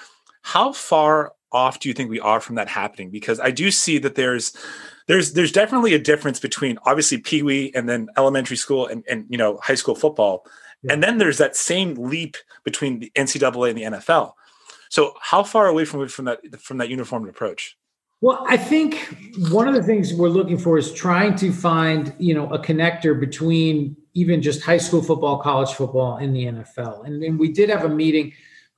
How 0.41 0.73
far 0.73 1.31
off 1.53 1.79
do 1.79 1.87
you 1.87 1.93
think 1.93 2.09
we 2.09 2.19
are 2.19 2.39
from 2.39 2.55
that 2.55 2.67
happening? 2.67 3.09
Because 3.09 3.39
I 3.39 3.51
do 3.51 3.71
see 3.71 3.97
that 3.99 4.15
there's 4.15 4.55
there's 5.07 5.33
there's 5.33 5.51
definitely 5.51 5.93
a 5.93 5.99
difference 5.99 6.39
between 6.39 6.77
obviously 6.85 7.17
Pee 7.17 7.43
Wee 7.43 7.71
and 7.75 7.87
then 7.87 8.09
elementary 8.17 8.57
school 8.57 8.87
and, 8.87 9.03
and 9.09 9.25
you 9.29 9.37
know 9.37 9.57
high 9.57 9.75
school 9.75 9.95
football. 9.95 10.45
And 10.89 11.01
then 11.01 11.17
there's 11.17 11.37
that 11.37 11.55
same 11.55 11.95
leap 11.95 12.35
between 12.65 12.99
the 12.99 13.11
NCAA 13.15 13.69
and 13.69 13.77
the 13.77 13.83
NFL. 13.97 14.33
So 14.89 15.13
how 15.21 15.43
far 15.43 15.67
away 15.67 15.85
from 15.85 16.07
from 16.07 16.25
that 16.25 16.61
from 16.61 16.77
that 16.79 16.89
uniformed 16.89 17.29
approach? 17.29 17.77
Well, 18.23 18.45
I 18.47 18.55
think 18.55 19.13
one 19.49 19.67
of 19.67 19.73
the 19.73 19.83
things 19.83 20.13
we're 20.13 20.29
looking 20.29 20.57
for 20.57 20.77
is 20.77 20.93
trying 20.93 21.35
to 21.35 21.51
find, 21.51 22.15
you 22.19 22.33
know, 22.33 22.49
a 22.53 22.57
connector 22.57 23.19
between 23.19 23.97
even 24.13 24.41
just 24.41 24.61
high 24.61 24.77
school 24.77 25.01
football, 25.01 25.39
college 25.39 25.73
football, 25.73 26.15
and 26.15 26.33
the 26.33 26.45
NFL. 26.45 27.05
And, 27.05 27.21
and 27.21 27.37
we 27.37 27.51
did 27.51 27.69
have 27.69 27.83
a 27.83 27.89
meeting 27.89 28.31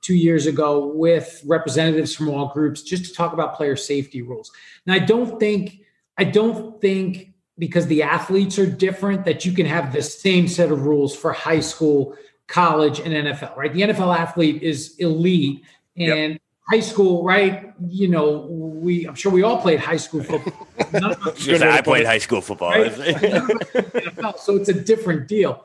two 0.06 0.14
years 0.14 0.46
ago 0.46 0.86
with 0.86 1.42
representatives 1.44 2.14
from 2.14 2.28
all 2.28 2.46
groups 2.54 2.82
just 2.82 3.06
to 3.06 3.12
talk 3.12 3.32
about 3.32 3.56
player 3.56 3.74
safety 3.74 4.22
rules. 4.22 4.52
And 4.86 4.94
I 4.94 5.04
don't 5.04 5.40
think 5.40 5.80
I 6.16 6.22
don't 6.22 6.80
think 6.80 7.32
because 7.58 7.88
the 7.88 8.04
athletes 8.04 8.56
are 8.58 8.66
different 8.66 9.24
that 9.24 9.44
you 9.44 9.50
can 9.52 9.66
have 9.66 9.92
the 9.92 10.02
same 10.02 10.46
set 10.46 10.70
of 10.70 10.86
rules 10.86 11.16
for 11.16 11.32
high 11.32 11.58
school, 11.58 12.16
college, 12.46 13.00
and 13.00 13.12
NFL, 13.12 13.56
right? 13.56 13.72
The 13.72 13.82
NFL 13.82 14.16
athlete 14.16 14.62
is 14.62 14.94
elite 14.98 15.64
and 15.96 16.32
yep. 16.34 16.40
high 16.70 16.80
school, 16.80 17.24
right? 17.24 17.72
You 17.88 18.06
know, 18.06 18.46
we 18.48 19.08
I'm 19.08 19.16
sure 19.16 19.32
we 19.32 19.42
all 19.42 19.60
played 19.60 19.80
high 19.80 19.96
school 19.96 20.22
football. 20.22 20.68
I 20.78 21.80
played 21.82 22.06
high 22.06 22.18
school 22.18 22.40
football. 22.40 22.70
Right? 22.70 22.92
so 24.38 24.54
it's 24.54 24.68
a 24.68 24.80
different 24.80 25.26
deal. 25.26 25.64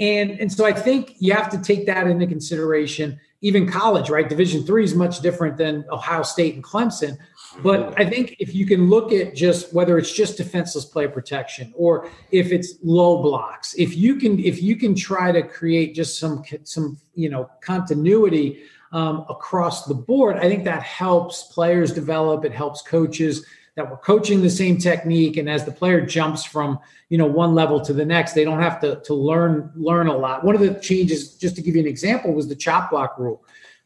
And 0.00 0.32
and 0.32 0.52
so 0.52 0.66
I 0.66 0.72
think 0.72 1.14
you 1.20 1.32
have 1.32 1.48
to 1.50 1.58
take 1.58 1.86
that 1.86 2.08
into 2.08 2.26
consideration. 2.26 3.20
Even 3.40 3.70
college, 3.70 4.10
right? 4.10 4.28
Division 4.28 4.64
three 4.64 4.82
is 4.82 4.94
much 4.94 5.20
different 5.20 5.56
than 5.56 5.84
Ohio 5.90 6.22
State 6.22 6.54
and 6.54 6.64
Clemson. 6.64 7.16
But 7.62 7.98
I 7.98 8.04
think 8.04 8.36
if 8.38 8.54
you 8.54 8.66
can 8.66 8.88
look 8.88 9.12
at 9.12 9.34
just 9.34 9.72
whether 9.72 9.96
it's 9.98 10.12
just 10.12 10.36
defenseless 10.36 10.84
play 10.84 11.06
protection 11.06 11.72
or 11.76 12.08
if 12.30 12.52
it's 12.52 12.74
low 12.82 13.22
blocks, 13.22 13.74
if 13.74 13.96
you 13.96 14.16
can 14.16 14.38
if 14.38 14.62
you 14.62 14.76
can 14.76 14.94
try 14.94 15.32
to 15.32 15.42
create 15.42 15.94
just 15.94 16.18
some 16.18 16.42
some 16.64 16.98
you 17.14 17.30
know 17.30 17.48
continuity 17.60 18.60
um, 18.92 19.24
across 19.28 19.84
the 19.84 19.94
board, 19.94 20.36
I 20.36 20.48
think 20.48 20.64
that 20.64 20.82
helps 20.82 21.44
players 21.44 21.92
develop. 21.92 22.44
It 22.44 22.52
helps 22.52 22.82
coaches 22.82 23.46
that 23.78 23.88
we're 23.88 23.96
coaching 23.96 24.42
the 24.42 24.50
same 24.50 24.76
technique, 24.76 25.36
and 25.36 25.48
as 25.48 25.64
the 25.64 25.72
player 25.72 26.04
jumps 26.04 26.44
from 26.44 26.78
you 27.08 27.16
know 27.16 27.26
one 27.26 27.54
level 27.54 27.80
to 27.80 27.92
the 27.92 28.04
next, 28.04 28.34
they 28.34 28.44
don't 28.44 28.60
have 28.60 28.80
to 28.80 29.00
to 29.04 29.14
learn 29.14 29.72
learn 29.76 30.08
a 30.08 30.16
lot. 30.16 30.44
One 30.44 30.54
of 30.54 30.60
the 30.60 30.74
changes, 30.74 31.36
just 31.36 31.56
to 31.56 31.62
give 31.62 31.74
you 31.74 31.80
an 31.80 31.86
example, 31.86 32.34
was 32.34 32.48
the 32.48 32.56
chop 32.56 32.90
block 32.90 33.18
rule 33.18 33.42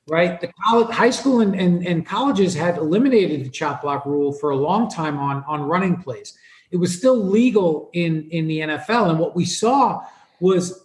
right? 0.09 0.41
The 0.41 0.51
college, 0.65 0.91
high 0.91 1.11
school 1.11 1.41
and, 1.41 1.55
and, 1.55 1.87
and 1.87 2.05
colleges 2.05 2.55
had 2.55 2.77
eliminated 2.77 3.45
the 3.45 3.49
chop 3.49 3.83
block 3.83 4.05
rule 4.05 4.33
for 4.33 4.51
a 4.51 4.57
long 4.57 4.91
time 4.91 5.17
on, 5.17 5.45
on 5.47 5.63
running 5.63 5.97
plays. 5.97 6.37
It 6.73 6.77
was 6.79 6.97
still 6.97 7.17
legal 7.17 7.89
in, 7.93 8.29
in 8.31 8.49
the 8.49 8.59
NFL. 8.61 9.11
And 9.11 9.19
what 9.19 9.37
we 9.37 9.45
saw 9.45 10.05
was 10.41 10.85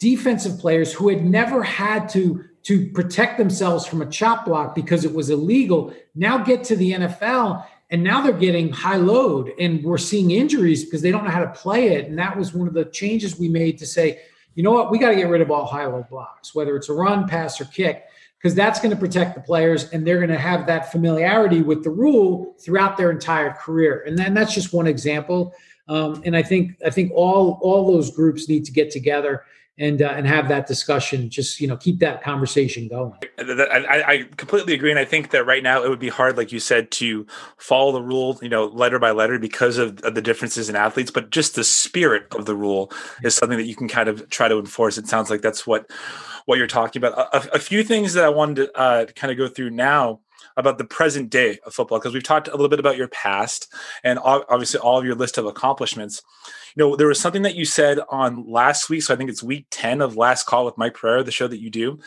defensive 0.00 0.58
players 0.58 0.92
who 0.92 1.08
had 1.08 1.24
never 1.24 1.62
had 1.62 2.08
to, 2.10 2.44
to 2.64 2.90
protect 2.90 3.38
themselves 3.38 3.86
from 3.86 4.02
a 4.02 4.06
chop 4.06 4.44
block 4.44 4.74
because 4.74 5.04
it 5.04 5.14
was 5.14 5.30
illegal 5.30 5.94
now 6.14 6.38
get 6.38 6.64
to 6.64 6.76
the 6.76 6.92
NFL 6.92 7.64
And 7.90 8.02
now 8.02 8.20
they're 8.20 8.32
getting 8.32 8.70
high 8.70 8.96
load 8.96 9.52
and 9.58 9.82
we're 9.82 9.98
seeing 9.98 10.30
injuries 10.30 10.84
because 10.84 11.00
they 11.00 11.10
don't 11.10 11.24
know 11.24 11.30
how 11.30 11.44
to 11.44 11.50
play 11.52 11.88
it. 11.88 12.06
And 12.06 12.18
that 12.18 12.36
was 12.36 12.52
one 12.52 12.68
of 12.68 12.74
the 12.74 12.84
changes 12.84 13.38
we 13.38 13.48
made 13.48 13.78
to 13.78 13.86
say, 13.86 14.20
you 14.54 14.62
know 14.62 14.72
what, 14.72 14.90
we 14.90 14.98
got 14.98 15.10
to 15.10 15.16
get 15.16 15.28
rid 15.28 15.40
of 15.40 15.50
all 15.50 15.64
high-low 15.64 16.06
blocks, 16.10 16.54
whether 16.54 16.76
it's 16.76 16.88
a 16.88 16.92
run, 16.92 17.26
pass, 17.26 17.60
or 17.60 17.64
kick, 17.66 18.04
because 18.36 18.54
that's 18.54 18.80
going 18.80 18.90
to 18.90 18.96
protect 18.96 19.34
the 19.34 19.40
players 19.40 19.90
and 19.90 20.06
they're 20.06 20.18
going 20.18 20.28
to 20.28 20.38
have 20.38 20.66
that 20.66 20.92
familiarity 20.92 21.62
with 21.62 21.82
the 21.82 21.90
rule 21.90 22.54
throughout 22.60 22.96
their 22.96 23.10
entire 23.10 23.52
career. 23.52 24.04
And 24.06 24.18
then 24.18 24.34
that's 24.34 24.54
just 24.54 24.72
one 24.72 24.86
example. 24.86 25.54
Um, 25.88 26.22
and 26.26 26.36
I 26.36 26.42
think 26.42 26.76
I 26.84 26.90
think 26.90 27.12
all 27.14 27.58
all 27.62 27.90
those 27.90 28.10
groups 28.10 28.48
need 28.48 28.64
to 28.66 28.72
get 28.72 28.90
together 28.90 29.44
and 29.78 30.02
uh, 30.02 30.08
and 30.08 30.26
have 30.26 30.48
that 30.48 30.66
discussion. 30.66 31.30
Just 31.30 31.60
you 31.60 31.68
know, 31.68 31.76
keep 31.76 31.98
that 32.00 32.22
conversation 32.22 32.88
going. 32.88 33.14
I, 33.38 34.02
I, 34.06 34.28
completely 34.36 34.74
agree, 34.74 34.90
and 34.90 34.98
I 34.98 35.04
think 35.04 35.30
that 35.30 35.44
right 35.44 35.62
now 35.62 35.82
it 35.82 35.88
would 35.88 35.98
be 35.98 36.08
hard, 36.08 36.36
like 36.36 36.52
you 36.52 36.60
said, 36.60 36.90
to 36.92 37.26
follow 37.56 37.92
the 37.92 38.02
rule, 38.02 38.38
you 38.42 38.48
know, 38.48 38.66
letter 38.66 38.98
by 38.98 39.10
letter 39.12 39.38
because 39.38 39.78
of, 39.78 40.00
of 40.00 40.14
the 40.14 40.22
differences 40.22 40.68
in 40.68 40.76
athletes. 40.76 41.10
But 41.10 41.30
just 41.30 41.54
the 41.54 41.64
spirit 41.64 42.26
of 42.34 42.46
the 42.46 42.54
rule 42.54 42.92
is 43.22 43.34
something 43.34 43.58
that 43.58 43.66
you 43.66 43.76
can 43.76 43.88
kind 43.88 44.08
of 44.08 44.28
try 44.30 44.48
to 44.48 44.58
enforce. 44.58 44.98
It 44.98 45.06
sounds 45.06 45.30
like 45.30 45.42
that's 45.42 45.66
what 45.66 45.90
what 46.46 46.58
you're 46.58 46.66
talking 46.66 47.02
about. 47.02 47.34
A, 47.34 47.56
a 47.56 47.58
few 47.58 47.84
things 47.84 48.14
that 48.14 48.24
I 48.24 48.30
wanted 48.30 48.66
to 48.66 48.78
uh, 48.78 49.06
kind 49.06 49.30
of 49.30 49.38
go 49.38 49.48
through 49.48 49.70
now 49.70 50.20
about 50.56 50.76
the 50.76 50.84
present 50.84 51.30
day 51.30 51.58
of 51.64 51.72
football 51.72 51.98
because 51.98 52.12
we've 52.12 52.22
talked 52.22 52.48
a 52.48 52.52
little 52.52 52.68
bit 52.68 52.80
about 52.80 52.96
your 52.96 53.08
past 53.08 53.72
and 54.02 54.18
obviously 54.18 54.80
all 54.80 54.98
of 54.98 55.04
your 55.04 55.14
list 55.14 55.38
of 55.38 55.46
accomplishments. 55.46 56.22
You 56.74 56.84
know, 56.84 56.96
there 56.96 57.06
was 57.06 57.20
something 57.20 57.42
that 57.42 57.54
you 57.54 57.64
said 57.64 57.98
on 58.10 58.48
last 58.50 58.88
week, 58.88 59.02
so 59.02 59.14
I 59.14 59.16
think 59.16 59.30
it's 59.30 59.42
week 59.42 59.66
10 59.70 60.00
of 60.00 60.16
Last 60.16 60.46
Call 60.46 60.64
with 60.64 60.78
Mike 60.78 60.94
Pereira, 60.94 61.22
the 61.22 61.30
show 61.30 61.48
that 61.48 61.60
you 61.60 61.70
do. 61.70 61.98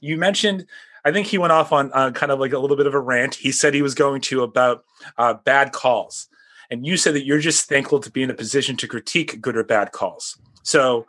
You 0.00 0.16
mentioned 0.16 0.66
I 1.04 1.12
think 1.12 1.26
he 1.26 1.38
went 1.38 1.52
off 1.52 1.72
on 1.72 1.90
uh, 1.94 2.10
kind 2.10 2.30
of 2.30 2.38
like 2.38 2.52
a 2.52 2.58
little 2.58 2.76
bit 2.76 2.86
of 2.86 2.94
a 2.94 3.00
rant. 3.00 3.36
He 3.36 3.52
said 3.52 3.72
he 3.72 3.82
was 3.82 3.94
going 3.94 4.20
to 4.22 4.42
about 4.42 4.84
uh, 5.16 5.34
bad 5.34 5.72
calls. 5.72 6.28
And 6.70 6.86
you 6.86 6.96
said 6.96 7.14
that 7.14 7.24
you're 7.24 7.38
just 7.38 7.68
thankful 7.68 8.00
to 8.00 8.10
be 8.10 8.22
in 8.22 8.30
a 8.30 8.34
position 8.34 8.76
to 8.76 8.86
critique 8.86 9.40
good 9.40 9.56
or 9.56 9.64
bad 9.64 9.92
calls. 9.92 10.38
So 10.64 11.06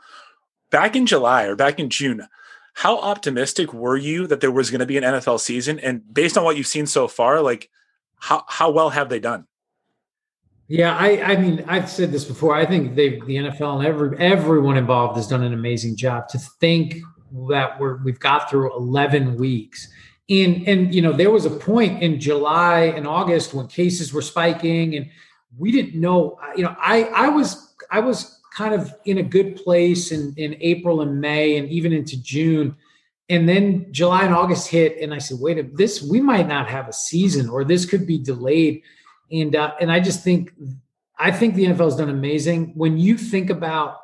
back 0.69 0.95
in 0.95 1.05
July 1.05 1.45
or 1.45 1.55
back 1.55 1.79
in 1.79 1.89
June, 1.89 2.27
how 2.75 2.97
optimistic 2.97 3.73
were 3.73 3.97
you 3.97 4.25
that 4.27 4.39
there 4.39 4.51
was 4.51 4.69
going 4.69 4.79
to 4.79 4.85
be 4.85 4.97
an 4.97 5.03
NFL 5.03 5.41
season? 5.41 5.79
And 5.79 6.01
based 6.13 6.37
on 6.37 6.45
what 6.45 6.55
you've 6.55 6.67
seen 6.67 6.85
so 6.85 7.09
far, 7.09 7.41
like 7.41 7.69
how 8.19 8.45
how 8.47 8.71
well 8.71 8.89
have 8.89 9.09
they 9.09 9.19
done? 9.19 9.47
Yeah, 10.69 10.95
I, 10.95 11.33
I 11.33 11.35
mean, 11.37 11.65
I've 11.67 11.89
said 11.89 12.11
this 12.11 12.23
before. 12.23 12.53
I 12.53 12.63
think 12.63 12.93
they, 12.93 13.19
the 13.21 13.37
NFL 13.37 13.79
and 13.79 13.87
every 13.87 14.15
everyone 14.19 14.77
involved 14.77 15.17
has 15.17 15.27
done 15.27 15.41
an 15.41 15.51
amazing 15.51 15.97
job. 15.97 16.27
To 16.29 16.37
think 16.37 16.97
that 17.49 17.79
we're 17.79 17.97
we've 18.03 18.19
got 18.19 18.51
through 18.51 18.77
eleven 18.77 19.35
weeks, 19.35 19.89
and 20.29 20.67
and 20.67 20.93
you 20.93 21.01
know 21.01 21.11
there 21.11 21.31
was 21.31 21.45
a 21.45 21.49
point 21.49 22.03
in 22.03 22.19
July 22.19 22.81
and 22.95 23.07
August 23.07 23.55
when 23.55 23.65
cases 23.65 24.13
were 24.13 24.21
spiking, 24.21 24.95
and 24.95 25.09
we 25.57 25.71
didn't 25.71 25.99
know. 25.99 26.37
You 26.55 26.65
know, 26.65 26.75
I 26.79 27.05
I 27.15 27.29
was 27.29 27.73
I 27.89 27.99
was 27.99 28.39
kind 28.53 28.75
of 28.75 28.93
in 29.05 29.17
a 29.17 29.23
good 29.23 29.55
place 29.55 30.11
in, 30.11 30.35
in 30.37 30.55
April 30.59 31.01
and 31.01 31.19
May 31.19 31.57
and 31.57 31.67
even 31.69 31.93
into 31.93 32.21
June. 32.21 32.75
And 33.29 33.47
then 33.49 33.87
July 33.91 34.23
and 34.23 34.35
August 34.35 34.67
hit, 34.67 34.99
and 35.01 35.15
I 35.15 35.17
said, 35.17 35.39
"Wait, 35.39 35.57
a 35.57 35.63
this 35.63 36.03
we 36.03 36.21
might 36.21 36.47
not 36.47 36.69
have 36.69 36.87
a 36.87 36.93
season, 36.93 37.49
or 37.49 37.63
this 37.63 37.87
could 37.87 38.05
be 38.05 38.19
delayed." 38.19 38.83
And 39.31 39.55
uh, 39.55 39.73
and 39.79 39.91
I 39.91 39.99
just 39.99 40.23
think, 40.23 40.53
I 41.17 41.31
think 41.31 41.55
the 41.55 41.65
NFL 41.65 41.85
has 41.85 41.95
done 41.95 42.09
amazing. 42.09 42.73
When 42.75 42.97
you 42.97 43.17
think 43.17 43.49
about 43.49 43.97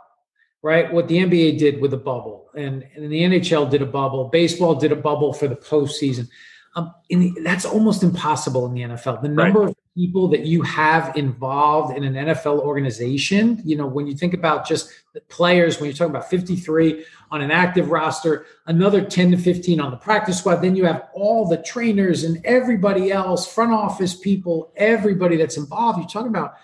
right 0.61 0.91
what 0.91 1.07
the 1.07 1.17
NBA 1.17 1.57
did 1.57 1.81
with 1.81 1.93
a 1.93 1.97
bubble, 1.97 2.49
and, 2.55 2.85
and 2.95 3.11
the 3.11 3.21
NHL 3.21 3.69
did 3.69 3.81
a 3.81 3.85
bubble, 3.85 4.25
baseball 4.25 4.75
did 4.75 4.91
a 4.91 4.95
bubble 4.95 5.33
for 5.33 5.47
the 5.47 5.55
postseason. 5.55 6.27
Um, 6.75 6.93
the, 7.09 7.33
that's 7.43 7.65
almost 7.65 8.03
impossible 8.03 8.65
in 8.65 8.73
the 8.73 8.81
NFL. 8.81 9.21
The 9.21 9.29
number 9.29 9.61
right. 9.61 9.69
of 9.69 9.75
people 9.95 10.27
that 10.27 10.41
you 10.41 10.61
have 10.61 11.15
involved 11.15 11.95
in 11.95 12.03
an 12.03 12.13
NFL 12.13 12.59
organization, 12.59 13.61
you 13.63 13.77
know, 13.77 13.87
when 13.87 14.05
you 14.05 14.13
think 14.13 14.33
about 14.33 14.67
just 14.67 14.89
the 15.13 15.21
players, 15.21 15.79
when 15.79 15.89
you're 15.89 15.95
talking 15.95 16.13
about 16.13 16.29
53 16.29 17.05
on 17.31 17.41
an 17.41 17.49
active 17.49 17.89
roster, 17.89 18.45
another 18.67 19.01
10 19.01 19.31
to 19.31 19.37
15 19.37 19.79
on 19.79 19.91
the 19.91 19.97
practice 19.97 20.37
squad, 20.39 20.57
then 20.57 20.75
you 20.75 20.83
have 20.83 21.07
all 21.13 21.47
the 21.47 21.57
trainers 21.57 22.25
and 22.25 22.45
everybody 22.45 23.09
else, 23.09 23.47
front 23.51 23.71
office 23.71 24.13
people, 24.13 24.73
everybody 24.75 25.37
that's 25.37 25.55
involved. 25.55 25.97
You're 25.97 26.07
talking 26.09 26.27
about 26.27 26.55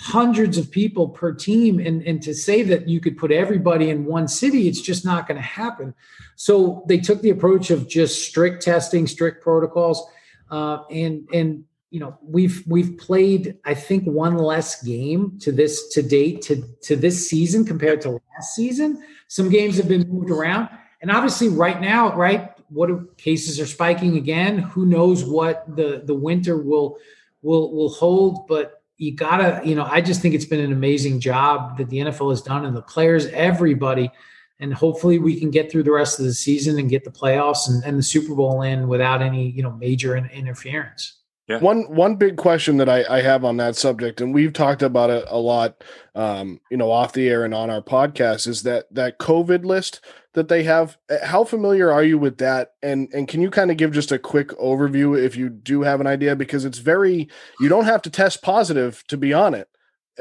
hundreds 0.00 0.58
of 0.58 0.68
people 0.68 1.08
per 1.08 1.32
team 1.32 1.78
and, 1.78 2.02
and 2.02 2.20
to 2.22 2.34
say 2.34 2.62
that 2.62 2.88
you 2.88 2.98
could 2.98 3.16
put 3.16 3.30
everybody 3.30 3.90
in 3.90 4.04
one 4.04 4.26
city 4.26 4.66
it's 4.66 4.80
just 4.80 5.04
not 5.04 5.28
going 5.28 5.36
to 5.36 5.46
happen 5.46 5.94
so 6.34 6.82
they 6.88 6.98
took 6.98 7.20
the 7.20 7.28
approach 7.28 7.70
of 7.70 7.88
just 7.88 8.24
strict 8.24 8.62
testing 8.62 9.06
strict 9.06 9.42
protocols 9.42 10.04
uh, 10.50 10.78
and 10.90 11.28
and 11.32 11.62
you 11.92 12.00
know 12.00 12.18
we've 12.22 12.64
we've 12.66 12.96
played 12.98 13.56
i 13.64 13.74
think 13.74 14.02
one 14.04 14.36
less 14.36 14.82
game 14.82 15.38
to 15.38 15.52
this 15.52 15.88
to 15.88 16.02
date 16.02 16.42
to 16.42 16.64
to 16.80 16.96
this 16.96 17.28
season 17.28 17.64
compared 17.64 18.00
to 18.00 18.10
last 18.10 18.54
season 18.54 19.04
some 19.28 19.48
games 19.48 19.76
have 19.76 19.88
been 19.88 20.08
moved 20.08 20.30
around 20.30 20.68
and 21.02 21.10
obviously 21.10 21.48
right 21.48 21.80
now 21.80 22.14
right 22.16 22.52
what 22.68 23.16
cases 23.18 23.60
are 23.60 23.66
spiking 23.66 24.16
again 24.16 24.58
who 24.58 24.86
knows 24.86 25.24
what 25.24 25.64
the 25.76 26.02
the 26.06 26.14
winter 26.14 26.56
will 26.56 26.96
will 27.42 27.72
will 27.72 27.90
hold 27.90 28.48
but 28.48 28.82
you 29.02 29.12
gotta, 29.12 29.60
you 29.64 29.74
know, 29.74 29.84
I 29.84 30.00
just 30.00 30.20
think 30.20 30.32
it's 30.32 30.44
been 30.44 30.60
an 30.60 30.70
amazing 30.70 31.18
job 31.18 31.76
that 31.78 31.90
the 31.90 31.98
NFL 31.98 32.30
has 32.30 32.40
done 32.40 32.64
and 32.64 32.76
the 32.76 32.82
players, 32.82 33.26
everybody. 33.26 34.12
And 34.60 34.72
hopefully 34.72 35.18
we 35.18 35.40
can 35.40 35.50
get 35.50 35.72
through 35.72 35.82
the 35.82 35.90
rest 35.90 36.20
of 36.20 36.24
the 36.24 36.32
season 36.32 36.78
and 36.78 36.88
get 36.88 37.02
the 37.02 37.10
playoffs 37.10 37.68
and, 37.68 37.82
and 37.82 37.98
the 37.98 38.02
Super 38.02 38.32
Bowl 38.32 38.62
in 38.62 38.86
without 38.86 39.20
any, 39.20 39.50
you 39.50 39.62
know, 39.64 39.72
major 39.72 40.14
in, 40.14 40.26
interference. 40.26 41.21
Yeah. 41.48 41.58
One 41.58 41.82
one 41.92 42.16
big 42.16 42.36
question 42.36 42.76
that 42.76 42.88
I, 42.88 43.04
I 43.10 43.20
have 43.22 43.44
on 43.44 43.56
that 43.56 43.74
subject, 43.74 44.20
and 44.20 44.32
we've 44.32 44.52
talked 44.52 44.80
about 44.80 45.10
it 45.10 45.24
a 45.28 45.38
lot, 45.38 45.82
um, 46.14 46.60
you 46.70 46.76
know, 46.76 46.90
off 46.90 47.12
the 47.12 47.28
air 47.28 47.44
and 47.44 47.52
on 47.52 47.68
our 47.68 47.82
podcast, 47.82 48.46
is 48.46 48.62
that 48.62 48.86
that 48.94 49.18
COVID 49.18 49.64
list 49.64 50.00
that 50.34 50.48
they 50.48 50.62
have. 50.62 50.98
Eh, 51.10 51.26
how 51.26 51.42
familiar 51.42 51.90
are 51.90 52.04
you 52.04 52.16
with 52.16 52.38
that? 52.38 52.74
And 52.80 53.08
and 53.12 53.26
can 53.26 53.42
you 53.42 53.50
kind 53.50 53.72
of 53.72 53.76
give 53.76 53.90
just 53.90 54.12
a 54.12 54.20
quick 54.20 54.50
overview 54.50 55.20
if 55.20 55.36
you 55.36 55.48
do 55.48 55.82
have 55.82 56.00
an 56.00 56.06
idea? 56.06 56.36
Because 56.36 56.64
it's 56.64 56.78
very 56.78 57.28
you 57.58 57.68
don't 57.68 57.86
have 57.86 58.02
to 58.02 58.10
test 58.10 58.40
positive 58.40 59.02
to 59.08 59.16
be 59.16 59.32
on 59.32 59.52
it, 59.54 59.68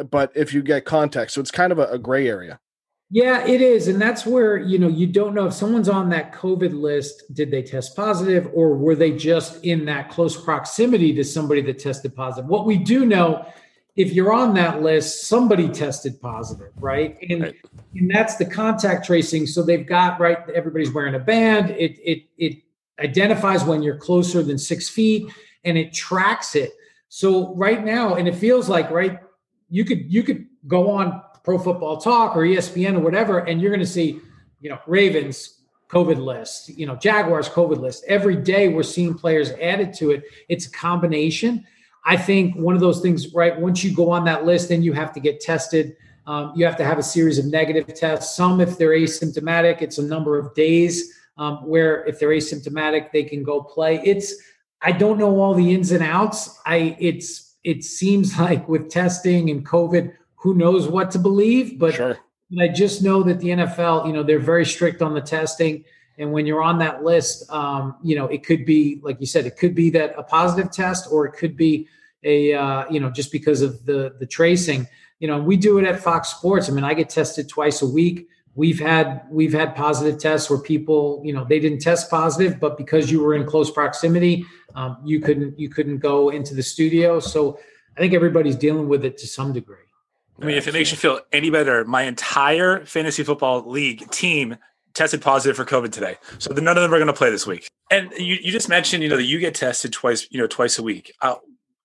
but 0.09 0.31
if 0.35 0.55
you 0.55 0.63
get 0.63 0.85
context, 0.85 1.35
so 1.35 1.41
it's 1.41 1.51
kind 1.51 1.71
of 1.71 1.77
a, 1.77 1.85
a 1.85 1.99
gray 1.99 2.27
area. 2.27 2.59
Yeah, 3.13 3.45
it 3.45 3.59
is. 3.59 3.89
And 3.89 4.01
that's 4.01 4.25
where, 4.25 4.57
you 4.57 4.79
know, 4.79 4.87
you 4.87 5.05
don't 5.05 5.35
know 5.35 5.47
if 5.47 5.53
someone's 5.53 5.89
on 5.89 6.09
that 6.11 6.31
COVID 6.31 6.73
list, 6.73 7.33
did 7.33 7.51
they 7.51 7.61
test 7.61 7.93
positive 7.93 8.49
or 8.53 8.77
were 8.77 8.95
they 8.95 9.11
just 9.11 9.61
in 9.65 9.83
that 9.85 10.09
close 10.09 10.41
proximity 10.41 11.13
to 11.15 11.23
somebody 11.25 11.61
that 11.63 11.77
tested 11.77 12.15
positive? 12.15 12.49
What 12.49 12.65
we 12.65 12.77
do 12.77 13.05
know 13.05 13.45
if 13.97 14.13
you're 14.13 14.31
on 14.31 14.53
that 14.53 14.81
list, 14.81 15.27
somebody 15.27 15.67
tested 15.67 16.21
positive, 16.21 16.71
right? 16.77 17.17
And 17.29 17.41
right. 17.41 17.55
and 17.95 18.09
that's 18.09 18.37
the 18.37 18.45
contact 18.45 19.05
tracing. 19.05 19.45
So 19.45 19.61
they've 19.61 19.85
got 19.85 20.17
right. 20.19 20.37
Everybody's 20.55 20.93
wearing 20.93 21.15
a 21.15 21.19
band. 21.19 21.71
It 21.71 21.99
it 21.99 22.23
it 22.37 22.63
identifies 22.99 23.65
when 23.65 23.83
you're 23.83 23.97
closer 23.97 24.41
than 24.41 24.57
six 24.57 24.87
feet, 24.87 25.29
and 25.65 25.77
it 25.77 25.93
tracks 25.93 26.55
it. 26.55 26.71
So 27.09 27.53
right 27.55 27.83
now, 27.83 28.15
and 28.15 28.27
it 28.27 28.35
feels 28.35 28.69
like 28.69 28.89
right. 28.89 29.19
You 29.69 29.83
could 29.83 30.11
you 30.11 30.23
could 30.23 30.47
go 30.67 30.89
on 30.89 31.21
Pro 31.43 31.57
Football 31.57 31.97
Talk 31.97 32.35
or 32.35 32.41
ESPN 32.41 32.95
or 32.95 32.99
whatever, 32.99 33.39
and 33.39 33.61
you're 33.61 33.71
going 33.71 33.79
to 33.79 33.85
see, 33.85 34.19
you 34.59 34.69
know, 34.69 34.79
Ravens 34.87 35.61
COVID 35.89 36.23
list, 36.23 36.69
you 36.69 36.85
know, 36.85 36.95
Jaguars 36.95 37.49
COVID 37.49 37.77
list. 37.77 38.05
Every 38.07 38.35
day 38.35 38.69
we're 38.69 38.83
seeing 38.83 39.13
players 39.13 39.51
added 39.51 39.93
to 39.95 40.11
it. 40.11 40.23
It's 40.47 40.67
a 40.67 40.71
combination. 40.71 41.65
I 42.05 42.17
think 42.17 42.55
one 42.55 42.75
of 42.75 42.81
those 42.81 43.01
things, 43.01 43.33
right? 43.33 43.59
Once 43.59 43.83
you 43.83 43.93
go 43.93 44.09
on 44.09 44.23
that 44.25 44.45
list, 44.45 44.69
then 44.69 44.81
you 44.81 44.93
have 44.93 45.11
to 45.13 45.19
get 45.19 45.41
tested. 45.41 45.95
Um, 46.25 46.53
you 46.55 46.65
have 46.65 46.77
to 46.77 46.85
have 46.85 46.97
a 46.97 47.03
series 47.03 47.37
of 47.37 47.45
negative 47.45 47.93
tests. 47.93 48.35
Some, 48.35 48.61
if 48.61 48.77
they're 48.77 48.91
asymptomatic, 48.91 49.81
it's 49.81 49.97
a 49.97 50.03
number 50.03 50.37
of 50.37 50.53
days. 50.53 51.17
Um, 51.37 51.67
where 51.67 52.05
if 52.05 52.19
they're 52.19 52.29
asymptomatic, 52.29 53.11
they 53.11 53.23
can 53.23 53.43
go 53.43 53.61
play. 53.61 54.01
It's 54.03 54.35
I 54.81 54.91
don't 54.91 55.17
know 55.17 55.39
all 55.39 55.53
the 55.53 55.73
ins 55.73 55.91
and 55.91 56.03
outs. 56.03 56.59
I 56.65 56.95
it's 56.99 57.55
it 57.63 57.83
seems 57.83 58.39
like 58.39 58.67
with 58.67 58.89
testing 58.89 59.49
and 59.49 59.65
COVID, 59.65 60.13
who 60.41 60.55
knows 60.55 60.87
what 60.87 61.11
to 61.11 61.19
believe, 61.19 61.77
but 61.77 61.93
sure. 61.93 62.17
I 62.59 62.67
just 62.67 63.03
know 63.03 63.21
that 63.23 63.39
the 63.39 63.49
NFL, 63.49 64.07
you 64.07 64.13
know, 64.13 64.23
they're 64.23 64.39
very 64.39 64.65
strict 64.65 65.01
on 65.01 65.13
the 65.13 65.21
testing. 65.21 65.85
And 66.17 66.31
when 66.31 66.47
you're 66.47 66.63
on 66.63 66.79
that 66.79 67.03
list, 67.03 67.49
um, 67.51 67.95
you 68.03 68.15
know, 68.15 68.25
it 68.25 68.43
could 68.43 68.65
be, 68.65 68.99
like 69.03 69.19
you 69.19 69.27
said, 69.27 69.45
it 69.45 69.55
could 69.57 69.75
be 69.75 69.91
that 69.91 70.15
a 70.17 70.23
positive 70.23 70.71
test, 70.71 71.07
or 71.11 71.27
it 71.27 71.33
could 71.33 71.55
be 71.55 71.87
a, 72.23 72.53
uh, 72.53 72.85
you 72.89 72.99
know, 72.99 73.11
just 73.11 73.31
because 73.31 73.61
of 73.61 73.85
the 73.85 74.15
the 74.19 74.25
tracing. 74.25 74.87
You 75.19 75.27
know, 75.27 75.39
we 75.39 75.57
do 75.57 75.77
it 75.77 75.85
at 75.85 75.99
Fox 75.99 76.29
Sports. 76.29 76.69
I 76.69 76.71
mean, 76.73 76.83
I 76.83 76.95
get 76.95 77.09
tested 77.09 77.47
twice 77.47 77.83
a 77.83 77.87
week. 77.87 78.27
We've 78.55 78.79
had 78.79 79.21
we've 79.29 79.53
had 79.53 79.75
positive 79.75 80.19
tests 80.19 80.49
where 80.49 80.59
people, 80.59 81.21
you 81.23 81.33
know, 81.33 81.45
they 81.45 81.59
didn't 81.59 81.79
test 81.79 82.09
positive, 82.09 82.59
but 82.59 82.77
because 82.77 83.11
you 83.11 83.21
were 83.21 83.35
in 83.35 83.45
close 83.45 83.69
proximity, 83.69 84.43
um, 84.73 84.97
you 85.05 85.21
couldn't 85.21 85.57
you 85.59 85.69
couldn't 85.69 85.99
go 85.99 86.29
into 86.29 86.55
the 86.55 86.63
studio. 86.63 87.19
So 87.19 87.59
I 87.95 87.99
think 87.99 88.13
everybody's 88.13 88.55
dealing 88.55 88.89
with 88.89 89.05
it 89.05 89.19
to 89.19 89.27
some 89.27 89.53
degree. 89.53 89.90
I 90.41 90.45
mean, 90.45 90.57
if 90.57 90.67
it 90.67 90.73
makes 90.73 90.91
you 90.91 90.97
feel 90.97 91.19
any 91.31 91.49
better, 91.49 91.85
my 91.85 92.03
entire 92.03 92.83
fantasy 92.85 93.23
football 93.23 93.69
league 93.69 94.09
team 94.09 94.57
tested 94.93 95.21
positive 95.21 95.55
for 95.55 95.65
COVID 95.65 95.91
today. 95.91 96.17
So 96.39 96.51
none 96.53 96.77
of 96.77 96.83
them 96.83 96.93
are 96.93 96.97
going 96.97 97.07
to 97.07 97.13
play 97.13 97.29
this 97.29 97.45
week. 97.45 97.67
And 97.89 98.11
you, 98.17 98.37
you 98.41 98.51
just 98.51 98.69
mentioned, 98.69 99.03
you 99.03 99.09
know, 99.09 99.17
that 99.17 99.23
you 99.23 99.39
get 99.39 99.55
tested 99.55 99.93
twice, 99.93 100.27
you 100.31 100.39
know, 100.39 100.47
twice 100.47 100.79
a 100.79 100.83
week. 100.83 101.13
Uh, 101.21 101.35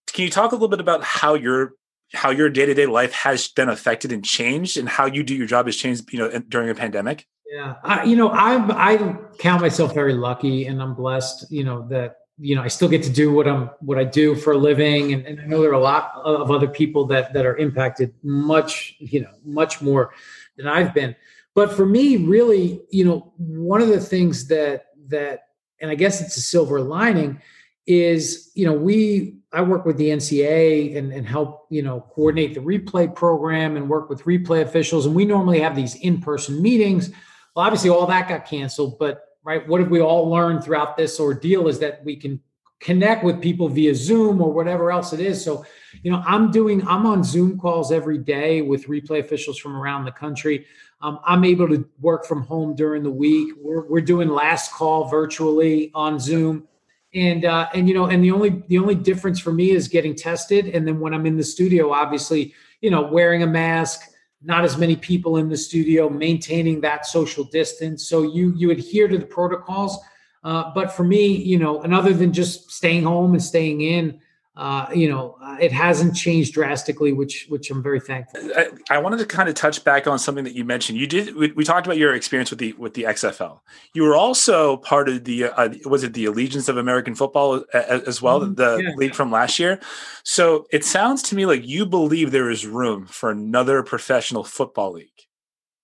can 0.06 0.24
you 0.24 0.30
talk 0.30 0.52
a 0.52 0.54
little 0.54 0.68
bit 0.68 0.80
about 0.80 1.02
how 1.04 1.34
your 1.34 1.72
how 2.12 2.30
your 2.30 2.48
day 2.48 2.64
to 2.64 2.72
day 2.72 2.86
life 2.86 3.12
has 3.12 3.48
been 3.48 3.68
affected 3.68 4.12
and 4.12 4.24
changed, 4.24 4.76
and 4.76 4.88
how 4.88 5.06
you 5.06 5.22
do 5.24 5.34
your 5.34 5.46
job 5.46 5.66
has 5.66 5.76
changed, 5.76 6.12
you 6.12 6.18
know, 6.18 6.38
during 6.48 6.70
a 6.70 6.74
pandemic? 6.74 7.26
Yeah, 7.52 7.74
I, 7.82 8.04
you 8.04 8.16
know, 8.16 8.28
I 8.28 8.56
I 8.70 9.16
count 9.38 9.60
myself 9.60 9.92
very 9.92 10.14
lucky, 10.14 10.66
and 10.66 10.80
I'm 10.80 10.94
blessed. 10.94 11.50
You 11.50 11.64
know 11.64 11.86
that 11.88 12.14
you 12.38 12.54
know 12.54 12.62
I 12.62 12.68
still 12.68 12.88
get 12.88 13.02
to 13.04 13.10
do 13.10 13.32
what 13.32 13.48
I'm 13.48 13.70
what 13.80 13.98
I 13.98 14.04
do 14.04 14.34
for 14.34 14.52
a 14.52 14.58
living, 14.58 15.12
and, 15.12 15.26
and 15.26 15.40
I 15.40 15.46
know 15.46 15.62
there 15.62 15.70
are 15.70 15.74
a 15.74 15.80
lot 15.80 16.12
of 16.16 16.50
other 16.50 16.68
people 16.68 17.06
that 17.06 17.32
that 17.32 17.46
are 17.46 17.56
impacted 17.56 18.12
much 18.22 18.94
you 18.98 19.22
know 19.22 19.32
much 19.44 19.80
more 19.80 20.12
than 20.56 20.66
I've 20.66 20.92
been. 20.94 21.16
But 21.54 21.72
for 21.72 21.86
me, 21.86 22.18
really, 22.18 22.82
you 22.90 23.04
know, 23.06 23.32
one 23.38 23.80
of 23.80 23.88
the 23.88 24.00
things 24.00 24.48
that 24.48 24.88
that, 25.08 25.48
and 25.80 25.90
I 25.90 25.94
guess 25.94 26.20
it's 26.20 26.36
a 26.36 26.42
silver 26.42 26.80
lining, 26.82 27.40
is 27.86 28.50
you 28.54 28.66
know 28.66 28.74
we 28.74 29.38
I 29.52 29.62
work 29.62 29.86
with 29.86 29.96
the 29.96 30.10
NCA 30.10 30.98
and, 30.98 31.12
and 31.12 31.26
help 31.26 31.66
you 31.70 31.80
know 31.80 32.04
coordinate 32.14 32.52
the 32.52 32.60
replay 32.60 33.12
program 33.12 33.78
and 33.78 33.88
work 33.88 34.10
with 34.10 34.24
replay 34.24 34.60
officials, 34.60 35.06
and 35.06 35.14
we 35.14 35.24
normally 35.24 35.60
have 35.60 35.74
these 35.74 35.94
in 35.94 36.20
person 36.20 36.60
meetings. 36.60 37.08
Well, 37.54 37.64
obviously, 37.64 37.88
all 37.88 38.06
that 38.06 38.28
got 38.28 38.44
canceled, 38.44 38.98
but 38.98 39.25
right, 39.46 39.66
what 39.68 39.80
have 39.80 39.90
we 39.90 40.00
all 40.00 40.28
learned 40.28 40.64
throughout 40.64 40.96
this 40.96 41.20
ordeal 41.20 41.68
is 41.68 41.78
that 41.78 42.04
we 42.04 42.16
can 42.16 42.40
connect 42.80 43.22
with 43.22 43.40
people 43.40 43.68
via 43.68 43.94
Zoom 43.94 44.42
or 44.42 44.52
whatever 44.52 44.90
else 44.90 45.12
it 45.12 45.20
is. 45.20 45.42
So, 45.42 45.64
you 46.02 46.10
know, 46.10 46.22
I'm 46.26 46.50
doing, 46.50 46.86
I'm 46.86 47.06
on 47.06 47.22
Zoom 47.22 47.56
calls 47.58 47.92
every 47.92 48.18
day 48.18 48.60
with 48.60 48.88
replay 48.88 49.20
officials 49.20 49.56
from 49.56 49.76
around 49.76 50.04
the 50.04 50.10
country. 50.10 50.66
Um, 51.00 51.20
I'm 51.24 51.44
able 51.44 51.68
to 51.68 51.88
work 52.00 52.26
from 52.26 52.42
home 52.42 52.74
during 52.74 53.04
the 53.04 53.10
week. 53.10 53.54
We're, 53.62 53.86
we're 53.86 54.00
doing 54.00 54.28
last 54.28 54.72
call 54.72 55.08
virtually 55.08 55.92
on 55.94 56.18
Zoom. 56.18 56.66
And 57.14 57.44
uh, 57.44 57.68
and 57.72 57.88
you 57.88 57.94
know, 57.94 58.06
and 58.06 58.22
the 58.22 58.32
only 58.32 58.62
the 58.66 58.78
only 58.78 58.96
difference 58.96 59.38
for 59.38 59.52
me 59.52 59.70
is 59.70 59.88
getting 59.88 60.14
tested. 60.14 60.66
And 60.66 60.86
then 60.86 61.00
when 61.00 61.14
I'm 61.14 61.24
in 61.24 61.36
the 61.36 61.44
studio, 61.44 61.92
obviously, 61.92 62.52
you 62.82 62.90
know, 62.90 63.02
wearing 63.06 63.42
a 63.42 63.46
mask, 63.46 64.10
not 64.42 64.64
as 64.64 64.76
many 64.76 64.96
people 64.96 65.38
in 65.38 65.48
the 65.48 65.56
studio, 65.56 66.08
maintaining 66.08 66.80
that 66.82 67.06
social 67.06 67.44
distance. 67.44 68.08
So 68.08 68.22
you 68.22 68.52
you 68.56 68.70
adhere 68.70 69.08
to 69.08 69.18
the 69.18 69.26
protocols. 69.26 69.98
Uh, 70.44 70.72
but 70.74 70.92
for 70.92 71.02
me, 71.02 71.26
you 71.26 71.58
know, 71.58 71.82
and 71.82 71.92
other 71.92 72.12
than 72.12 72.32
just 72.32 72.70
staying 72.70 73.02
home 73.02 73.32
and 73.32 73.42
staying 73.42 73.80
in, 73.80 74.20
uh, 74.56 74.86
you 74.94 75.06
know, 75.06 75.36
uh, 75.42 75.58
it 75.60 75.70
hasn't 75.70 76.16
changed 76.16 76.54
drastically, 76.54 77.12
which 77.12 77.44
which 77.50 77.70
I'm 77.70 77.82
very 77.82 78.00
thankful. 78.00 78.40
I, 78.56 78.68
I, 78.88 78.98
wanted 78.98 79.18
to 79.18 79.26
kind 79.26 79.50
of 79.50 79.54
touch 79.54 79.84
back 79.84 80.06
on 80.06 80.18
something 80.18 80.44
that 80.44 80.54
you 80.54 80.64
mentioned. 80.64 80.98
You 80.98 81.06
did. 81.06 81.36
We, 81.36 81.52
we 81.52 81.62
talked 81.62 81.86
about 81.86 81.98
your 81.98 82.14
experience 82.14 82.48
with 82.48 82.60
the 82.60 82.72
with 82.74 82.94
the 82.94 83.02
XFL. 83.02 83.60
You 83.92 84.04
were 84.04 84.16
also 84.16 84.78
part 84.78 85.10
of 85.10 85.24
the 85.24 85.44
uh, 85.44 85.74
was 85.84 86.04
it 86.04 86.14
the 86.14 86.24
Alliance 86.24 86.70
of 86.70 86.78
American 86.78 87.14
Football 87.14 87.64
as, 87.74 88.02
as 88.04 88.22
well, 88.22 88.40
mm-hmm. 88.40 88.54
the 88.54 88.78
yeah. 88.78 88.94
league 88.96 89.14
from 89.14 89.30
last 89.30 89.58
year. 89.58 89.78
So 90.22 90.66
it 90.72 90.86
sounds 90.86 91.22
to 91.24 91.34
me 91.34 91.44
like 91.44 91.66
you 91.66 91.84
believe 91.84 92.30
there 92.30 92.48
is 92.48 92.66
room 92.66 93.04
for 93.04 93.30
another 93.30 93.82
professional 93.82 94.42
football 94.42 94.92
league. 94.92 95.10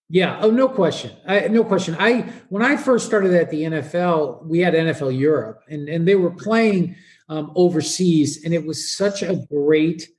Yeah. 0.09 0.39
Oh, 0.43 0.51
no 0.51 0.69
question. 0.69 1.13
I, 1.27 1.49
no 1.49 1.65
question. 1.65 1.95
I 1.99 2.31
when 2.49 2.63
I 2.63 2.77
first 2.77 3.05
started 3.07 3.35
at 3.35 3.51
the 3.51 3.63
NFL, 3.65 4.47
we 4.47 4.61
had 4.61 4.73
NFL 4.73 5.19
Europe, 5.19 5.63
and 5.69 5.91
and 5.91 6.09
they 6.09 6.15
were 6.15 6.31
playing 6.31 6.97
um, 7.33 7.51
overseas, 7.55 8.45
and 8.45 8.53
it 8.53 8.67
was 8.67 8.95
such 8.95 9.23
a 9.23 9.37
great 9.51 10.11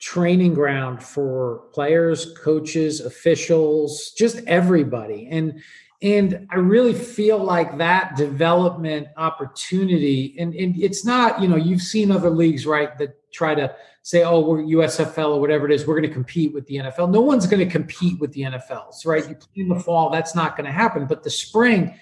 training 0.00 0.54
ground 0.54 1.02
for 1.02 1.64
players, 1.74 2.32
coaches, 2.38 3.00
officials, 3.00 4.12
just 4.16 4.38
everybody. 4.46 5.28
And 5.30 5.60
and 6.00 6.46
I 6.50 6.56
really 6.56 6.92
feel 6.92 7.38
like 7.38 7.78
that 7.78 8.16
development 8.16 9.08
opportunity, 9.16 10.34
and, 10.38 10.54
and 10.54 10.76
it's 10.82 11.04
not, 11.04 11.40
you 11.40 11.48
know, 11.48 11.56
you've 11.56 11.80
seen 11.80 12.10
other 12.10 12.28
leagues, 12.28 12.66
right, 12.66 12.96
that 12.98 13.32
try 13.32 13.54
to 13.54 13.74
say, 14.02 14.22
oh, 14.22 14.40
we're 14.40 14.62
USFL 14.62 15.36
or 15.36 15.40
whatever 15.40 15.64
it 15.64 15.72
is, 15.72 15.86
we're 15.86 15.98
going 15.98 16.08
to 16.08 16.14
compete 16.14 16.52
with 16.52 16.66
the 16.66 16.76
NFL. 16.76 17.10
No 17.10 17.22
one's 17.22 17.46
going 17.46 17.66
to 17.66 17.70
compete 17.70 18.20
with 18.20 18.32
the 18.32 18.42
NFLs, 18.42 19.06
right? 19.06 19.26
You 19.26 19.34
play 19.34 19.62
in 19.62 19.68
the 19.68 19.80
fall, 19.80 20.10
that's 20.10 20.34
not 20.34 20.56
going 20.56 20.66
to 20.66 20.72
happen. 20.72 21.06
But 21.06 21.22
the 21.22 21.30
spring, 21.30 21.98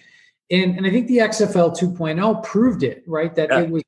and, 0.51 0.77
and 0.77 0.85
I 0.85 0.91
think 0.91 1.07
the 1.07 1.19
XFL 1.19 1.79
2.0 1.79 2.43
proved 2.43 2.83
it, 2.83 3.05
right? 3.07 3.33
That 3.37 3.51
yeah. 3.51 3.61
it 3.61 3.71
was 3.71 3.83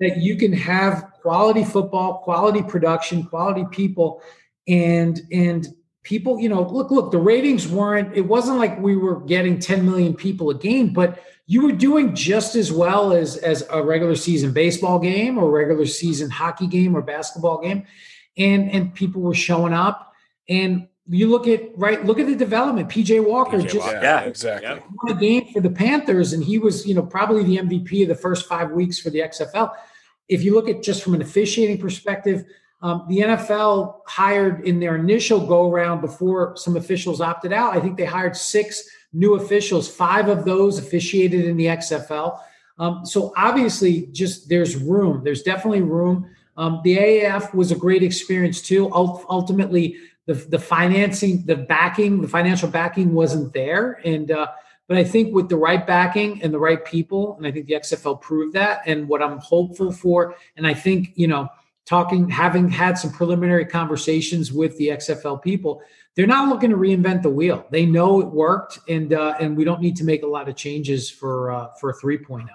that 0.00 0.18
you 0.18 0.36
can 0.36 0.52
have 0.52 1.12
quality 1.20 1.64
football, 1.64 2.18
quality 2.18 2.62
production, 2.62 3.24
quality 3.24 3.64
people, 3.70 4.22
and 4.66 5.20
and 5.32 5.68
people, 6.08 6.40
you 6.40 6.48
know, 6.48 6.62
look, 6.62 6.90
look, 6.90 7.12
the 7.12 7.18
ratings 7.18 7.68
weren't, 7.68 8.16
it 8.16 8.22
wasn't 8.22 8.56
like 8.58 8.80
we 8.80 8.96
were 8.96 9.20
getting 9.20 9.58
10 9.58 9.84
million 9.84 10.14
people 10.14 10.48
a 10.48 10.54
game, 10.54 10.90
but 10.90 11.22
you 11.46 11.62
were 11.62 11.72
doing 11.72 12.14
just 12.14 12.54
as 12.54 12.72
well 12.72 13.12
as 13.12 13.36
as 13.36 13.62
a 13.70 13.82
regular 13.82 14.14
season 14.14 14.52
baseball 14.52 14.98
game 14.98 15.38
or 15.38 15.50
regular 15.50 15.86
season 15.86 16.30
hockey 16.30 16.66
game 16.66 16.96
or 16.96 17.02
basketball 17.02 17.60
game. 17.60 17.86
And 18.36 18.70
and 18.70 18.94
people 18.94 19.22
were 19.22 19.34
showing 19.34 19.72
up. 19.72 20.12
And 20.48 20.87
you 21.08 21.28
look 21.28 21.46
at 21.48 21.76
right, 21.76 22.04
look 22.04 22.18
at 22.18 22.26
the 22.26 22.36
development. 22.36 22.88
PJ 22.88 23.26
Walker 23.26 23.58
PJ 23.58 23.64
just 23.64 23.86
Walker. 23.86 24.00
yeah, 24.02 24.20
exactly 24.20 24.82
won 25.02 25.16
a 25.16 25.20
game 25.20 25.52
for 25.52 25.60
the 25.60 25.70
Panthers, 25.70 26.32
and 26.32 26.44
he 26.44 26.58
was, 26.58 26.86
you 26.86 26.94
know, 26.94 27.02
probably 27.02 27.44
the 27.44 27.56
MVP 27.56 28.02
of 28.02 28.08
the 28.08 28.14
first 28.14 28.46
five 28.46 28.70
weeks 28.70 28.98
for 28.98 29.10
the 29.10 29.20
XFL 29.20 29.74
if 30.28 30.44
you 30.44 30.54
look 30.54 30.68
at 30.68 30.82
just 30.82 31.02
from 31.02 31.14
an 31.14 31.22
officiating 31.22 31.78
perspective, 31.78 32.44
um, 32.82 33.06
the 33.08 33.20
NFL 33.20 34.00
hired 34.06 34.66
in 34.66 34.78
their 34.78 34.96
initial 34.96 35.44
go 35.44 35.70
around 35.70 36.00
before 36.00 36.56
some 36.56 36.76
officials 36.76 37.20
opted 37.20 37.52
out. 37.52 37.76
I 37.76 37.80
think 37.80 37.96
they 37.96 38.04
hired 38.04 38.36
six 38.36 38.88
new 39.12 39.34
officials. 39.34 39.88
Five 39.88 40.28
of 40.28 40.44
those 40.44 40.78
officiated 40.78 41.46
in 41.46 41.56
the 41.56 41.66
XFL. 41.66 42.38
Um, 42.78 43.04
so 43.04 43.32
obviously, 43.36 44.06
just 44.12 44.48
there's 44.48 44.76
room. 44.76 45.24
There's 45.24 45.42
definitely 45.42 45.82
room. 45.82 46.30
Um, 46.56 46.80
the 46.84 46.96
AAF 46.98 47.52
was 47.54 47.72
a 47.72 47.76
great 47.76 48.02
experience 48.02 48.62
too. 48.62 48.92
Ultimately, 48.92 49.96
the 50.28 50.34
the 50.34 50.58
financing, 50.58 51.42
the 51.46 51.56
backing, 51.56 52.20
the 52.20 52.28
financial 52.28 52.68
backing 52.68 53.14
wasn't 53.14 53.54
there, 53.54 53.98
and 54.04 54.30
uh, 54.30 54.48
but 54.86 54.98
I 54.98 55.04
think 55.04 55.34
with 55.34 55.48
the 55.48 55.56
right 55.56 55.86
backing 55.86 56.42
and 56.42 56.52
the 56.52 56.58
right 56.58 56.84
people, 56.84 57.34
and 57.38 57.46
I 57.46 57.50
think 57.50 57.66
the 57.66 57.72
XFL 57.74 58.20
proved 58.20 58.54
that. 58.54 58.82
And 58.84 59.08
what 59.08 59.22
I'm 59.22 59.38
hopeful 59.38 59.90
for, 59.90 60.34
and 60.56 60.66
I 60.66 60.74
think, 60.74 61.12
you 61.14 61.28
know, 61.28 61.48
talking, 61.86 62.28
having 62.28 62.68
had 62.68 62.98
some 62.98 63.10
preliminary 63.10 63.64
conversations 63.64 64.52
with 64.52 64.76
the 64.76 64.88
XFL 64.88 65.42
people, 65.42 65.82
they're 66.14 66.26
not 66.26 66.50
looking 66.50 66.70
to 66.70 66.76
reinvent 66.76 67.22
the 67.22 67.30
wheel. 67.30 67.66
They 67.70 67.86
know 67.86 68.20
it 68.20 68.26
worked, 68.26 68.80
and 68.86 69.14
uh, 69.14 69.34
and 69.40 69.56
we 69.56 69.64
don't 69.64 69.80
need 69.80 69.96
to 69.96 70.04
make 70.04 70.24
a 70.24 70.26
lot 70.26 70.46
of 70.46 70.56
changes 70.56 71.08
for 71.08 71.52
uh, 71.52 71.68
for 71.80 71.94
3.0. 71.94 72.46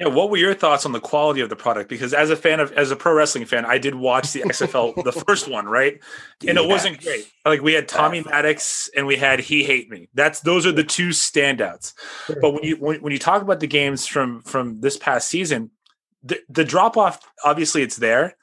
Yeah, 0.00 0.06
what 0.06 0.30
were 0.30 0.38
your 0.38 0.54
thoughts 0.54 0.86
on 0.86 0.92
the 0.92 1.00
quality 1.00 1.42
of 1.42 1.50
the 1.50 1.56
product? 1.56 1.90
Because 1.90 2.14
as 2.14 2.30
a 2.30 2.36
fan 2.36 2.58
of, 2.58 2.72
as 2.72 2.90
a 2.90 2.96
pro 2.96 3.12
wrestling 3.12 3.44
fan, 3.44 3.66
I 3.66 3.76
did 3.76 3.94
watch 3.94 4.32
the 4.32 4.40
XFL, 4.40 5.04
the 5.04 5.12
first 5.12 5.46
one, 5.46 5.66
right? 5.66 6.00
And 6.48 6.56
it 6.56 6.66
wasn't 6.66 7.02
great. 7.02 7.30
Like 7.44 7.60
we 7.60 7.74
had 7.74 7.86
Tommy 7.86 8.22
Maddox 8.22 8.88
and 8.96 9.06
we 9.06 9.16
had 9.16 9.40
He 9.40 9.62
Hate 9.62 9.90
Me. 9.90 10.08
That's 10.14 10.40
those 10.40 10.64
are 10.64 10.72
the 10.72 10.84
two 10.84 11.10
standouts. 11.10 11.92
But 12.40 12.52
when 12.52 12.62
you 12.62 12.76
when, 12.76 13.02
when 13.02 13.12
you 13.12 13.18
talk 13.18 13.42
about 13.42 13.60
the 13.60 13.66
games 13.66 14.06
from 14.06 14.40
from 14.40 14.80
this 14.80 14.96
past 14.96 15.28
season, 15.28 15.70
the, 16.22 16.40
the 16.48 16.64
drop 16.64 16.96
off 16.96 17.20
obviously 17.44 17.82
it's 17.82 17.96
there, 17.96 18.36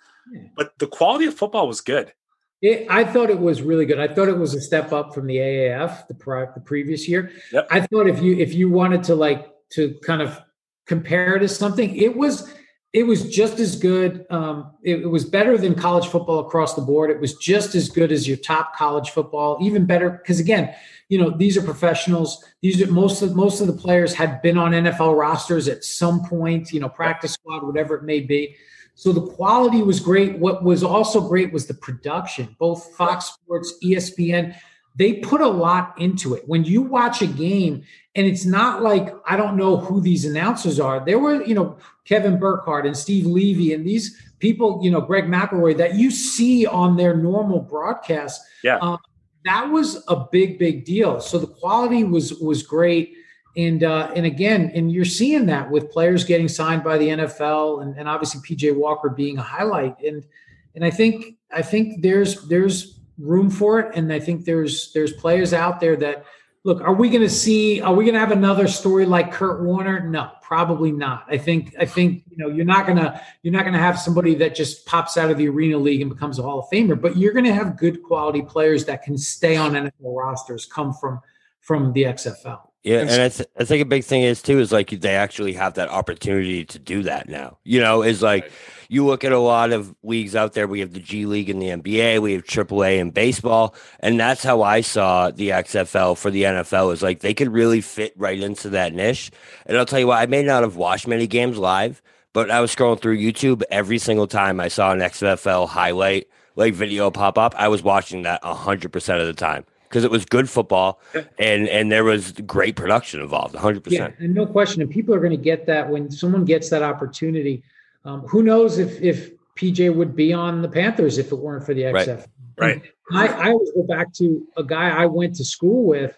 but 0.56 0.78
the 0.78 0.86
quality 0.86 1.26
of 1.26 1.34
football 1.34 1.68
was 1.68 1.82
good. 1.82 2.14
It, 2.62 2.86
I 2.88 3.04
thought 3.04 3.32
it 3.32 3.40
was 3.40 3.64
really 3.64 3.88
good. 3.88 4.00
I 4.00 4.14
thought 4.14 4.28
it 4.28 4.38
was 4.38 4.54
a 4.54 4.62
step 4.62 4.94
up 4.94 5.12
from 5.12 5.26
the 5.26 5.38
AAF 5.38 6.08
the, 6.08 6.14
the 6.54 6.62
previous 6.62 7.08
year. 7.08 7.32
Yep. 7.52 7.68
I 7.72 7.82
thought 7.82 8.08
if 8.08 8.22
you 8.22 8.36
if 8.38 8.54
you 8.54 8.70
wanted 8.70 9.04
to 9.06 9.16
like 9.16 9.48
to 9.72 9.96
kind 10.04 10.22
of 10.22 10.40
compare 10.88 11.38
to 11.38 11.48
something, 11.48 11.96
it 11.96 12.16
was 12.16 12.52
it 12.94 13.04
was 13.04 13.30
just 13.30 13.60
as 13.60 13.76
good. 13.76 14.26
Um, 14.30 14.72
it, 14.82 15.02
it, 15.02 15.08
was 15.08 15.26
better 15.26 15.58
than 15.58 15.76
college 15.76 16.08
football 16.08 16.40
across 16.40 16.74
the 16.74 16.82
board. 16.82 17.12
It 17.12 17.20
was 17.20 17.36
just 17.36 17.76
as 17.76 17.90
good 17.90 18.12
as 18.12 18.28
your 18.28 18.38
top 18.38 18.76
college 18.76 19.12
football, 19.12 19.58
even 19.62 19.86
better 19.86 20.10
because 20.10 20.40
again, 20.40 20.74
you 21.10 21.20
know 21.20 21.30
these 21.30 21.58
are 21.58 21.62
professionals. 21.62 22.44
These 22.62 22.82
are 22.82 22.92
most 22.92 23.22
of 23.22 23.36
most 23.36 23.62
of 23.62 23.68
the 23.68 23.74
players 23.74 24.14
had 24.14 24.42
been 24.42 24.58
on 24.58 24.72
NFL 24.72 25.18
rosters 25.18 25.68
at 25.68 25.84
some 25.84 26.24
point. 26.24 26.72
You 26.72 26.80
know, 26.80 26.90
practice 26.90 27.34
squad, 27.34 27.64
whatever 27.64 27.96
it 27.96 28.04
may 28.04 28.22
be. 28.22 28.56
So 28.96 29.12
the 29.12 29.28
quality 29.28 29.84
was 29.84 30.00
great. 30.00 30.40
What 30.40 30.64
was 30.64 30.84
also 30.84 31.22
great 31.22 31.54
was 31.54 31.68
the 31.68 31.76
production. 31.76 32.56
Both 32.58 32.96
Fox 32.96 33.26
Sports, 33.26 33.76
ESPN, 33.84 34.56
they 34.98 35.14
put 35.14 35.42
a 35.42 35.48
lot 35.48 35.94
into 36.00 36.34
it. 36.34 36.44
When 36.48 36.66
you 36.66 36.82
watch 36.82 37.22
a 37.22 37.28
game 37.28 37.84
and 38.16 38.26
it's 38.26 38.46
not 38.46 38.82
like 38.82 39.14
I 39.28 39.38
don't 39.38 39.56
know 39.56 39.78
who 39.78 40.02
these 40.02 40.26
announcers 40.26 40.80
are. 40.80 41.06
There 41.06 41.20
were, 41.20 41.44
you 41.44 41.54
know, 41.54 41.78
Kevin 42.04 42.40
Burkhardt 42.40 42.86
and 42.86 42.98
Steve 42.98 43.28
Levy 43.28 43.74
and 43.74 43.86
these 43.86 44.20
people, 44.40 44.80
you 44.84 44.90
know, 44.90 45.02
Greg 45.02 45.26
McElroy 45.26 45.78
that 45.78 45.96
you 45.96 46.10
see 46.10 46.66
on 46.66 46.98
their 46.98 47.16
normal 47.16 47.60
broadcast. 47.60 48.42
Yeah. 48.64 48.78
Um, 48.78 48.98
that 49.46 49.70
was 49.70 50.04
a 50.08 50.26
big, 50.32 50.58
big 50.58 50.84
deal. 50.84 51.22
So 51.22 51.38
the 51.38 51.48
quality 51.48 52.04
was 52.04 52.34
was 52.36 52.64
great. 52.64 53.14
And 53.56 53.84
uh, 53.84 54.12
and 54.16 54.26
again, 54.26 54.72
and 54.74 54.92
you're 54.92 55.06
seeing 55.06 55.46
that 55.48 55.70
with 55.70 55.92
players 55.92 56.24
getting 56.24 56.48
signed 56.48 56.84
by 56.84 56.98
the 56.98 57.08
NFL 57.10 57.84
and, 57.84 57.96
and 57.98 58.10
obviously 58.10 58.42
PJ 58.42 58.76
Walker 58.76 59.10
being 59.10 59.38
a 59.38 59.44
highlight. 59.44 60.00
And 60.02 60.26
and 60.74 60.84
I 60.84 60.90
think 60.90 61.38
I 61.52 61.62
think 61.62 62.02
there's 62.02 62.48
there's 62.48 62.97
room 63.18 63.50
for 63.50 63.80
it. 63.80 63.96
And 63.96 64.12
I 64.12 64.20
think 64.20 64.46
there's 64.46 64.92
there's 64.94 65.14
players 65.14 65.54
out 65.54 65.80
there 65.80 65.96
that 65.98 66.26
look, 66.64 66.82
are 66.82 66.94
we 66.94 67.10
going 67.10 67.22
to 67.22 67.30
see? 67.30 67.82
Are 67.82 67.94
we 67.94 68.04
going 68.04 68.14
to 68.14 68.20
have 68.20 68.32
another 68.32 68.68
story 68.68 69.06
like 69.06 69.32
Kurt 69.32 69.64
Warner? 69.64 70.02
No, 70.08 70.32
probably 70.42 70.92
not. 70.92 71.26
I 71.30 71.38
think 71.38 71.74
I 71.80 71.86
think 71.86 72.24
you 72.30 72.38
know 72.38 72.50
you're 72.50 72.66
not 72.66 72.86
gonna 72.86 73.22
you're 73.42 73.54
not 73.54 73.66
gonna 73.66 73.80
have 73.80 73.98
somebody 73.98 74.36
that 74.36 74.56
just 74.56 74.86
pops 74.86 75.18
out 75.18 75.32
of 75.32 75.38
the 75.38 75.48
arena 75.48 75.78
league 75.78 76.02
and 76.02 76.10
becomes 76.10 76.40
a 76.40 76.44
Hall 76.44 76.60
of 76.60 76.66
Famer, 76.70 77.00
but 77.00 77.18
you're 77.18 77.34
going 77.34 77.46
to 77.46 77.54
have 77.54 77.78
good 77.78 78.04
quality 78.04 78.42
players 78.42 78.86
that 78.86 79.04
can 79.04 79.18
stay 79.18 79.56
on 79.56 79.72
NFL 79.72 79.92
rosters, 80.02 80.66
come 80.66 80.94
from 80.94 81.20
from 81.62 81.94
the 81.94 82.04
XFL. 82.04 82.67
Yeah, 82.88 83.02
and 83.02 83.22
I, 83.22 83.28
th- 83.28 83.50
I 83.60 83.66
think 83.66 83.82
a 83.82 83.86
big 83.86 84.06
thing 84.06 84.24
is 84.24 84.42
too 84.42 84.60
is 84.60 84.72
like 84.72 84.92
they 84.92 85.14
actually 85.14 85.52
have 85.54 85.74
that 85.74 85.90
opportunity 85.90 86.64
to 86.64 86.80
do 86.80 87.04
that 87.04 87.28
now. 87.28 87.58
You 87.66 87.82
know, 87.82 88.02
is 88.02 88.22
like 88.22 88.44
right. 88.44 88.52
you 88.88 89.06
look 89.06 89.26
at 89.26 89.34
a 89.34 89.40
lot 89.40 89.74
of 89.74 89.94
leagues 90.04 90.38
out 90.38 90.54
there. 90.54 90.68
We 90.68 90.80
have 90.80 90.94
the 90.94 91.02
G 91.02 91.26
League 91.26 91.50
and 91.50 91.62
the 91.62 91.68
NBA. 91.68 92.22
We 92.22 92.32
have 92.32 92.46
AAA 92.46 93.00
in 93.00 93.12
baseball, 93.12 93.76
and 94.00 94.18
that's 94.18 94.42
how 94.42 94.62
I 94.62 94.80
saw 94.80 95.32
the 95.32 95.50
XFL 95.50 96.18
for 96.18 96.32
the 96.32 96.44
NFL. 96.44 96.94
Is 96.94 97.04
like 97.04 97.20
they 97.20 97.34
could 97.34 97.52
really 97.52 97.82
fit 97.82 98.14
right 98.16 98.40
into 98.40 98.70
that 98.70 98.94
niche. 98.94 99.32
And 99.66 99.78
I'll 99.78 99.86
tell 99.86 100.00
you 100.00 100.08
what, 100.08 100.20
I 100.20 100.26
may 100.26 100.42
not 100.42 100.64
have 100.64 100.78
watched 100.78 101.08
many 101.08 101.28
games 101.28 101.58
live, 101.58 102.02
but 102.32 102.50
I 102.50 102.62
was 102.62 102.74
scrolling 102.74 103.02
through 103.02 103.18
YouTube 103.18 103.64
every 103.70 103.98
single 103.98 104.28
time 104.28 104.62
I 104.62 104.70
saw 104.70 104.94
an 104.94 105.00
XFL 105.00 105.68
highlight 105.68 106.30
like 106.56 106.74
video 106.74 107.12
pop 107.12 107.38
up. 107.38 107.54
I 107.58 107.68
was 107.68 107.84
watching 107.84 108.22
that 108.22 108.42
hundred 108.46 108.94
percent 108.94 109.20
of 109.20 109.28
the 109.28 109.34
time 109.34 109.66
because 109.90 110.04
it 110.04 110.12
was 110.12 110.26
good 110.26 110.50
football 110.50 111.00
and 111.40 111.68
and 111.68 111.92
there 111.92 112.04
was 112.04 112.32
great 112.46 112.76
production 112.76 113.22
involved 113.22 113.56
100% 113.56 113.84
yeah 113.92 114.10
and 114.20 114.34
no 114.34 114.46
question 114.46 114.82
and 114.82 114.92
people 114.92 115.14
are 115.14 115.20
going 115.20 115.32
to 115.32 115.38
get 115.38 115.66
that 115.66 115.90
when 115.90 116.10
someone 116.12 116.46
gets 116.46 116.70
that 116.70 116.84
opportunity 116.84 117.64
um, 118.06 118.22
who 118.22 118.44
knows 118.44 118.78
if 118.78 119.02
if 119.02 119.32
pj 119.56 119.94
would 119.94 120.16
be 120.16 120.34
on 120.34 120.62
the 120.62 120.70
panthers 120.70 121.18
if 121.18 121.32
it 121.32 121.36
weren't 121.36 121.66
for 121.66 121.74
the 121.74 121.82
xf 121.82 122.26
right, 122.58 122.82
right. 122.82 122.94
I, 123.14 123.28
I 123.28 123.52
always 123.52 123.72
go 123.72 123.84
back 123.84 124.14
to 124.16 124.46
a 124.58 124.64
guy 124.64 124.90
i 124.90 125.06
went 125.06 125.36
to 125.36 125.46
school 125.46 125.84
with 125.84 126.18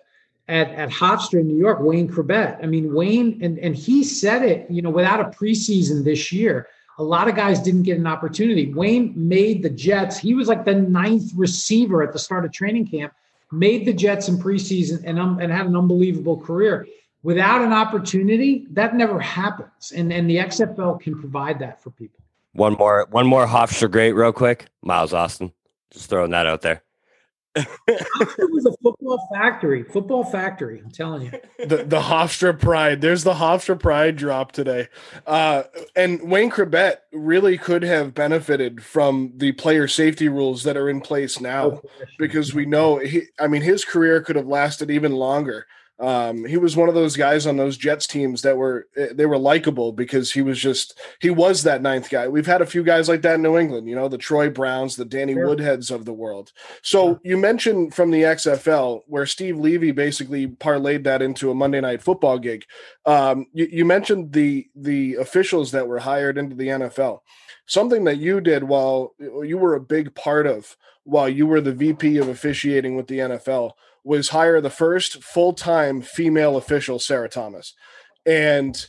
at, 0.49 0.71
at 0.71 0.89
Hofstra 0.89 1.41
in 1.41 1.47
New 1.47 1.57
York, 1.57 1.77
Wayne 1.79 2.09
Chrebet. 2.09 2.61
I 2.61 2.65
mean, 2.65 2.91
Wayne, 2.91 3.39
and, 3.43 3.59
and 3.59 3.75
he 3.75 4.03
said 4.03 4.41
it, 4.41 4.65
you 4.69 4.81
know, 4.81 4.89
without 4.89 5.19
a 5.19 5.25
preseason 5.25 6.03
this 6.03 6.31
year, 6.31 6.67
a 6.97 7.03
lot 7.03 7.29
of 7.29 7.35
guys 7.35 7.59
didn't 7.59 7.83
get 7.83 7.97
an 7.97 8.07
opportunity. 8.07 8.73
Wayne 8.73 9.13
made 9.15 9.63
the 9.63 9.69
Jets. 9.69 10.17
He 10.17 10.33
was 10.33 10.47
like 10.47 10.65
the 10.65 10.73
ninth 10.73 11.31
receiver 11.35 12.03
at 12.03 12.11
the 12.11 12.19
start 12.19 12.45
of 12.45 12.51
training 12.51 12.87
camp 12.87 13.13
made 13.51 13.85
the 13.85 13.93
Jets 13.93 14.27
in 14.27 14.37
preseason 14.37 15.03
and, 15.05 15.19
um, 15.19 15.39
and 15.39 15.51
had 15.51 15.65
an 15.65 15.75
unbelievable 15.75 16.39
career. 16.39 16.87
Without 17.21 17.61
an 17.61 17.73
opportunity, 17.73 18.65
that 18.71 18.95
never 18.95 19.19
happens. 19.19 19.91
And, 19.91 20.13
and 20.13 20.29
the 20.29 20.37
XFL 20.37 21.01
can 21.01 21.19
provide 21.19 21.59
that 21.59 21.81
for 21.83 21.89
people. 21.91 22.21
One 22.53 22.73
more, 22.73 23.07
one 23.11 23.27
more 23.27 23.45
Hofstra 23.45 23.91
great, 23.91 24.13
real 24.13 24.31
quick. 24.31 24.67
Miles 24.81 25.13
Austin. 25.13 25.51
Just 25.91 26.09
throwing 26.09 26.31
that 26.31 26.45
out 26.45 26.61
there 26.61 26.83
it 27.55 28.51
was 28.51 28.65
a 28.65 28.71
football 28.83 29.27
factory. 29.33 29.83
Football 29.83 30.23
factory. 30.23 30.81
I'm 30.83 30.91
telling 30.91 31.23
you. 31.23 31.31
The 31.65 31.83
the 31.83 31.99
Hofstra 31.99 32.57
pride. 32.57 33.01
There's 33.01 33.23
the 33.23 33.33
Hofstra 33.33 33.79
pride 33.79 34.15
drop 34.15 34.51
today. 34.51 34.87
Uh, 35.25 35.63
and 35.95 36.21
Wayne 36.29 36.51
Chrebet 36.51 36.97
really 37.11 37.57
could 37.57 37.83
have 37.83 38.13
benefited 38.13 38.83
from 38.83 39.33
the 39.35 39.51
player 39.53 39.87
safety 39.87 40.29
rules 40.29 40.63
that 40.63 40.77
are 40.77 40.89
in 40.89 41.01
place 41.01 41.39
now, 41.39 41.81
because 42.17 42.53
we 42.53 42.65
know 42.65 42.97
he. 42.97 43.23
I 43.39 43.47
mean, 43.47 43.61
his 43.61 43.83
career 43.83 44.21
could 44.21 44.35
have 44.35 44.47
lasted 44.47 44.91
even 44.91 45.13
longer. 45.13 45.65
Um, 45.99 46.45
he 46.45 46.55
was 46.57 46.77
one 46.77 46.87
of 46.87 46.95
those 46.95 47.17
guys 47.17 47.45
on 47.45 47.57
those 47.57 47.75
Jets 47.75 48.07
teams 48.07 48.41
that 48.43 48.55
were 48.55 48.87
eh, 48.95 49.09
they 49.13 49.25
were 49.25 49.37
likable 49.37 49.91
because 49.91 50.31
he 50.31 50.41
was 50.41 50.57
just 50.57 50.97
he 51.19 51.29
was 51.29 51.63
that 51.63 51.81
ninth 51.81 52.09
guy. 52.09 52.27
We've 52.27 52.45
had 52.45 52.61
a 52.61 52.65
few 52.65 52.83
guys 52.83 53.09
like 53.09 53.21
that 53.23 53.35
in 53.35 53.41
New 53.41 53.57
England, 53.57 53.89
you 53.89 53.95
know, 53.95 54.07
the 54.07 54.17
Troy 54.17 54.49
Browns, 54.49 54.95
the 54.95 55.03
Danny 55.03 55.33
sure. 55.33 55.47
Woodheads 55.47 55.91
of 55.91 56.05
the 56.05 56.13
world. 56.13 56.53
So 56.83 57.19
you 57.23 57.35
mentioned 57.35 57.93
from 57.93 58.11
the 58.11 58.21
XFL 58.21 59.01
where 59.07 59.25
Steve 59.25 59.57
Levy 59.57 59.91
basically 59.91 60.47
parlayed 60.47 61.03
that 61.03 61.21
into 61.21 61.51
a 61.51 61.55
Monday 61.55 61.81
night 61.81 62.01
football 62.01 62.39
gig. 62.39 62.63
Um, 63.05 63.47
you, 63.51 63.67
you 63.69 63.85
mentioned 63.85 64.31
the 64.31 64.67
the 64.75 65.15
officials 65.15 65.71
that 65.71 65.87
were 65.87 65.99
hired 65.99 66.37
into 66.37 66.55
the 66.55 66.67
NFL. 66.67 67.19
Something 67.65 68.05
that 68.05 68.17
you 68.17 68.39
did 68.39 68.63
while 68.63 69.13
you 69.19 69.57
were 69.57 69.75
a 69.75 69.81
big 69.81 70.15
part 70.15 70.47
of 70.47 70.77
while 71.03 71.27
you 71.27 71.45
were 71.45 71.61
the 71.61 71.73
VP 71.73 72.17
of 72.17 72.29
officiating 72.29 72.95
with 72.95 73.07
the 73.07 73.19
NFL 73.19 73.71
was 74.03 74.29
hire 74.29 74.61
the 74.61 74.69
first 74.69 75.23
full 75.23 75.53
time 75.53 76.01
female 76.01 76.57
official, 76.57 76.99
Sarah 76.99 77.29
Thomas. 77.29 77.73
And, 78.25 78.85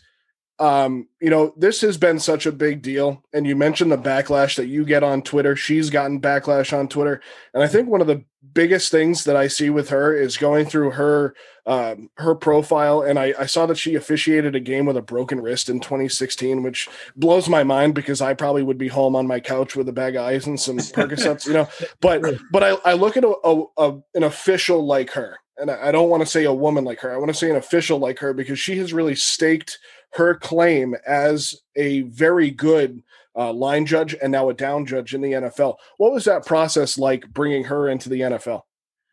um, 0.61 1.09
you 1.21 1.31
know, 1.31 1.55
this 1.57 1.81
has 1.81 1.97
been 1.97 2.19
such 2.21 2.45
a 2.45 2.53
big 2.53 2.83
deal. 2.83 3.25
And 3.33 3.47
you 3.47 3.57
mentioned 3.57 3.91
the 3.91 3.99
backlash 3.99 4.57
that 4.57 4.67
you 4.67 4.85
get 4.85 5.03
on 5.03 5.23
Twitter. 5.23 5.57
She's 5.57 5.89
gotten 5.89 6.21
backlash 6.21 6.77
on 6.79 6.87
Twitter. 6.87 7.23
And 7.55 7.63
I 7.63 7.67
think 7.67 7.89
one 7.89 8.03
of 8.03 8.07
the 8.07 8.25
biggest 8.53 8.91
things 8.91 9.25
that 9.25 9.37
I 9.37 9.49
see 9.49 9.71
with 9.71 9.89
her 9.89 10.15
is 10.15 10.37
going 10.37 10.67
through 10.67 10.93
her 10.93 11.35
um, 11.67 12.11
her 12.17 12.35
profile, 12.35 13.03
and 13.03 13.19
I, 13.19 13.35
I, 13.39 13.47
saw 13.47 13.67
that 13.67 13.77
she 13.77 13.95
officiated 13.95 14.57
a 14.57 14.61
game 14.61 14.87
with 14.87 14.97
a 14.97 15.03
broken 15.03 15.41
wrist 15.41 15.69
in 15.69 15.79
2016, 15.79 16.63
which 16.63 16.89
blows 17.15 17.49
my 17.49 17.63
mind 17.63 17.95
because 17.95 18.21
I 18.21 18.35
probably 18.35 18.63
would 18.63 18.79
be 18.79 18.89
home 18.89 19.15
on 19.15 19.27
my 19.27 19.41
couch 19.41 19.77
with 19.77 19.89
a 19.89 19.93
bag 19.93 20.17
of 20.17 20.25
ice 20.25 20.47
and 20.47 20.59
some 20.59 20.79
Percocets, 20.79 21.47
you 21.47 21.53
know. 21.53 21.69
But 22.01 22.25
but 22.51 22.65
I, 22.65 22.71
I 22.85 22.95
look 22.95 23.17
at 23.17 23.25
a, 23.25 23.35
a, 23.45 23.65
a 23.77 23.99
an 24.15 24.23
official 24.25 24.85
like 24.85 25.11
her, 25.11 25.39
and 25.59 25.71
I, 25.71 25.89
I 25.89 25.93
don't 25.93 26.09
want 26.09 26.23
to 26.23 26.27
say 26.27 26.45
a 26.45 26.53
woman 26.53 26.85
like 26.85 27.01
her. 27.01 27.15
I 27.15 27.19
want 27.19 27.29
to 27.29 27.39
say 27.39 27.51
an 27.51 27.57
official 27.57 27.99
like 27.99 28.19
her 28.19 28.33
because 28.33 28.59
she 28.59 28.79
has 28.79 28.93
really 28.93 29.15
staked 29.15 29.79
her 30.13 30.35
claim 30.35 30.95
as 31.07 31.55
a 31.77 32.03
very 32.03 32.51
good 32.51 33.03
uh, 33.37 33.53
line 33.53 33.87
judge 33.87 34.15
and 34.21 34.33
now 34.33 34.49
a 34.49 34.55
down 34.55 34.87
judge 34.87 35.15
in 35.15 35.21
the 35.21 35.33
NFL. 35.33 35.77
What 35.99 36.13
was 36.13 36.25
that 36.25 36.47
process 36.47 36.99
like 36.99 37.29
bringing 37.33 37.65
her 37.65 37.89
into 37.89 38.09
the 38.09 38.21
NFL? 38.21 38.63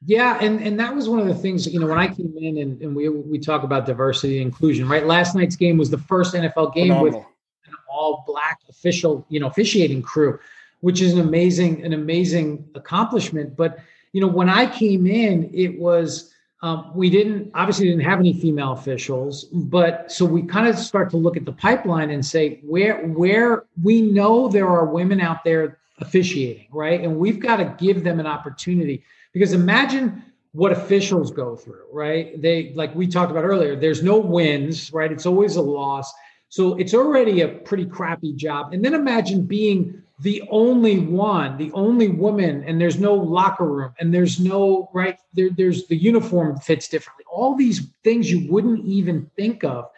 Yeah, 0.06 0.38
and 0.41 0.62
and 0.62 0.80
that 0.80 0.93
was 0.93 1.10
one 1.10 1.20
of 1.20 1.28
the 1.28 1.34
things 1.34 1.66
you 1.68 1.80
know 1.80 1.88
when 1.88 1.98
I 1.98 2.08
came 2.08 2.34
in 2.38 2.60
and, 2.60 2.82
and 2.82 2.95
we 2.95 3.10
we 3.10 3.39
talk 3.39 3.64
about 3.64 3.86
diversity 3.86 4.38
and 4.38 4.45
inclusion. 4.45 4.88
Right, 4.88 5.06
last 5.06 5.34
night's 5.34 5.56
game 5.56 5.78
was 5.78 5.89
the 5.89 5.98
first 5.98 6.36
NFL 6.36 6.74
game 6.76 6.89
Phenomenal. 6.89 7.20
with 7.20 7.28
an 7.68 7.74
all 7.89 8.24
black 8.28 8.60
official 8.70 9.26
you 9.30 9.39
know 9.39 9.48
officiating 9.48 10.04
crew, 10.04 10.39
which 10.82 11.02
is 11.02 11.14
an 11.14 11.20
amazing 11.20 11.84
an 11.84 11.93
amazing 11.93 12.64
accomplishment. 12.76 13.56
But 13.56 13.80
you 14.14 14.22
know 14.22 14.28
when 14.28 14.50
I 14.50 14.68
came 14.68 15.08
in, 15.08 15.50
it 15.52 15.80
was 15.80 16.32
um, 16.62 16.91
we 16.95 17.10
didn't 17.10 17.51
obviously 17.53 17.86
didn't 17.86 18.03
have 18.03 18.20
any 18.20 18.34
female 18.34 18.72
officials, 18.72 19.45
but 19.45 20.12
so 20.12 20.26
we 20.26 20.41
kind 20.41 20.68
of 20.68 20.78
start 20.78 21.12
to 21.12 21.18
look 21.18 21.38
at 21.38 21.45
the 21.45 21.51
pipeline 21.51 22.10
and 22.10 22.26
say 22.26 22.60
where 22.64 23.05
where 23.08 23.66
we 23.84 24.01
know 24.01 24.47
there 24.47 24.68
are 24.68 24.86
women 24.86 25.22
out 25.22 25.43
there 25.43 25.78
officiating, 25.99 26.68
right? 26.72 27.01
And 27.01 27.18
we've 27.18 27.39
got 27.39 27.58
to 27.58 27.76
give 27.78 28.03
them 28.03 28.20
an 28.20 28.26
opportunity 28.26 29.03
because 29.34 29.53
imagine 29.53 30.24
what 30.53 30.72
officials 30.72 31.30
go 31.30 31.55
through, 31.55 31.86
right? 31.93 32.41
They 32.41 32.74
like 32.74 32.93
we 32.95 33.05
talked 33.05 33.30
about 33.30 33.43
earlier, 33.43 33.76
there's 33.76 34.01
no 34.01 34.18
wins, 34.18 34.91
right? 34.91 35.12
It's 35.12 35.28
always 35.28 35.58
a 35.58 35.62
loss. 35.62 36.12
So 36.49 36.76
it's 36.78 36.95
already 36.95 37.41
a 37.41 37.49
pretty 37.49 37.86
crappy 37.86 38.34
job. 38.34 38.74
And 38.74 38.84
then 38.84 38.95
imagine 38.95 39.43
being 39.43 40.01
the 40.20 40.43
only 40.49 40.99
one, 40.99 41.57
the 41.57 41.72
only 41.74 42.07
woman, 42.07 42.63
and 42.63 42.82
there's 42.82 42.99
no 42.99 43.13
locker 43.13 43.65
room, 43.65 43.93
and 43.99 44.13
there's 44.13 44.39
no 44.39 44.89
right 44.93 45.20
there. 45.34 45.49
There's 45.51 45.86
the 45.88 45.95
uniform 45.95 46.57
fits 46.59 46.88
differently. 46.88 47.26
All 47.32 47.55
these 47.55 47.88
things 48.03 48.32
you 48.32 48.51
wouldn't 48.51 48.84
even 48.86 49.30
think 49.36 49.63
of, 49.63 49.89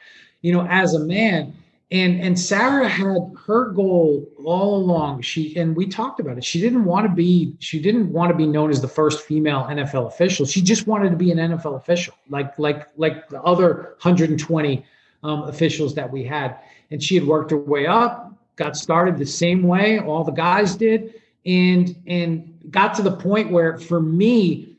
you 0.42 0.52
know, 0.52 0.66
as 0.68 0.94
a 0.94 1.00
man. 1.00 1.54
And 1.92 2.22
and 2.22 2.38
Sarah 2.38 2.90
had 2.90 3.32
her 3.46 3.72
goal 3.72 4.28
all 4.44 4.76
along. 4.76 5.22
She 5.22 5.56
and 5.56 5.76
we 5.76 5.88
talked 5.88 6.20
about 6.20 6.38
it. 6.38 6.44
She 6.44 6.60
didn't 6.60 6.84
want 6.84 7.08
to 7.08 7.14
be. 7.14 7.56
She 7.60 7.82
didn't 7.82 8.12
want 8.12 8.30
to 8.30 8.38
be 8.38 8.46
known 8.46 8.70
as 8.70 8.82
the 8.82 8.90
first 8.90 9.22
female 9.22 9.64
NFL 9.70 10.08
official. 10.08 10.46
She 10.46 10.62
just 10.62 10.86
wanted 10.86 11.12
to 11.12 11.16
be 11.16 11.32
an 11.32 11.38
NFL 11.38 11.78
official, 11.78 12.14
like 12.30 12.60
like 12.60 12.88
like 12.98 13.30
the 13.30 13.42
other 13.42 13.96
120 14.02 14.86
um, 15.24 15.44
officials 15.44 15.96
that 15.96 16.12
we 16.12 16.26
had. 16.26 16.58
And 16.92 17.02
she 17.02 17.16
had 17.16 17.26
worked 17.26 17.52
her 17.52 17.58
way 17.58 17.88
up 17.88 18.30
got 18.60 18.76
started 18.76 19.18
the 19.18 19.26
same 19.26 19.64
way 19.64 20.00
all 20.00 20.24
the 20.24 20.32
guys 20.32 20.76
did 20.76 21.16
and 21.46 21.96
and 22.06 22.60
got 22.70 22.94
to 22.94 23.02
the 23.02 23.16
point 23.16 23.50
where 23.50 23.80
for 23.80 24.02
me 24.02 24.76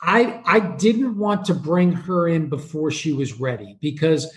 I 0.00 0.40
I 0.46 0.60
didn't 0.60 1.18
want 1.18 1.44
to 1.46 1.54
bring 1.54 1.92
her 1.92 2.28
in 2.28 2.48
before 2.48 2.90
she 2.90 3.12
was 3.12 3.38
ready 3.38 3.76
because 3.80 4.32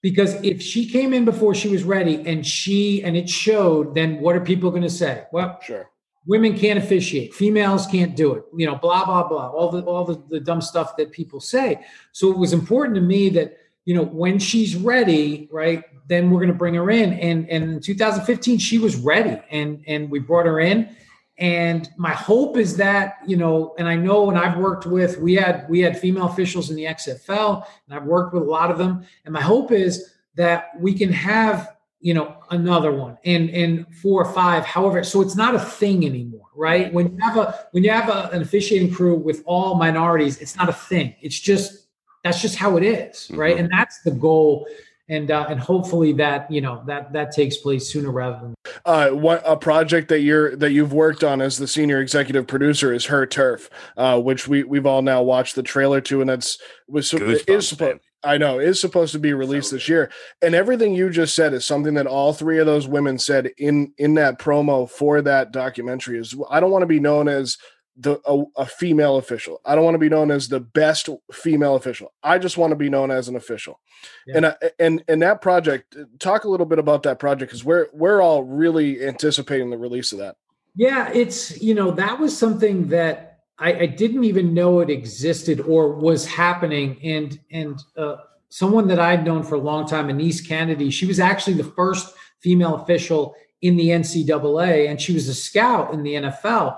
because 0.00 0.34
if 0.42 0.62
she 0.62 0.88
came 0.88 1.12
in 1.12 1.24
before 1.24 1.54
she 1.54 1.68
was 1.68 1.82
ready 1.82 2.22
and 2.26 2.46
she 2.46 3.02
and 3.02 3.16
it 3.16 3.28
showed 3.28 3.94
then 3.94 4.20
what 4.20 4.36
are 4.36 4.40
people 4.40 4.70
going 4.70 4.82
to 4.82 4.90
say? 4.90 5.24
Well 5.32 5.58
sure. 5.60 5.90
women 6.26 6.56
can't 6.56 6.78
officiate 6.78 7.34
females 7.34 7.86
can't 7.88 8.14
do 8.14 8.34
it 8.34 8.44
you 8.56 8.66
know 8.66 8.76
blah 8.76 9.04
blah 9.04 9.26
blah 9.28 9.48
all 9.48 9.68
the 9.70 9.82
all 9.82 10.04
the, 10.04 10.22
the 10.30 10.40
dumb 10.40 10.62
stuff 10.62 10.96
that 10.96 11.10
people 11.10 11.40
say. 11.40 11.84
So 12.12 12.30
it 12.30 12.38
was 12.38 12.52
important 12.52 12.94
to 12.94 13.02
me 13.02 13.28
that 13.30 13.58
you 13.84 13.94
know 13.94 14.04
when 14.04 14.38
she's 14.38 14.76
ready 14.76 15.48
right 15.52 15.84
then 16.12 16.30
we're 16.30 16.40
going 16.40 16.52
to 16.52 16.58
bring 16.58 16.74
her 16.74 16.90
in. 16.90 17.14
And, 17.14 17.48
and 17.48 17.64
in 17.64 17.80
2015, 17.80 18.58
she 18.58 18.78
was 18.78 18.96
ready 18.96 19.40
and, 19.50 19.82
and 19.86 20.10
we 20.10 20.18
brought 20.18 20.46
her 20.46 20.60
in. 20.60 20.94
And 21.38 21.88
my 21.96 22.12
hope 22.12 22.56
is 22.56 22.76
that, 22.76 23.16
you 23.26 23.36
know, 23.36 23.74
and 23.78 23.88
I 23.88 23.96
know 23.96 24.28
and 24.28 24.38
I've 24.38 24.58
worked 24.58 24.86
with, 24.86 25.18
we 25.18 25.34
had, 25.34 25.68
we 25.68 25.80
had 25.80 25.98
female 25.98 26.26
officials 26.26 26.70
in 26.70 26.76
the 26.76 26.84
XFL 26.84 27.64
and 27.86 27.96
I've 27.96 28.04
worked 28.04 28.34
with 28.34 28.42
a 28.42 28.50
lot 28.50 28.70
of 28.70 28.78
them. 28.78 29.04
And 29.24 29.32
my 29.32 29.40
hope 29.40 29.72
is 29.72 30.14
that 30.34 30.70
we 30.78 30.92
can 30.94 31.10
have, 31.12 31.74
you 32.00 32.14
know, 32.14 32.36
another 32.50 32.92
one 32.92 33.16
and, 33.24 33.48
and 33.50 33.86
four 33.96 34.22
or 34.22 34.32
five, 34.32 34.64
however, 34.64 35.02
so 35.04 35.22
it's 35.22 35.36
not 35.36 35.54
a 35.54 35.58
thing 35.58 36.04
anymore, 36.04 36.48
right? 36.54 36.92
When 36.92 37.12
you 37.12 37.18
have 37.22 37.36
a, 37.38 37.66
when 37.70 37.84
you 37.84 37.90
have 37.90 38.08
a, 38.08 38.28
an 38.34 38.42
officiating 38.42 38.92
crew 38.92 39.16
with 39.16 39.42
all 39.46 39.76
minorities, 39.76 40.38
it's 40.38 40.56
not 40.56 40.68
a 40.68 40.72
thing. 40.72 41.14
It's 41.22 41.38
just 41.38 41.81
that's 42.24 42.40
just 42.40 42.56
how 42.56 42.76
it 42.76 42.84
is, 42.84 43.30
right? 43.34 43.56
Mhm. 43.56 43.60
And 43.60 43.70
that's 43.70 44.00
the 44.02 44.12
goal. 44.12 44.66
And 45.08 45.30
uh, 45.30 45.46
and 45.48 45.58
hopefully 45.58 46.12
that 46.14 46.50
you 46.50 46.60
know 46.60 46.82
that 46.86 47.12
that 47.12 47.32
takes 47.32 47.56
place 47.56 47.90
sooner 47.90 48.10
rather 48.10 48.38
than 48.40 48.54
uh, 48.84 49.10
what 49.10 49.42
a 49.44 49.56
project 49.56 50.08
that 50.08 50.20
you're 50.20 50.54
that 50.56 50.70
you've 50.70 50.92
worked 50.92 51.24
on 51.24 51.40
as 51.42 51.58
the 51.58 51.66
senior 51.66 52.00
executive 52.00 52.46
producer 52.46 52.94
is 52.94 53.06
her 53.06 53.26
turf, 53.26 53.68
uh, 53.96 54.20
which 54.20 54.46
we 54.46 54.62
we've 54.62 54.86
all 54.86 55.02
now 55.02 55.20
watched 55.20 55.56
the 55.56 55.62
trailer 55.62 56.00
to, 56.02 56.20
and 56.20 56.30
that's 56.30 56.56
was 56.88 57.10
so, 57.10 57.18
Goosebumps, 57.18 57.48
is 57.48 57.68
supposed. 57.68 58.00
I 58.24 58.38
know 58.38 58.60
is 58.60 58.80
supposed 58.80 59.12
to 59.12 59.18
be 59.18 59.34
released 59.34 59.72
this 59.72 59.88
year, 59.88 60.10
and 60.40 60.54
everything 60.54 60.94
you 60.94 61.10
just 61.10 61.34
said 61.34 61.52
is 61.52 61.66
something 61.66 61.94
that 61.94 62.06
all 62.06 62.32
three 62.32 62.58
of 62.58 62.66
those 62.66 62.86
women 62.86 63.18
said 63.18 63.50
in 63.58 63.92
in 63.98 64.14
that 64.14 64.38
promo 64.38 64.88
for 64.88 65.20
that 65.22 65.52
documentary. 65.52 66.18
Is 66.18 66.34
I 66.48 66.60
don't 66.60 66.70
want 66.70 66.82
to 66.82 66.86
be 66.86 67.00
known 67.00 67.28
as 67.28 67.58
the 68.02 68.20
a, 68.26 68.62
a 68.62 68.66
female 68.66 69.16
official. 69.16 69.60
I 69.64 69.74
don't 69.74 69.84
want 69.84 69.94
to 69.94 69.98
be 69.98 70.08
known 70.08 70.30
as 70.30 70.48
the 70.48 70.60
best 70.60 71.08
female 71.32 71.76
official. 71.76 72.12
I 72.22 72.38
just 72.38 72.58
want 72.58 72.72
to 72.72 72.76
be 72.76 72.90
known 72.90 73.10
as 73.10 73.28
an 73.28 73.36
official. 73.36 73.80
Yeah. 74.26 74.36
And 74.36 74.46
I, 74.46 74.54
and 74.78 75.04
and 75.08 75.22
that 75.22 75.40
project, 75.40 75.96
talk 76.18 76.44
a 76.44 76.48
little 76.48 76.66
bit 76.66 76.78
about 76.78 77.02
that 77.04 77.18
project 77.18 77.50
because 77.50 77.64
we're 77.64 77.88
we're 77.92 78.20
all 78.20 78.42
really 78.42 79.04
anticipating 79.04 79.70
the 79.70 79.78
release 79.78 80.12
of 80.12 80.18
that. 80.18 80.36
Yeah, 80.74 81.10
it's 81.12 81.60
you 81.62 81.74
know 81.74 81.90
that 81.92 82.18
was 82.18 82.36
something 82.36 82.88
that 82.88 83.40
I, 83.58 83.72
I 83.74 83.86
didn't 83.86 84.24
even 84.24 84.54
know 84.54 84.80
it 84.80 84.90
existed 84.90 85.60
or 85.60 85.92
was 85.94 86.26
happening, 86.26 86.98
and 87.04 87.38
and 87.50 87.82
uh, 87.96 88.16
someone 88.48 88.88
that 88.88 88.98
I'd 88.98 89.24
known 89.24 89.42
for 89.42 89.54
a 89.54 89.60
long 89.60 89.86
time, 89.86 90.10
Anise 90.10 90.40
Kennedy, 90.40 90.90
she 90.90 91.06
was 91.06 91.20
actually 91.20 91.54
the 91.54 91.64
first 91.64 92.14
female 92.40 92.74
official 92.74 93.34
in 93.60 93.76
the 93.76 93.88
NCAA, 93.88 94.88
and 94.88 95.00
she 95.00 95.12
was 95.12 95.28
a 95.28 95.34
scout 95.34 95.94
in 95.94 96.02
the 96.02 96.14
NFL. 96.14 96.76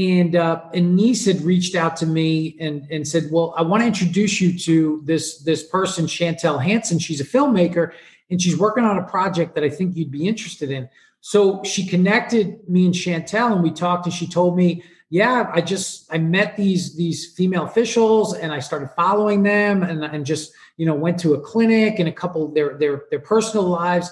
And 0.00 0.34
uh, 0.34 0.62
Anise 0.72 1.26
had 1.26 1.42
reached 1.42 1.74
out 1.74 1.94
to 1.98 2.06
me 2.06 2.56
and 2.58 2.86
and 2.90 3.06
said, 3.06 3.24
"Well, 3.30 3.52
I 3.54 3.60
want 3.60 3.82
to 3.82 3.86
introduce 3.86 4.40
you 4.40 4.58
to 4.60 5.02
this 5.04 5.42
this 5.42 5.62
person, 5.62 6.06
Chantel 6.06 6.62
Hansen. 6.62 6.98
She's 6.98 7.20
a 7.20 7.24
filmmaker, 7.24 7.92
and 8.30 8.40
she's 8.40 8.56
working 8.56 8.84
on 8.84 8.96
a 8.96 9.02
project 9.02 9.54
that 9.56 9.64
I 9.64 9.68
think 9.68 9.96
you'd 9.96 10.10
be 10.10 10.26
interested 10.26 10.70
in." 10.70 10.88
So 11.20 11.62
she 11.64 11.86
connected 11.86 12.66
me 12.66 12.86
and 12.86 12.94
Chantel, 12.94 13.52
and 13.52 13.62
we 13.62 13.70
talked, 13.70 14.06
and 14.06 14.14
she 14.14 14.26
told 14.26 14.56
me, 14.56 14.82
"Yeah, 15.10 15.50
I 15.52 15.60
just 15.60 16.06
I 16.10 16.16
met 16.16 16.56
these 16.56 16.96
these 16.96 17.34
female 17.34 17.64
officials, 17.64 18.32
and 18.32 18.54
I 18.54 18.60
started 18.60 18.88
following 18.96 19.42
them, 19.42 19.82
and 19.82 20.02
and 20.02 20.24
just 20.24 20.54
you 20.78 20.86
know 20.86 20.94
went 20.94 21.20
to 21.20 21.34
a 21.34 21.40
clinic 21.42 21.98
and 21.98 22.08
a 22.08 22.12
couple 22.12 22.48
their 22.48 22.78
their 22.78 23.02
their 23.10 23.20
personal 23.20 23.66
lives." 23.66 24.10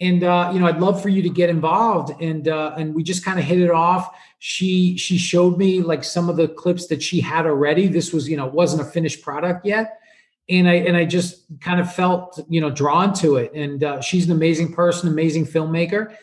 And 0.00 0.24
uh, 0.24 0.50
you 0.52 0.58
know, 0.58 0.66
I'd 0.66 0.80
love 0.80 1.00
for 1.00 1.08
you 1.08 1.22
to 1.22 1.28
get 1.28 1.50
involved, 1.50 2.20
and 2.20 2.48
uh, 2.48 2.74
and 2.76 2.94
we 2.94 3.04
just 3.04 3.24
kind 3.24 3.38
of 3.38 3.44
hit 3.44 3.60
it 3.60 3.70
off. 3.70 4.16
She 4.40 4.96
she 4.96 5.16
showed 5.16 5.56
me 5.56 5.82
like 5.82 6.02
some 6.02 6.28
of 6.28 6.36
the 6.36 6.48
clips 6.48 6.88
that 6.88 7.02
she 7.02 7.20
had 7.20 7.46
already. 7.46 7.86
This 7.86 8.12
was 8.12 8.28
you 8.28 8.36
know 8.36 8.46
wasn't 8.46 8.82
a 8.82 8.84
finished 8.84 9.22
product 9.22 9.64
yet, 9.64 10.00
and 10.48 10.68
I 10.68 10.74
and 10.74 10.96
I 10.96 11.04
just 11.04 11.44
kind 11.60 11.80
of 11.80 11.92
felt 11.94 12.40
you 12.48 12.60
know 12.60 12.70
drawn 12.70 13.14
to 13.14 13.36
it. 13.36 13.52
And 13.54 13.84
uh, 13.84 14.00
she's 14.00 14.26
an 14.26 14.32
amazing 14.32 14.72
person, 14.72 15.08
amazing 15.08 15.46
filmmaker. 15.46 16.16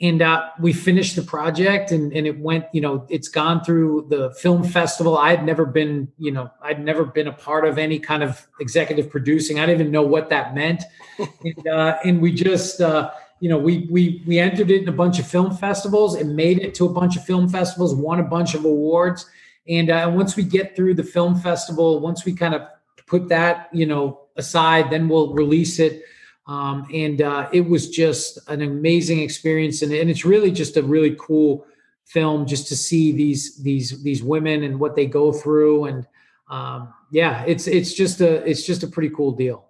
And 0.00 0.22
uh, 0.22 0.50
we 0.60 0.72
finished 0.72 1.16
the 1.16 1.22
project, 1.22 1.90
and 1.90 2.12
and 2.12 2.24
it 2.24 2.38
went. 2.38 2.66
You 2.72 2.80
know, 2.80 3.04
it's 3.08 3.26
gone 3.26 3.64
through 3.64 4.06
the 4.10 4.32
film 4.34 4.62
festival. 4.62 5.18
I 5.18 5.30
had 5.30 5.44
never 5.44 5.66
been, 5.66 6.06
you 6.18 6.30
know, 6.30 6.52
I'd 6.62 6.84
never 6.84 7.04
been 7.04 7.26
a 7.26 7.32
part 7.32 7.66
of 7.66 7.78
any 7.78 7.98
kind 7.98 8.22
of 8.22 8.46
executive 8.60 9.10
producing. 9.10 9.58
I 9.58 9.66
didn't 9.66 9.80
even 9.80 9.92
know 9.92 10.02
what 10.02 10.30
that 10.30 10.54
meant. 10.54 10.84
and 11.18 11.66
uh, 11.66 11.98
and 12.04 12.20
we 12.20 12.32
just. 12.32 12.80
Uh, 12.80 13.10
you 13.40 13.48
know, 13.48 13.58
we 13.58 13.86
we 13.90 14.22
we 14.26 14.38
entered 14.38 14.70
it 14.70 14.82
in 14.82 14.88
a 14.88 14.92
bunch 14.92 15.18
of 15.18 15.26
film 15.26 15.56
festivals 15.56 16.16
and 16.16 16.34
made 16.34 16.58
it 16.58 16.74
to 16.74 16.86
a 16.86 16.88
bunch 16.88 17.16
of 17.16 17.24
film 17.24 17.48
festivals, 17.48 17.94
won 17.94 18.18
a 18.18 18.24
bunch 18.24 18.54
of 18.54 18.64
awards, 18.64 19.26
and 19.68 19.90
uh, 19.90 20.10
once 20.12 20.34
we 20.36 20.42
get 20.42 20.74
through 20.74 20.94
the 20.94 21.04
film 21.04 21.38
festival, 21.38 22.00
once 22.00 22.24
we 22.24 22.34
kind 22.34 22.54
of 22.54 22.62
put 23.06 23.28
that 23.28 23.68
you 23.72 23.86
know 23.86 24.20
aside, 24.36 24.90
then 24.90 25.08
we'll 25.08 25.34
release 25.34 25.78
it. 25.78 26.02
Um, 26.48 26.86
and 26.92 27.20
uh, 27.20 27.48
it 27.52 27.68
was 27.68 27.90
just 27.90 28.38
an 28.48 28.62
amazing 28.62 29.20
experience, 29.20 29.82
and, 29.82 29.92
and 29.92 30.08
it's 30.08 30.24
really 30.24 30.50
just 30.50 30.76
a 30.78 30.82
really 30.82 31.14
cool 31.18 31.66
film 32.06 32.46
just 32.46 32.68
to 32.68 32.76
see 32.76 33.12
these 33.12 33.62
these 33.62 34.02
these 34.02 34.22
women 34.22 34.64
and 34.64 34.80
what 34.80 34.96
they 34.96 35.04
go 35.04 35.30
through, 35.30 35.84
and 35.84 36.06
um, 36.50 36.92
yeah, 37.10 37.44
it's 37.46 37.66
it's 37.66 37.92
just 37.92 38.22
a 38.22 38.42
it's 38.48 38.64
just 38.64 38.82
a 38.82 38.86
pretty 38.86 39.10
cool 39.10 39.32
deal. 39.32 39.66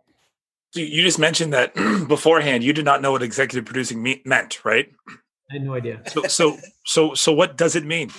So 0.70 0.80
you 0.80 1.02
just 1.02 1.18
mentioned 1.18 1.52
that 1.52 1.74
beforehand. 2.08 2.62
You 2.62 2.72
did 2.72 2.84
not 2.84 3.02
know 3.02 3.12
what 3.12 3.22
executive 3.22 3.64
producing 3.64 4.02
me- 4.02 4.22
meant, 4.24 4.64
right? 4.64 4.92
I 5.50 5.54
had 5.54 5.62
no 5.62 5.74
idea. 5.74 6.02
So, 6.08 6.22
so, 6.24 6.58
so, 6.84 7.14
so, 7.14 7.32
what 7.32 7.56
does 7.56 7.74
it 7.74 7.86
mean? 7.86 8.10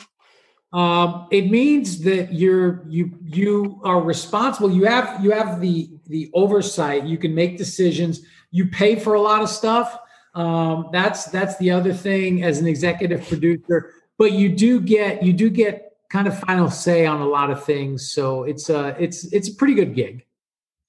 Um, 0.73 1.27
it 1.31 1.49
means 1.49 2.01
that 2.01 2.33
you're 2.33 2.83
you 2.87 3.17
you 3.23 3.79
are 3.83 4.01
responsible. 4.01 4.71
You 4.71 4.85
have 4.85 5.23
you 5.23 5.31
have 5.31 5.61
the 5.61 5.89
the 6.07 6.29
oversight. 6.33 7.05
You 7.05 7.17
can 7.17 7.33
make 7.33 7.57
decisions. 7.57 8.21
You 8.51 8.67
pay 8.67 8.95
for 8.97 9.13
a 9.13 9.21
lot 9.21 9.41
of 9.41 9.49
stuff. 9.49 9.97
Um, 10.35 10.89
that's 10.91 11.25
that's 11.25 11.57
the 11.57 11.71
other 11.71 11.93
thing 11.93 12.43
as 12.43 12.59
an 12.59 12.67
executive 12.67 13.27
producer. 13.27 13.91
But 14.17 14.33
you 14.33 14.49
do 14.49 14.79
get 14.81 15.23
you 15.23 15.33
do 15.33 15.49
get 15.49 15.93
kind 16.09 16.27
of 16.27 16.37
final 16.39 16.69
say 16.69 17.05
on 17.05 17.21
a 17.21 17.27
lot 17.27 17.51
of 17.51 17.63
things. 17.63 18.11
So 18.11 18.43
it's 18.43 18.69
a 18.69 18.95
it's 18.99 19.31
it's 19.33 19.49
a 19.49 19.55
pretty 19.55 19.73
good 19.75 19.93
gig. 19.95 20.25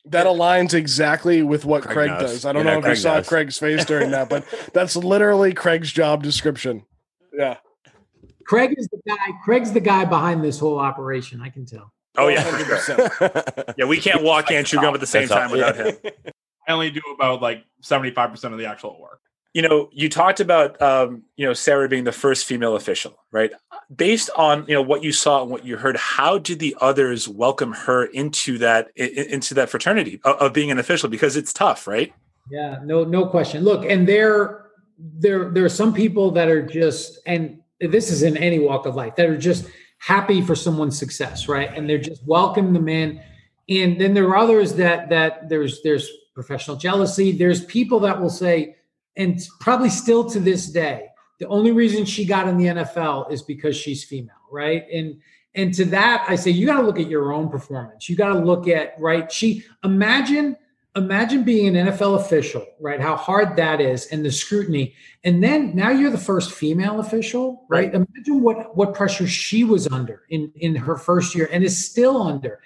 That 0.07 0.27
aligns 0.27 0.73
exactly 0.73 1.43
with 1.43 1.65
what 1.67 1.83
Craig, 1.83 2.09
Craig 2.09 2.21
does. 2.21 2.45
I 2.47 2.53
don't 2.53 2.65
Yeah, 2.65 2.73
know 2.73 2.79
if 2.79 2.85
Craig 2.85 2.97
you 2.97 3.03
saw 3.03 3.15
knows. 3.17 3.29
Craig's 3.29 3.59
face 3.59 3.85
during 3.85 4.11
that, 4.13 4.29
but 4.31 4.45
that's 4.73 4.97
literally 4.97 5.53
Craig's 5.53 5.93
job 5.93 6.23
description. 6.23 6.85
Yeah. 7.35 7.59
Craig 8.47 8.75
is 8.79 8.89
the 8.89 9.01
guy. 9.07 9.17
Craig's 9.45 9.73
the 9.73 9.81
guy 9.81 10.05
behind 10.07 10.43
this 10.43 10.59
whole 10.59 10.79
operation. 10.79 11.41
I 11.43 11.51
can 11.51 11.67
tell. 11.67 11.93
Oh 12.17 12.29
yeah, 12.29 12.43
sure. 12.43 12.99
100%. 13.07 13.75
yeah. 13.79 13.85
We 13.85 13.99
can't 13.99 14.23
walk 14.23 14.51
and 14.51 14.67
chew 14.67 14.81
gum 14.81 14.95
at 14.95 15.01
the 15.01 15.07
same 15.07 15.29
That's 15.29 15.33
all- 15.33 15.39
time 15.39 15.51
without 15.53 15.77
him. 15.77 15.97
I 16.71 16.73
only 16.73 16.91
do 16.91 17.01
about 17.13 17.43
like 17.43 17.65
75% 17.83 18.53
of 18.53 18.59
the 18.59 18.67
actual 18.67 19.01
work. 19.01 19.21
You 19.53 19.63
know, 19.63 19.89
you 19.93 20.09
talked 20.09 20.39
about 20.39 20.81
um, 20.81 21.25
you 21.37 21.45
know 21.45 21.53
Sarah 21.53 21.89
being 21.89 22.05
the 22.05 22.13
first 22.13 22.45
female 22.47 22.77
official, 22.77 23.17
right? 23.33 23.51
Based 23.95 24.31
on 24.37 24.65
you 24.69 24.75
know 24.75 24.83
what 24.83 25.03
you 25.03 25.11
saw 25.11 25.43
and 25.43 25.51
what 25.51 25.65
you 25.65 25.77
heard, 25.77 25.97
how 25.97 26.39
did 26.39 26.61
the 26.61 26.77
others 26.81 27.29
welcome 27.29 27.73
her 27.73 28.05
into 28.05 28.59
that 28.59 28.93
i- 28.97 29.03
i- 29.03 29.27
into 29.29 29.55
that 29.55 29.69
fraternity 29.69 30.21
of, 30.25 30.37
of 30.37 30.53
being 30.53 30.71
an 30.71 30.79
official? 30.79 31.09
Because 31.09 31.37
it's 31.37 31.53
tough, 31.53 31.89
right? 31.89 32.13
Yeah, 32.49 32.79
no, 32.85 33.03
no 33.03 33.27
question. 33.27 33.65
Look, 33.65 33.85
and 33.85 34.07
there, 34.09 34.67
there, 34.99 35.51
there 35.51 35.65
are 35.65 35.69
some 35.69 35.93
people 35.93 36.31
that 36.33 36.49
are 36.49 36.63
just, 36.65 37.19
and 37.27 37.61
this 37.81 38.11
is 38.13 38.23
in 38.23 38.37
any 38.37 38.61
walk 38.61 38.87
of 38.87 38.95
life, 38.95 39.17
that 39.17 39.27
are 39.29 39.37
just 39.37 39.67
happy 39.99 40.41
for 40.43 40.55
someone's 40.55 40.97
success, 40.99 41.49
right? 41.49 41.71
And 41.77 41.91
they're 41.91 41.99
just 41.99 42.25
welcome 42.25 42.73
them 42.73 42.89
in. 42.89 43.21
And 43.69 44.01
then 44.01 44.15
there 44.15 44.29
are 44.29 44.37
others 44.37 44.75
that 44.75 45.09
that 45.11 45.49
there's 45.49 45.83
there's 45.83 46.09
professional 46.35 46.77
jealousy. 46.77 47.33
There's 47.33 47.65
people 47.65 48.01
that 48.01 48.21
will 48.21 48.31
say, 48.31 48.77
and 49.17 49.41
probably 49.61 49.91
still 49.91 50.29
to 50.31 50.41
this 50.41 50.67
day, 50.69 51.09
the 51.39 51.49
only 51.49 51.73
reason 51.73 52.05
she 52.05 52.25
got 52.25 52.49
in 52.49 52.57
the 52.57 52.67
NFL 52.67 53.33
is 53.33 53.43
because 53.43 53.77
she's 53.77 54.05
female, 54.05 54.35
right? 54.51 54.85
And 54.93 55.21
and 55.55 55.75
to 55.75 55.85
that, 55.87 56.25
I 56.29 56.37
say 56.37 56.53
you 56.53 56.67
got 56.67 56.81
to 56.81 56.87
look 56.87 57.01
at 57.01 57.09
your 57.09 57.33
own 57.33 57.49
performance. 57.49 58.09
You 58.09 58.15
got 58.15 58.35
to 58.35 58.39
look 58.39 58.69
at 58.69 58.95
right. 58.99 59.31
She 59.33 59.65
imagine 59.83 60.57
imagine 60.97 61.45
being 61.45 61.77
an 61.77 61.87
NFL 61.89 62.21
official, 62.21 62.67
right? 62.81 63.01
How 63.01 63.17
hard 63.17 63.57
that 63.57 63.81
is 63.81 64.07
and 64.07 64.25
the 64.25 64.31
scrutiny. 64.31 64.95
And 65.25 65.43
then 65.43 65.75
now 65.75 65.91
you're 65.91 66.11
the 66.11 66.19
first 66.19 66.53
female 66.53 67.01
official, 67.01 67.65
right? 67.69 67.93
Imagine 67.93 68.43
what 68.43 68.77
what 68.77 68.95
pressure 68.95 69.27
she 69.27 69.65
was 69.65 69.87
under 69.89 70.23
in 70.29 70.53
in 70.57 70.77
her 70.77 70.97
first 70.97 71.35
year 71.35 71.49
and 71.51 71.65
is 71.65 71.91
still 71.91 72.23
under. 72.23 72.61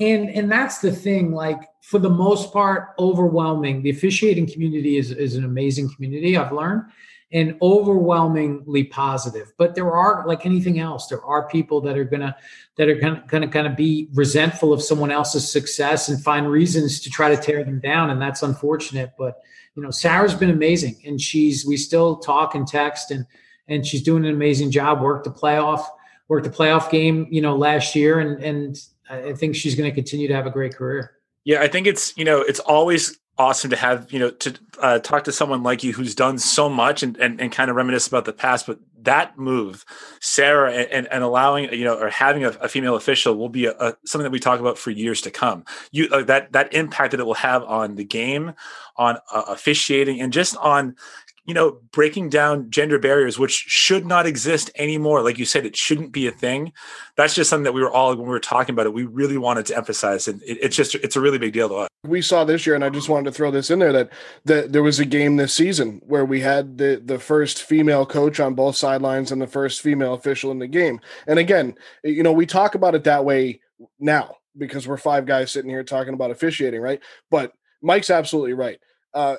And 0.00 0.30
and 0.30 0.50
that's 0.50 0.78
the 0.78 0.92
thing 0.92 1.32
like 1.32 1.68
for 1.82 1.98
the 1.98 2.10
most 2.10 2.52
part 2.52 2.94
overwhelming. 2.98 3.82
The 3.82 3.90
officiating 3.90 4.50
community 4.50 4.96
is 4.96 5.10
is 5.10 5.36
an 5.36 5.44
amazing 5.44 5.90
community 5.94 6.36
I've 6.36 6.52
learned 6.52 6.84
and 7.32 7.56
overwhelmingly 7.62 8.84
positive. 8.84 9.52
But 9.56 9.74
there 9.74 9.92
are 9.92 10.26
like 10.26 10.46
anything 10.46 10.80
else, 10.80 11.06
there 11.06 11.24
are 11.24 11.48
people 11.48 11.80
that 11.82 11.96
are 11.96 12.04
gonna 12.04 12.34
that 12.76 12.88
are 12.88 12.94
gonna 12.94 13.22
gonna 13.28 13.48
kind 13.48 13.66
of 13.66 13.76
be 13.76 14.08
resentful 14.14 14.72
of 14.72 14.82
someone 14.82 15.10
else's 15.10 15.50
success 15.50 16.08
and 16.08 16.22
find 16.22 16.50
reasons 16.50 17.00
to 17.00 17.10
try 17.10 17.34
to 17.34 17.40
tear 17.40 17.62
them 17.62 17.78
down, 17.80 18.10
and 18.10 18.20
that's 18.20 18.42
unfortunate. 18.42 19.12
But 19.18 19.40
you 19.76 19.82
know, 19.82 19.90
Sarah's 19.90 20.34
been 20.34 20.50
amazing, 20.50 21.00
and 21.04 21.20
she's 21.20 21.64
we 21.64 21.76
still 21.76 22.16
talk 22.16 22.54
and 22.54 22.66
text, 22.66 23.10
and 23.10 23.26
and 23.68 23.86
she's 23.86 24.02
doing 24.02 24.24
an 24.24 24.34
amazing 24.34 24.70
job. 24.70 25.00
Worked 25.00 25.24
the 25.24 25.30
playoff, 25.30 25.84
worked 26.28 26.44
the 26.44 26.50
playoff 26.50 26.90
game, 26.90 27.28
you 27.30 27.42
know, 27.42 27.54
last 27.54 27.94
year, 27.94 28.18
and 28.18 28.42
and 28.42 28.80
I 29.10 29.32
think 29.32 29.56
she's 29.56 29.74
going 29.74 29.90
to 29.90 29.94
continue 29.94 30.28
to 30.28 30.34
have 30.34 30.46
a 30.46 30.50
great 30.50 30.74
career. 30.74 31.12
Yeah, 31.44 31.62
I 31.62 31.68
think 31.68 31.86
it's 31.86 32.16
you 32.16 32.24
know 32.24 32.40
it's 32.40 32.60
always 32.60 33.18
awesome 33.38 33.70
to 33.70 33.76
have 33.76 34.12
you 34.12 34.18
know 34.18 34.30
to 34.30 34.54
uh, 34.80 34.98
talk 34.98 35.24
to 35.24 35.32
someone 35.32 35.62
like 35.62 35.82
you 35.82 35.94
who's 35.94 36.14
done 36.14 36.38
so 36.38 36.68
much 36.68 37.02
and, 37.02 37.16
and 37.16 37.40
and 37.40 37.50
kind 37.50 37.70
of 37.70 37.76
reminisce 37.76 38.06
about 38.06 38.26
the 38.26 38.32
past. 38.32 38.66
But 38.66 38.78
that 39.02 39.38
move, 39.38 39.84
Sarah, 40.20 40.72
and 40.72 41.06
and, 41.08 41.24
allowing 41.24 41.72
you 41.72 41.84
know 41.84 41.98
or 41.98 42.10
having 42.10 42.44
a, 42.44 42.50
a 42.60 42.68
female 42.68 42.96
official 42.96 43.34
will 43.34 43.48
be 43.48 43.66
a, 43.66 43.72
a, 43.72 43.96
something 44.04 44.24
that 44.24 44.32
we 44.32 44.38
talk 44.38 44.60
about 44.60 44.76
for 44.76 44.90
years 44.90 45.22
to 45.22 45.30
come. 45.30 45.64
You 45.90 46.08
uh, 46.12 46.22
that 46.24 46.52
that 46.52 46.72
impact 46.74 47.12
that 47.12 47.20
it 47.20 47.26
will 47.26 47.34
have 47.34 47.64
on 47.64 47.96
the 47.96 48.04
game, 48.04 48.52
on 48.96 49.16
uh, 49.32 49.44
officiating, 49.48 50.20
and 50.20 50.32
just 50.32 50.56
on 50.58 50.96
you 51.44 51.54
know, 51.54 51.78
breaking 51.92 52.28
down 52.28 52.70
gender 52.70 52.98
barriers, 52.98 53.38
which 53.38 53.52
should 53.52 54.06
not 54.06 54.26
exist 54.26 54.70
anymore. 54.76 55.22
Like 55.22 55.38
you 55.38 55.44
said, 55.44 55.66
it 55.66 55.76
shouldn't 55.76 56.12
be 56.12 56.26
a 56.26 56.30
thing. 56.30 56.72
That's 57.16 57.34
just 57.34 57.50
something 57.50 57.64
that 57.64 57.72
we 57.72 57.80
were 57.80 57.90
all, 57.90 58.10
when 58.10 58.26
we 58.26 58.28
were 58.28 58.38
talking 58.38 58.74
about 58.74 58.86
it, 58.86 58.92
we 58.92 59.04
really 59.04 59.38
wanted 59.38 59.66
to 59.66 59.76
emphasize. 59.76 60.28
And 60.28 60.42
it, 60.42 60.58
it's 60.62 60.76
just, 60.76 60.94
it's 60.96 61.16
a 61.16 61.20
really 61.20 61.38
big 61.38 61.52
deal 61.52 61.68
to 61.68 61.74
us. 61.76 61.88
We 62.04 62.22
saw 62.22 62.44
this 62.44 62.66
year, 62.66 62.74
and 62.74 62.84
I 62.84 62.88
just 62.88 63.08
wanted 63.08 63.30
to 63.30 63.36
throw 63.36 63.50
this 63.50 63.70
in 63.70 63.78
there 63.78 63.92
that, 63.92 64.10
that 64.44 64.72
there 64.72 64.82
was 64.82 65.00
a 65.00 65.04
game 65.04 65.36
this 65.36 65.52
season 65.52 66.00
where 66.06 66.24
we 66.24 66.40
had 66.40 66.78
the, 66.78 67.02
the 67.04 67.18
first 67.18 67.62
female 67.62 68.06
coach 68.06 68.38
on 68.40 68.54
both 68.54 68.76
sidelines 68.76 69.32
and 69.32 69.40
the 69.40 69.46
first 69.46 69.80
female 69.82 70.14
official 70.14 70.50
in 70.50 70.58
the 70.58 70.66
game. 70.68 71.00
And 71.26 71.38
again, 71.38 71.74
you 72.04 72.22
know, 72.22 72.32
we 72.32 72.46
talk 72.46 72.74
about 72.74 72.94
it 72.94 73.04
that 73.04 73.24
way 73.24 73.60
now 73.98 74.36
because 74.56 74.86
we're 74.86 74.96
five 74.96 75.26
guys 75.26 75.50
sitting 75.50 75.70
here 75.70 75.84
talking 75.84 76.14
about 76.14 76.30
officiating, 76.30 76.80
right? 76.80 77.00
But 77.30 77.52
Mike's 77.82 78.10
absolutely 78.10 78.52
right. 78.52 78.78
Uh, 79.12 79.36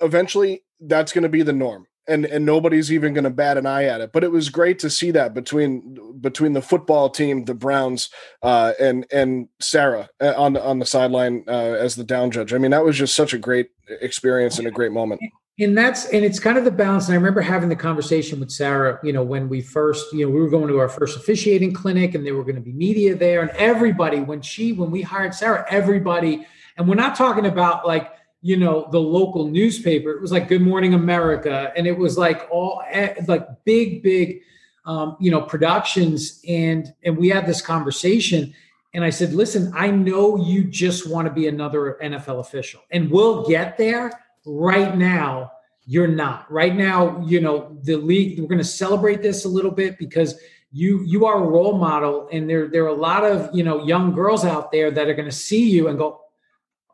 eventually, 0.00 0.62
that's 0.80 1.12
going 1.12 1.22
to 1.22 1.28
be 1.28 1.42
the 1.42 1.52
norm 1.52 1.86
and 2.08 2.24
and 2.26 2.44
nobody's 2.44 2.92
even 2.92 3.14
going 3.14 3.24
to 3.24 3.30
bat 3.30 3.56
an 3.56 3.66
eye 3.66 3.84
at 3.84 4.00
it 4.00 4.12
but 4.12 4.24
it 4.24 4.30
was 4.30 4.48
great 4.48 4.78
to 4.78 4.90
see 4.90 5.10
that 5.10 5.32
between 5.32 5.96
between 6.20 6.52
the 6.52 6.62
football 6.62 7.08
team 7.08 7.44
the 7.44 7.54
browns 7.54 8.10
uh, 8.42 8.72
and 8.80 9.06
and 9.12 9.48
sarah 9.60 10.08
uh, 10.20 10.34
on 10.36 10.56
on 10.56 10.78
the 10.78 10.86
sideline 10.86 11.44
uh, 11.46 11.52
as 11.52 11.96
the 11.96 12.04
down 12.04 12.30
judge. 12.30 12.52
I 12.52 12.58
mean 12.58 12.72
that 12.72 12.84
was 12.84 12.96
just 12.96 13.14
such 13.14 13.32
a 13.32 13.38
great 13.38 13.70
experience 14.00 14.58
and 14.58 14.66
a 14.66 14.70
great 14.70 14.92
moment. 14.92 15.20
And 15.58 15.76
that's 15.76 16.06
and 16.06 16.24
it's 16.24 16.38
kind 16.38 16.56
of 16.56 16.64
the 16.64 16.70
balance 16.70 17.06
and 17.06 17.12
i 17.12 17.16
remember 17.16 17.42
having 17.42 17.68
the 17.68 17.76
conversation 17.76 18.40
with 18.40 18.50
sarah 18.50 18.98
you 19.02 19.12
know 19.12 19.22
when 19.22 19.46
we 19.46 19.60
first 19.60 20.10
you 20.10 20.24
know 20.24 20.32
we 20.32 20.40
were 20.40 20.48
going 20.48 20.68
to 20.68 20.78
our 20.78 20.88
first 20.88 21.18
officiating 21.18 21.74
clinic 21.74 22.14
and 22.14 22.24
there 22.24 22.34
were 22.34 22.44
going 22.44 22.54
to 22.54 22.62
be 22.62 22.72
media 22.72 23.14
there 23.14 23.42
and 23.42 23.50
everybody 23.50 24.20
when 24.20 24.40
she 24.40 24.72
when 24.72 24.90
we 24.90 25.02
hired 25.02 25.34
sarah 25.34 25.66
everybody 25.68 26.46
and 26.78 26.88
we're 26.88 26.94
not 26.94 27.14
talking 27.14 27.44
about 27.44 27.86
like 27.86 28.10
you 28.42 28.56
know 28.56 28.88
the 28.90 29.00
local 29.00 29.48
newspaper. 29.48 30.10
It 30.10 30.20
was 30.20 30.32
like 30.32 30.48
good 30.48 30.62
morning 30.62 30.94
america 30.94 31.72
and 31.76 31.86
it 31.86 31.96
was 31.96 32.16
like 32.16 32.48
all 32.50 32.82
eh, 32.88 33.14
like 33.26 33.46
big 33.64 34.02
big 34.02 34.42
um, 34.86 35.16
you 35.20 35.30
know 35.30 35.42
productions 35.42 36.40
and 36.48 36.92
and 37.04 37.16
we 37.16 37.28
had 37.28 37.46
this 37.46 37.60
conversation 37.60 38.54
and 38.94 39.04
i 39.04 39.10
said 39.10 39.34
listen 39.34 39.70
i 39.76 39.90
know 39.90 40.36
you 40.36 40.64
just 40.64 41.08
want 41.08 41.28
to 41.28 41.32
be 41.32 41.48
another 41.48 41.98
nfl 42.02 42.40
official 42.40 42.80
and 42.90 43.10
we'll 43.10 43.46
get 43.46 43.76
there. 43.76 44.10
Right 44.46 44.96
now 44.96 45.52
you're 45.86 46.08
not. 46.08 46.50
Right 46.50 46.74
now 46.74 47.22
you 47.26 47.40
know 47.40 47.76
the 47.82 47.96
league 47.96 48.40
we're 48.40 48.48
going 48.48 48.58
to 48.58 48.64
celebrate 48.64 49.22
this 49.22 49.44
a 49.44 49.48
little 49.48 49.70
bit 49.70 49.98
because 49.98 50.40
you 50.72 51.02
you 51.04 51.26
are 51.26 51.44
a 51.44 51.46
role 51.46 51.76
model 51.76 52.28
and 52.32 52.48
there 52.48 52.68
there 52.68 52.84
are 52.84 52.88
a 52.88 52.92
lot 52.92 53.24
of 53.24 53.54
you 53.54 53.62
know 53.62 53.84
young 53.84 54.14
girls 54.14 54.44
out 54.44 54.72
there 54.72 54.90
that 54.90 55.08
are 55.08 55.14
going 55.14 55.28
to 55.28 55.34
see 55.34 55.68
you 55.68 55.88
and 55.88 55.98
go 55.98 56.22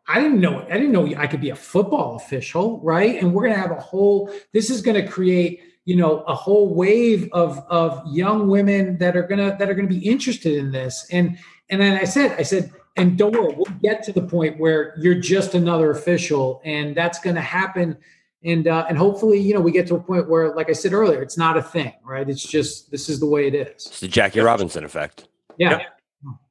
I 0.09 0.21
didn't 0.21 0.41
know 0.41 0.61
I 0.71 0.75
didn't 0.75 0.93
know 0.93 1.07
I 1.17 1.27
could 1.27 1.41
be 1.41 1.51
a 1.51 1.57
football 1.57 2.17
official, 2.17 2.81
right? 2.81 3.21
And 3.21 3.33
we're 3.33 3.43
going 3.43 3.55
to 3.55 3.61
have 3.61 3.73
a 3.73 3.81
whole 3.81 4.33
this 4.53 4.71
is 4.71 4.81
going 4.81 5.03
to 5.03 5.09
create, 5.09 5.61
you 5.85 5.97
know, 5.97 6.21
a 6.23 6.35
whole 6.35 6.75
wave 6.75 7.29
of 7.33 7.59
of 7.69 8.03
young 8.07 8.49
women 8.49 8.99
that 8.99 9.17
are 9.17 9.23
going 9.23 9.39
to 9.39 9.57
that 9.59 9.69
are 9.69 9.75
going 9.75 9.89
to 9.89 9.95
be 9.95 10.07
interested 10.07 10.57
in 10.57 10.71
this. 10.71 11.07
And 11.11 11.39
and 11.71 11.81
then 11.81 11.99
I 12.01 12.05
said 12.05 12.39
I 12.39 12.43
said 12.43 12.73
and 12.97 13.19
don't 13.19 13.33
worry, 13.33 13.55
we'll 13.55 13.75
get 13.83 14.03
to 14.05 14.13
the 14.13 14.23
point 14.23 14.59
where 14.59 14.95
you're 14.99 15.21
just 15.21 15.55
another 15.55 15.91
official 15.91 16.63
and 16.65 16.97
that's 16.97 17.19
going 17.19 17.37
to 17.37 17.43
happen 17.43 17.99
and 18.45 18.69
uh, 18.69 18.87
and 18.89 18.97
hopefully, 18.97 19.41
you 19.41 19.55
know, 19.55 19.61
we 19.61 19.73
get 19.73 19.89
to 19.89 19.97
a 19.97 20.01
point 20.01 20.29
where 20.29 20.55
like 20.55 20.71
I 20.71 20.73
said 20.73 20.93
earlier, 20.93 21.21
it's 21.21 21.37
not 21.37 21.57
a 21.57 21.63
thing, 21.63 21.93
right? 22.05 22.29
It's 22.29 22.45
just 22.45 22.93
this 22.93 23.09
is 23.09 23.19
the 23.19 23.27
way 23.27 23.49
it 23.49 23.55
is. 23.55 23.87
It's 23.87 24.01
the 24.01 24.09
Jackie 24.09 24.41
Robinson 24.41 24.85
effect. 24.85 25.27
Yeah. 25.59 25.79
Yep. 25.79 25.83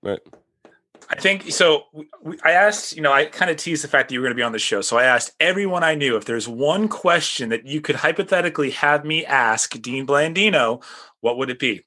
Right. 0.03 0.19
I 1.09 1.15
think 1.15 1.51
so. 1.51 1.83
We, 2.23 2.37
I 2.43 2.51
asked, 2.51 2.95
you 2.95 3.01
know, 3.01 3.13
I 3.13 3.25
kind 3.25 3.51
of 3.51 3.57
teased 3.57 3.83
the 3.83 3.87
fact 3.87 4.09
that 4.09 4.13
you 4.13 4.19
were 4.19 4.25
going 4.25 4.35
to 4.35 4.39
be 4.39 4.43
on 4.43 4.51
the 4.51 4.59
show. 4.59 4.81
So 4.81 4.97
I 4.97 5.03
asked 5.03 5.31
everyone 5.39 5.83
I 5.83 5.95
knew 5.95 6.15
if 6.17 6.25
there's 6.25 6.47
one 6.47 6.87
question 6.87 7.49
that 7.49 7.65
you 7.65 7.81
could 7.81 7.95
hypothetically 7.95 8.71
have 8.71 9.05
me 9.05 9.25
ask 9.25 9.79
Dean 9.81 10.07
Blandino, 10.07 10.83
what 11.21 11.37
would 11.37 11.49
it 11.49 11.59
be? 11.59 11.83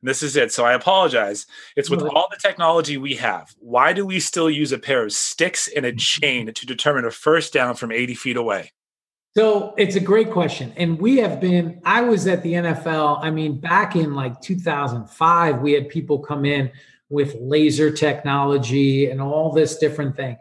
And 0.00 0.08
this 0.08 0.22
is 0.22 0.36
it. 0.36 0.52
So 0.52 0.64
I 0.64 0.74
apologize. 0.74 1.46
It's 1.76 1.90
with 1.90 2.02
all 2.02 2.28
the 2.30 2.36
technology 2.40 2.96
we 2.96 3.14
have. 3.16 3.54
Why 3.58 3.92
do 3.92 4.06
we 4.06 4.20
still 4.20 4.50
use 4.50 4.72
a 4.72 4.78
pair 4.78 5.04
of 5.04 5.12
sticks 5.12 5.68
and 5.68 5.84
a 5.84 5.92
chain 5.92 6.52
to 6.52 6.66
determine 6.66 7.04
a 7.04 7.10
first 7.10 7.52
down 7.52 7.74
from 7.74 7.92
80 7.92 8.14
feet 8.14 8.36
away? 8.36 8.72
So 9.36 9.74
it's 9.76 9.94
a 9.94 10.00
great 10.00 10.32
question. 10.32 10.72
And 10.76 10.98
we 10.98 11.18
have 11.18 11.40
been, 11.40 11.80
I 11.84 12.00
was 12.00 12.26
at 12.26 12.42
the 12.42 12.54
NFL, 12.54 13.22
I 13.22 13.30
mean, 13.30 13.60
back 13.60 13.94
in 13.94 14.14
like 14.14 14.40
2005, 14.40 15.60
we 15.60 15.72
had 15.72 15.88
people 15.88 16.18
come 16.18 16.44
in 16.44 16.70
with 17.10 17.36
laser 17.40 17.90
technology 17.90 19.10
and 19.10 19.20
all 19.20 19.52
this 19.52 19.78
different 19.78 20.16
thing. 20.16 20.36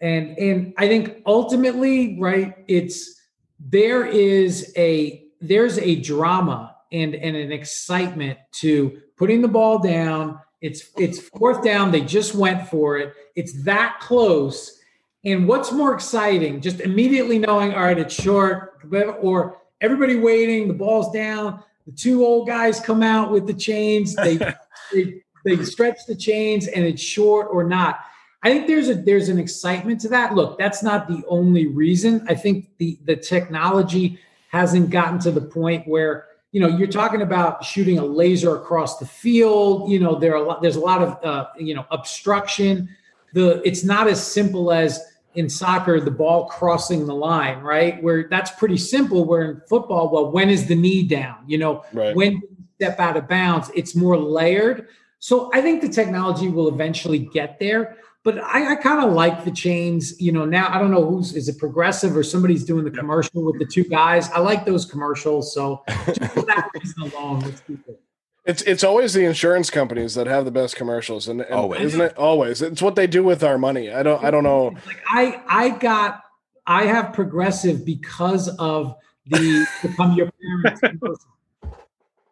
And 0.00 0.38
and 0.38 0.74
I 0.76 0.88
think 0.88 1.22
ultimately, 1.26 2.18
right, 2.20 2.54
it's 2.68 3.20
there 3.58 4.04
is 4.04 4.72
a 4.76 5.24
there's 5.40 5.78
a 5.78 5.96
drama 5.96 6.76
and 6.92 7.14
and 7.14 7.36
an 7.36 7.50
excitement 7.50 8.38
to 8.52 9.00
putting 9.16 9.42
the 9.42 9.48
ball 9.48 9.78
down. 9.78 10.38
It's 10.60 10.90
it's 10.96 11.18
fourth 11.18 11.64
down. 11.64 11.90
They 11.90 12.02
just 12.02 12.34
went 12.34 12.68
for 12.68 12.98
it. 12.98 13.14
It's 13.34 13.64
that 13.64 13.98
close. 14.00 14.80
And 15.24 15.48
what's 15.48 15.72
more 15.72 15.92
exciting? 15.92 16.60
Just 16.60 16.80
immediately 16.80 17.38
knowing, 17.38 17.74
all 17.74 17.82
right, 17.82 17.98
it's 17.98 18.14
short, 18.14 18.78
or 19.20 19.58
everybody 19.80 20.16
waiting, 20.16 20.68
the 20.68 20.74
ball's 20.74 21.12
down. 21.12 21.62
The 21.86 21.92
two 21.92 22.24
old 22.24 22.46
guys 22.46 22.78
come 22.78 23.02
out 23.02 23.32
with 23.32 23.46
the 23.46 23.54
chains. 23.54 24.14
They, 24.14 24.36
they 24.92 25.22
they 25.46 25.64
stretch 25.64 26.04
the 26.06 26.14
chains 26.14 26.66
and 26.66 26.84
it's 26.84 27.00
short 27.00 27.48
or 27.50 27.64
not. 27.64 28.00
I 28.42 28.50
think 28.50 28.66
there's 28.66 28.88
a 28.88 28.94
there's 28.94 29.28
an 29.28 29.38
excitement 29.38 30.00
to 30.02 30.08
that. 30.10 30.34
Look, 30.34 30.58
that's 30.58 30.82
not 30.82 31.08
the 31.08 31.22
only 31.28 31.66
reason. 31.66 32.26
I 32.28 32.34
think 32.34 32.68
the 32.78 32.98
the 33.04 33.16
technology 33.16 34.18
hasn't 34.50 34.90
gotten 34.90 35.18
to 35.20 35.30
the 35.30 35.40
point 35.40 35.86
where 35.88 36.26
you 36.52 36.60
know 36.60 36.68
you're 36.68 36.88
talking 36.88 37.22
about 37.22 37.64
shooting 37.64 37.98
a 37.98 38.04
laser 38.04 38.56
across 38.56 38.98
the 38.98 39.06
field. 39.06 39.90
You 39.90 40.00
know 40.00 40.18
there 40.18 40.32
are 40.32 40.42
a 40.42 40.46
lot, 40.46 40.62
there's 40.62 40.76
a 40.76 40.80
lot 40.80 41.02
of 41.02 41.24
uh, 41.24 41.46
you 41.58 41.74
know 41.74 41.86
obstruction. 41.90 42.88
The 43.32 43.62
it's 43.64 43.84
not 43.84 44.06
as 44.08 44.24
simple 44.24 44.72
as 44.72 45.00
in 45.34 45.48
soccer 45.48 46.00
the 46.00 46.10
ball 46.10 46.46
crossing 46.46 47.06
the 47.06 47.14
line, 47.14 47.60
right? 47.60 48.02
Where 48.02 48.28
that's 48.28 48.50
pretty 48.52 48.78
simple. 48.78 49.24
Where 49.24 49.50
in 49.50 49.62
football, 49.68 50.10
well, 50.10 50.30
when 50.30 50.50
is 50.50 50.66
the 50.66 50.74
knee 50.74 51.02
down? 51.02 51.38
You 51.46 51.58
know, 51.58 51.84
right. 51.92 52.14
when 52.14 52.42
step 52.76 53.00
out 53.00 53.16
of 53.16 53.28
bounds? 53.28 53.70
It's 53.74 53.94
more 53.94 54.16
layered. 54.16 54.88
So 55.18 55.50
I 55.54 55.60
think 55.60 55.82
the 55.82 55.88
technology 55.88 56.48
will 56.48 56.68
eventually 56.68 57.18
get 57.18 57.58
there. 57.58 57.96
But 58.22 58.38
I, 58.38 58.72
I 58.72 58.74
kind 58.76 59.04
of 59.04 59.14
like 59.14 59.44
the 59.44 59.52
chains. 59.52 60.20
You 60.20 60.32
know, 60.32 60.44
now 60.44 60.68
I 60.68 60.78
don't 60.78 60.90
know 60.90 61.04
who's 61.04 61.34
is 61.34 61.48
it 61.48 61.58
progressive 61.58 62.16
or 62.16 62.24
somebody's 62.24 62.64
doing 62.64 62.84
the 62.84 62.90
commercial 62.90 63.44
with 63.44 63.58
the 63.58 63.66
two 63.66 63.84
guys. 63.84 64.28
I 64.30 64.40
like 64.40 64.64
those 64.64 64.84
commercials. 64.84 65.54
So 65.54 65.84
just 66.06 66.32
for 66.32 66.42
that 66.42 66.68
reason 66.74 67.02
alone, 67.02 67.40
let's 67.40 67.60
keep 67.60 67.86
it. 67.88 68.00
It's 68.44 68.62
it's 68.62 68.84
always 68.84 69.12
the 69.12 69.24
insurance 69.24 69.70
companies 69.70 70.14
that 70.14 70.26
have 70.26 70.44
the 70.44 70.52
best 70.52 70.76
commercials, 70.76 71.26
and, 71.26 71.40
and 71.40 71.54
always. 71.54 71.82
isn't 71.82 72.00
it? 72.00 72.16
Always, 72.16 72.62
it's 72.62 72.80
what 72.80 72.94
they 72.94 73.08
do 73.08 73.24
with 73.24 73.42
our 73.42 73.58
money. 73.58 73.92
I 73.92 74.04
don't 74.04 74.22
I 74.24 74.30
don't 74.30 74.44
know. 74.44 74.66
Like 74.86 75.02
I 75.08 75.42
I 75.48 75.68
got 75.70 76.22
I 76.66 76.84
have 76.84 77.12
progressive 77.12 77.84
because 77.84 78.48
of 78.58 78.94
the 79.26 79.66
become 79.82 80.14
your 80.14 80.30
parents. 80.62 80.80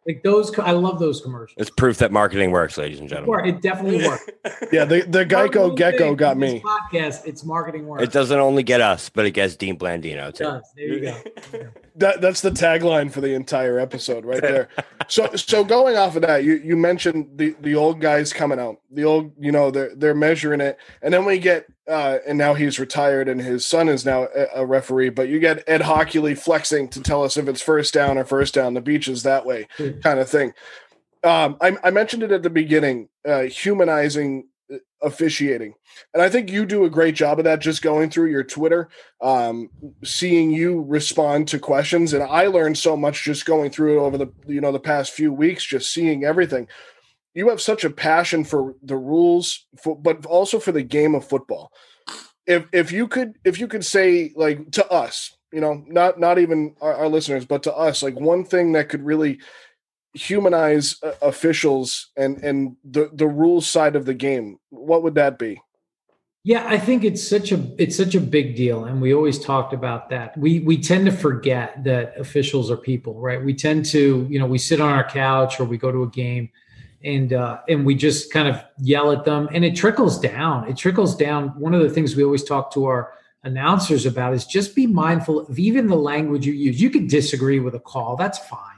Like 0.06 0.22
those, 0.22 0.56
I 0.58 0.72
love 0.72 0.98
those 0.98 1.22
commercials. 1.22 1.56
It's 1.58 1.70
proof 1.70 1.98
that 1.98 2.12
marketing 2.12 2.50
works, 2.50 2.76
ladies 2.76 3.00
and 3.00 3.08
gentlemen. 3.08 3.46
It 3.46 3.62
definitely 3.62 4.06
works. 4.06 4.28
yeah, 4.72 4.84
the, 4.84 5.02
the 5.02 5.24
Geico 5.24 5.74
Gecko 5.74 6.14
got 6.14 6.36
me. 6.36 6.60
Podcast, 6.60 7.26
it's 7.26 7.42
marketing 7.44 7.86
work. 7.86 8.02
It 8.02 8.12
doesn't 8.12 8.38
only 8.38 8.62
get 8.62 8.82
us, 8.82 9.08
but 9.08 9.24
it 9.24 9.30
gets 9.30 9.56
Dean 9.56 9.78
Blandino 9.78 10.34
too. 10.34 10.44
It 10.44 10.46
does. 10.46 10.72
There 10.76 10.86
you 10.86 11.00
go. 11.00 11.70
that 11.96 12.20
that's 12.20 12.40
the 12.40 12.50
tagline 12.50 13.10
for 13.10 13.20
the 13.20 13.34
entire 13.34 13.78
episode 13.78 14.24
right 14.24 14.42
there. 14.42 14.68
so 15.08 15.34
so 15.36 15.64
going 15.64 15.96
off 15.96 16.16
of 16.16 16.22
that, 16.22 16.44
you 16.44 16.54
you 16.54 16.76
mentioned 16.76 17.30
the 17.36 17.54
the 17.60 17.74
old 17.74 18.00
guys 18.00 18.32
coming 18.32 18.58
out. 18.58 18.80
The 18.90 19.04
old, 19.04 19.32
you 19.38 19.52
know, 19.52 19.70
they're 19.70 19.94
they're 19.94 20.14
measuring 20.14 20.60
it, 20.60 20.78
and 21.02 21.14
then 21.14 21.24
we 21.24 21.38
get 21.38 21.66
uh, 21.88 22.18
and 22.26 22.38
now 22.38 22.54
he's 22.54 22.78
retired 22.78 23.28
and 23.28 23.40
his 23.40 23.66
son 23.66 23.88
is 23.88 24.04
now 24.04 24.28
a, 24.54 24.64
referee. 24.64 25.10
But 25.10 25.28
you 25.28 25.38
get 25.38 25.62
Ed 25.66 25.82
Hochuli 25.82 26.36
flexing 26.36 26.88
to 26.88 27.00
tell 27.00 27.22
us 27.22 27.36
if 27.36 27.46
it's 27.46 27.60
first 27.60 27.92
down 27.92 28.16
or 28.16 28.24
first 28.24 28.54
down. 28.54 28.74
The 28.74 28.80
beach 28.80 29.06
is 29.06 29.22
that 29.24 29.44
way, 29.44 29.68
hmm. 29.76 30.00
kind 30.00 30.18
of 30.18 30.28
thing. 30.28 30.54
Um, 31.22 31.56
I, 31.60 31.76
I, 31.82 31.90
mentioned 31.90 32.22
it 32.22 32.32
at 32.32 32.42
the 32.42 32.50
beginning, 32.50 33.08
uh, 33.26 33.42
humanizing 33.42 34.46
officiating, 35.02 35.74
and 36.12 36.22
I 36.22 36.28
think 36.28 36.50
you 36.50 36.64
do 36.64 36.84
a 36.84 36.90
great 36.90 37.14
job 37.14 37.38
of 37.38 37.44
that. 37.44 37.60
Just 37.60 37.82
going 37.82 38.10
through 38.10 38.30
your 38.30 38.44
Twitter, 38.44 38.88
um, 39.20 39.70
seeing 40.02 40.50
you 40.50 40.82
respond 40.82 41.48
to 41.48 41.58
questions, 41.58 42.12
and 42.12 42.22
I 42.22 42.46
learned 42.46 42.78
so 42.78 42.96
much 42.96 43.24
just 43.24 43.46
going 43.46 43.70
through 43.70 43.98
it 43.98 44.02
over 44.04 44.18
the 44.18 44.32
you 44.46 44.60
know 44.60 44.72
the 44.72 44.80
past 44.80 45.12
few 45.12 45.32
weeks, 45.32 45.64
just 45.64 45.92
seeing 45.92 46.24
everything 46.24 46.68
you 47.34 47.48
have 47.48 47.60
such 47.60 47.84
a 47.84 47.90
passion 47.90 48.44
for 48.44 48.74
the 48.82 48.96
rules, 48.96 49.66
for, 49.82 49.96
but 49.98 50.24
also 50.24 50.60
for 50.60 50.72
the 50.72 50.82
game 50.82 51.14
of 51.14 51.28
football. 51.28 51.72
If 52.46 52.66
if 52.72 52.92
you 52.92 53.08
could 53.08 53.34
if 53.44 53.58
you 53.58 53.68
could 53.68 53.84
say 53.84 54.32
like 54.36 54.70
to 54.72 54.88
us, 54.90 55.36
you 55.52 55.60
know, 55.60 55.84
not 55.86 56.20
not 56.20 56.38
even 56.38 56.76
our, 56.80 56.94
our 56.94 57.08
listeners, 57.08 57.44
but 57.44 57.62
to 57.64 57.74
us, 57.74 58.02
like 58.02 58.18
one 58.18 58.44
thing 58.44 58.72
that 58.72 58.88
could 58.88 59.04
really 59.04 59.40
humanize 60.14 60.96
uh, 61.02 61.12
officials 61.22 62.10
and 62.16 62.38
and 62.42 62.76
the 62.84 63.10
the 63.12 63.26
rules 63.26 63.68
side 63.68 63.96
of 63.96 64.06
the 64.06 64.14
game, 64.14 64.58
what 64.70 65.02
would 65.02 65.14
that 65.16 65.38
be? 65.38 65.60
Yeah, 66.46 66.66
I 66.68 66.78
think 66.78 67.04
it's 67.04 67.26
such 67.26 67.52
a 67.52 67.74
it's 67.78 67.96
such 67.96 68.14
a 68.14 68.20
big 68.20 68.54
deal, 68.54 68.84
and 68.84 69.00
we 69.00 69.14
always 69.14 69.38
talked 69.38 69.72
about 69.72 70.10
that. 70.10 70.36
We 70.36 70.60
we 70.60 70.76
tend 70.76 71.06
to 71.06 71.12
forget 71.12 71.82
that 71.84 72.18
officials 72.18 72.70
are 72.70 72.76
people, 72.76 73.18
right? 73.18 73.42
We 73.42 73.54
tend 73.54 73.86
to, 73.86 74.26
you 74.28 74.38
know, 74.38 74.46
we 74.46 74.58
sit 74.58 74.80
on 74.80 74.92
our 74.92 75.04
couch 75.08 75.58
or 75.58 75.64
we 75.64 75.78
go 75.78 75.90
to 75.90 76.02
a 76.02 76.08
game, 76.10 76.50
and 77.02 77.32
uh, 77.32 77.60
and 77.68 77.86
we 77.86 77.94
just 77.94 78.30
kind 78.30 78.46
of 78.46 78.62
yell 78.78 79.10
at 79.10 79.24
them, 79.24 79.48
and 79.52 79.64
it 79.64 79.74
trickles 79.74 80.20
down. 80.20 80.68
It 80.68 80.76
trickles 80.76 81.16
down. 81.16 81.48
One 81.58 81.72
of 81.72 81.80
the 81.80 81.88
things 81.88 82.14
we 82.14 82.24
always 82.24 82.44
talk 82.44 82.72
to 82.74 82.84
our 82.84 83.14
announcers 83.44 84.06
about 84.06 84.34
is 84.34 84.44
just 84.44 84.74
be 84.74 84.86
mindful 84.86 85.40
of 85.40 85.58
even 85.58 85.86
the 85.86 85.96
language 85.96 86.46
you 86.46 86.52
use. 86.52 86.80
You 86.80 86.90
could 86.90 87.08
disagree 87.08 87.60
with 87.60 87.74
a 87.74 87.80
call, 87.80 88.16
that's 88.16 88.38
fine, 88.38 88.73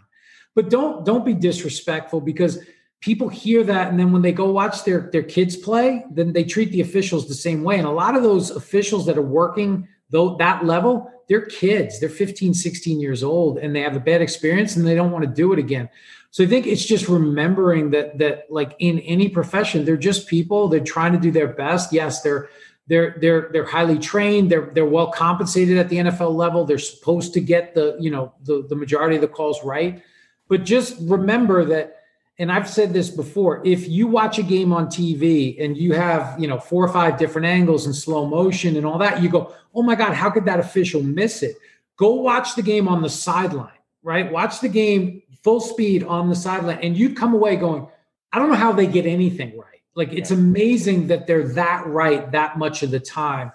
but 0.57 0.71
don't 0.71 1.05
don't 1.05 1.25
be 1.25 1.35
disrespectful 1.35 2.21
because 2.21 2.59
people 3.01 3.29
hear 3.29 3.63
that 3.63 3.89
and 3.89 4.01
then 4.01 4.11
when 4.11 4.23
they 4.23 4.33
go 4.33 4.51
watch 4.51 4.83
their 4.85 5.11
their 5.13 5.23
kids 5.23 5.55
play 5.55 6.05
then 6.11 6.33
they 6.33 6.43
treat 6.43 6.73
the 6.73 6.81
officials 6.81 7.29
the 7.29 7.35
same 7.35 7.63
way. 7.63 7.79
And 7.79 7.87
a 7.87 7.93
lot 7.93 8.17
of 8.17 8.25
those 8.25 8.51
officials 8.51 9.07
that 9.07 9.17
are 9.17 9.23
working 9.23 9.87
though 10.11 10.35
that 10.39 10.65
level 10.65 11.13
they're 11.29 11.45
kids. 11.45 12.01
They're 12.01 12.09
15 12.09 12.55
16 12.55 13.01
years 13.01 13.23
old 13.23 13.59
and 13.59 13.77
they 13.77 13.83
have 13.83 13.95
a 13.95 14.01
bad 14.01 14.23
experience 14.23 14.75
and 14.75 14.87
they 14.87 14.95
don't 14.97 15.13
want 15.13 15.25
to 15.25 15.31
do 15.31 15.53
it 15.53 15.61
again. 15.61 15.89
So 16.31 16.43
i 16.43 16.47
think 16.47 16.67
it's 16.67 16.85
just 16.85 17.09
remembering 17.09 17.91
that 17.91 18.19
that 18.19 18.47
like 18.51 18.75
in 18.79 18.99
any 19.01 19.29
profession 19.29 19.85
they're 19.85 19.97
just 19.97 20.27
people. 20.27 20.69
They're 20.69 20.81
trying 20.81 21.13
to 21.13 21.21
do 21.21 21.31
their 21.31 21.49
best. 21.49 21.93
Yes 21.93 22.23
they're 22.23 22.49
they're 22.89 23.17
they're 23.21 23.51
they're 23.53 23.67
highly 23.67 23.99
trained. 23.99 24.51
They're 24.51 24.71
they're 24.73 24.87
well 24.87 25.13
compensated 25.13 25.77
at 25.77 25.91
the 25.91 25.97
NFL 25.97 26.35
level. 26.35 26.65
They're 26.65 26.79
supposed 26.79 27.35
to 27.35 27.41
get 27.41 27.75
the 27.75 27.97
you 28.01 28.11
know 28.11 28.33
the 28.43 28.65
the 28.67 28.77
majority 28.77 29.17
of 29.17 29.21
the 29.21 29.29
calls 29.29 29.63
right 29.63 30.03
but 30.49 30.65
just 30.65 30.97
remember 31.01 31.65
that 31.65 31.97
and 32.39 32.53
I've 32.53 32.69
said 32.69 32.93
this 32.93 33.09
before, 33.09 33.63
if 33.65 33.89
you 33.89 34.07
watch 34.07 34.39
a 34.39 34.43
game 34.43 34.71
on 34.71 34.89
TV 34.89 35.63
and 35.63 35.77
you 35.77 35.95
have, 35.95 36.39
you 36.39 36.47
know, 36.47 36.59
four 36.59 36.85
or 36.85 36.93
five 36.93 37.19
different 37.19 37.47
angles 37.47 37.87
and 37.87 37.97
slow 37.97 38.27
motion 38.27 38.77
and 38.77 38.85
all 38.85 38.99
that, 38.99 39.23
you 39.23 39.31
go, 39.31 39.55
"Oh 39.75 39.83
my 39.83 39.95
god, 39.95 40.13
how 40.13 40.29
could 40.29 40.45
that 40.45 40.61
official 40.61 41.03
miss 41.03 41.43
it?" 41.43 41.57
Go 41.97 42.15
watch 42.15 42.55
the 42.55 42.63
game 42.63 42.89
on 42.89 43.01
the 43.01 43.09
sideline, 43.09 43.71
right? 44.03 44.31
Watch 44.31 44.61
the 44.61 44.69
game 44.69 45.23
full 45.43 45.61
speed 45.61 46.05
on 46.05 46.29
the 46.29 46.35
sideline 46.35 46.79
and 46.83 46.97
you'd 46.97 47.17
come 47.17 47.33
away 47.33 47.57
going, 47.57 47.87
"I 48.33 48.39
don't 48.39 48.51
know 48.51 48.57
how 48.57 48.73
they 48.73 48.87
get 48.87 49.07
anything 49.07 49.57
right." 49.57 49.81
Like 49.95 50.13
it's 50.13 50.31
amazing 50.31 51.07
that 51.07 51.27
they're 51.27 51.49
that 51.55 51.87
right 51.87 52.31
that 52.33 52.59
much 52.59 52.83
of 52.83 52.91
the 52.91 53.01
time. 53.01 53.51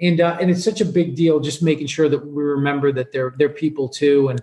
And 0.00 0.20
uh, 0.20 0.36
and 0.40 0.50
it's 0.50 0.64
such 0.64 0.80
a 0.80 0.84
big 0.84 1.14
deal 1.14 1.38
just 1.38 1.62
making 1.62 1.86
sure 1.86 2.08
that 2.08 2.26
we 2.26 2.42
remember 2.42 2.90
that 2.90 3.12
they're 3.12 3.32
they're 3.38 3.48
people 3.48 3.88
too 3.88 4.28
and 4.28 4.42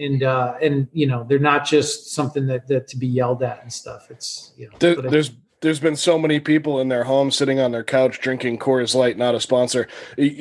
and 0.00 0.22
uh, 0.22 0.54
and 0.60 0.88
you 0.92 1.06
know 1.06 1.24
they're 1.28 1.38
not 1.38 1.66
just 1.66 2.12
something 2.12 2.46
that, 2.46 2.66
that 2.68 2.88
to 2.88 2.96
be 2.96 3.06
yelled 3.06 3.42
at 3.42 3.62
and 3.62 3.72
stuff. 3.72 4.10
It's 4.10 4.52
you 4.56 4.68
know 4.68 4.76
there, 4.78 4.96
there's 4.96 5.32
there's 5.60 5.80
been 5.80 5.96
so 5.96 6.18
many 6.18 6.40
people 6.40 6.80
in 6.80 6.88
their 6.88 7.04
home 7.04 7.30
sitting 7.30 7.60
on 7.60 7.72
their 7.72 7.84
couch 7.84 8.20
drinking 8.20 8.58
Coors 8.58 8.94
Light, 8.94 9.18
not 9.18 9.34
a 9.34 9.40
sponsor, 9.40 9.88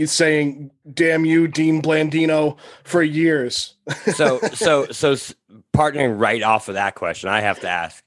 saying 0.06 0.72
"Damn 0.94 1.26
you, 1.26 1.48
Dean 1.48 1.82
Blandino" 1.82 2.58
for 2.84 3.04
years. 3.04 3.76
so 4.14 4.40
so 4.54 4.86
so 4.88 5.16
partnering 5.74 6.20
right 6.20 6.42
off 6.42 6.68
of 6.68 6.76
that 6.76 6.96
question, 6.96 7.30
I 7.30 7.42
have 7.42 7.60
to 7.62 7.70
ask: 7.70 8.04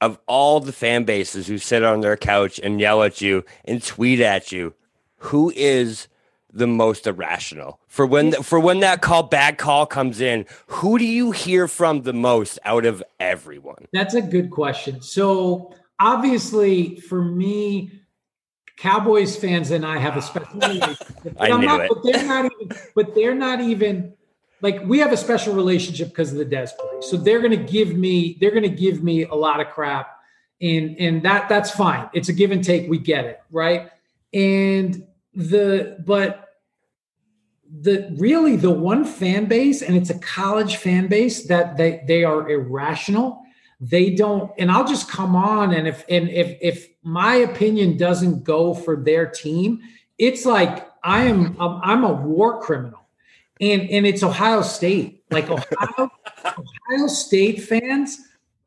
of 0.00 0.18
all 0.26 0.60
the 0.60 0.72
fan 0.72 1.04
bases 1.04 1.46
who 1.46 1.58
sit 1.58 1.84
on 1.84 2.00
their 2.00 2.16
couch 2.16 2.58
and 2.62 2.80
yell 2.80 3.02
at 3.02 3.20
you 3.20 3.44
and 3.64 3.82
tweet 3.82 4.20
at 4.20 4.50
you, 4.50 4.74
who 5.18 5.52
is 5.54 6.08
the 6.52 6.66
most 6.66 7.06
irrational. 7.06 7.80
For 7.88 8.06
when 8.06 8.32
for 8.42 8.58
when 8.60 8.80
that 8.80 9.02
call 9.02 9.24
bad 9.24 9.58
call 9.58 9.86
comes 9.86 10.20
in 10.20 10.46
who 10.66 10.98
do 10.98 11.04
you 11.04 11.30
hear 11.30 11.68
from 11.68 12.02
the 12.02 12.12
most 12.12 12.58
out 12.64 12.86
of 12.86 13.02
everyone? 13.18 13.86
That's 13.92 14.14
a 14.14 14.22
good 14.22 14.50
question. 14.50 15.00
So 15.02 15.74
obviously 15.98 16.96
for 16.96 17.22
me 17.22 17.92
cowboys 18.78 19.36
fans 19.36 19.70
and 19.70 19.84
i 19.84 19.98
have 19.98 20.16
a 20.16 20.22
special 20.22 20.48
relationship 20.58 21.36
I 21.38 21.48
knew 21.48 21.66
not, 21.66 21.82
it. 21.82 21.90
but 21.90 22.02
they're 22.02 22.24
not 22.24 22.46
even 22.46 22.78
but 22.94 23.14
they're 23.14 23.34
not 23.34 23.60
even 23.60 24.14
like 24.62 24.82
we 24.84 24.98
have 24.98 25.12
a 25.12 25.16
special 25.16 25.54
relationship 25.54 26.08
because 26.08 26.32
of 26.32 26.38
the 26.38 26.44
Dez 26.44 26.76
play. 26.76 27.00
So 27.00 27.16
they're 27.16 27.40
going 27.40 27.56
to 27.56 27.72
give 27.72 27.96
me 27.96 28.36
they're 28.40 28.50
to 28.60 28.68
give 28.68 29.02
me 29.02 29.24
a 29.24 29.34
lot 29.34 29.60
of 29.60 29.68
crap 29.68 30.18
and 30.60 30.96
and 30.98 31.22
that 31.22 31.48
that's 31.48 31.70
fine. 31.70 32.10
It's 32.12 32.28
a 32.28 32.32
give 32.32 32.50
and 32.50 32.62
take. 32.62 32.88
We 32.88 32.98
get 32.98 33.24
it 33.24 33.40
right? 33.50 33.90
And 34.32 35.06
the 35.34 36.02
but 36.04 36.46
the 37.80 38.14
really 38.18 38.56
the 38.56 38.70
one 38.70 39.04
fan 39.04 39.46
base 39.46 39.80
and 39.82 39.96
it's 39.96 40.10
a 40.10 40.18
college 40.18 40.76
fan 40.76 41.06
base 41.06 41.46
that 41.46 41.76
they 41.76 42.02
they 42.06 42.24
are 42.24 42.48
irrational. 42.48 43.42
They 43.80 44.10
don't 44.10 44.52
and 44.58 44.70
i'll 44.70 44.86
just 44.86 45.08
come 45.08 45.34
on 45.34 45.72
and 45.72 45.88
if 45.88 46.04
and 46.08 46.28
if 46.28 46.58
if 46.60 46.88
my 47.02 47.36
opinion 47.36 47.96
doesn't 47.96 48.44
go 48.44 48.74
for 48.74 48.94
their 48.94 49.26
team 49.26 49.80
it's 50.18 50.44
like 50.44 50.86
i 51.02 51.22
am 51.22 51.56
i'm 51.58 52.04
a 52.04 52.12
war 52.12 52.60
criminal. 52.60 53.00
And 53.60 53.90
and 53.90 54.06
it's 54.06 54.22
ohio 54.22 54.62
state. 54.62 55.24
Like 55.30 55.50
ohio 55.50 56.10
ohio 56.44 57.06
state 57.06 57.62
fans 57.62 58.18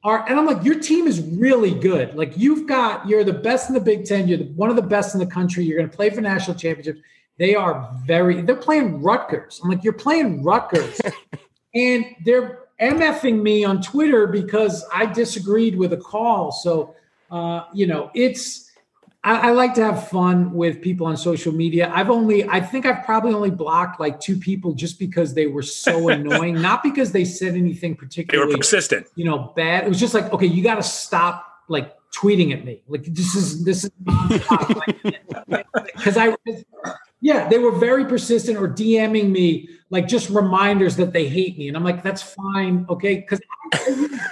are, 0.04 0.28
and 0.28 0.38
I'm 0.38 0.45
like, 0.45 0.64
your 0.64 0.80
team 0.80 1.08
is 1.08 1.22
really 1.22 1.74
good. 1.74 2.16
Like 2.16 2.38
you've 2.38 2.68
got, 2.68 3.08
you're 3.08 3.24
the 3.24 3.34
best 3.34 3.70
in 3.70 3.74
the 3.74 3.82
Big 3.82 4.06
Ten. 4.06 4.28
You're 4.28 4.39
the, 4.39 4.45
one 4.45 4.70
of 4.70 4.76
the 4.76 4.82
best 4.82 5.16
in 5.16 5.20
the 5.20 5.26
country. 5.26 5.64
You're 5.64 5.78
going 5.78 5.89
to 5.89 5.95
play 5.95 6.10
for 6.10 6.22
national 6.22 6.58
championships. 6.58 6.99
They 7.38 7.56
are 7.56 7.89
very. 8.06 8.41
They're 8.41 8.56
playing 8.56 9.01
Rutgers. 9.01 9.60
I'm 9.64 9.70
like, 9.70 9.84
you're 9.84 9.93
playing 9.93 10.43
Rutgers, 10.43 11.01
and 11.76 12.06
they're 12.26 12.60
mfing 12.80 13.41
me 13.41 13.64
on 13.64 13.82
Twitter 13.82 14.28
because 14.28 14.86
I 14.93 15.06
disagreed 15.06 15.76
with 15.76 15.93
a 15.93 15.97
call. 15.97 16.51
So, 16.51 16.95
uh, 17.32 17.64
you 17.74 17.88
know, 17.88 18.12
it's 18.14 18.72
I, 19.24 19.49
I, 19.49 19.51
like 19.51 19.74
to 19.76 19.84
have 19.84 20.09
fun 20.09 20.53
with 20.53 20.82
people 20.82 21.07
on 21.07 21.15
social 21.15 21.53
media. 21.53 21.89
I've 21.93 22.09
only, 22.09 22.47
I 22.49 22.59
think 22.59 22.86
I've 22.86 23.05
probably 23.05 23.34
only 23.34 23.51
blocked 23.51 23.99
like 23.99 24.19
two 24.19 24.38
people 24.38 24.74
just 24.74 24.99
because 24.99 25.34
they 25.34 25.47
were 25.47 25.61
so 25.61 26.09
annoying, 26.09 26.61
not 26.61 26.84
because 26.84 27.11
they 27.11 27.24
said 27.24 27.55
anything 27.55 27.95
particularly. 27.95 28.51
They 28.51 28.55
were 28.55 28.57
persistent. 28.57 29.07
You 29.15 29.26
know, 29.26 29.53
bad. 29.55 29.86
It 29.86 29.89
was 29.89 29.99
just 29.99 30.13
like, 30.13 30.32
okay, 30.34 30.45
you 30.45 30.61
got 30.61 30.76
to 30.76 30.84
stop 30.84 31.45
like 31.69 31.95
tweeting 32.11 32.53
at 32.53 32.65
me. 32.65 32.84
Like 32.88 33.05
this 33.05 33.36
is 33.36 33.63
this 33.63 33.86
is 33.86 33.91
because 35.95 36.17
I, 36.17 36.36
yeah, 37.21 37.47
they 37.47 37.57
were 37.57 37.71
very 37.71 38.05
persistent 38.05 38.57
or 38.57 38.67
DMing 38.67 39.30
me 39.32 39.69
like 39.89 40.07
just 40.07 40.30
reminders 40.30 40.95
that 40.97 41.13
they 41.13 41.28
hate 41.28 41.57
me, 41.57 41.67
and 41.67 41.78
I'm 41.78 41.84
like, 41.84 42.03
that's 42.03 42.21
fine, 42.21 42.86
okay, 42.89 43.26
because 43.28 43.39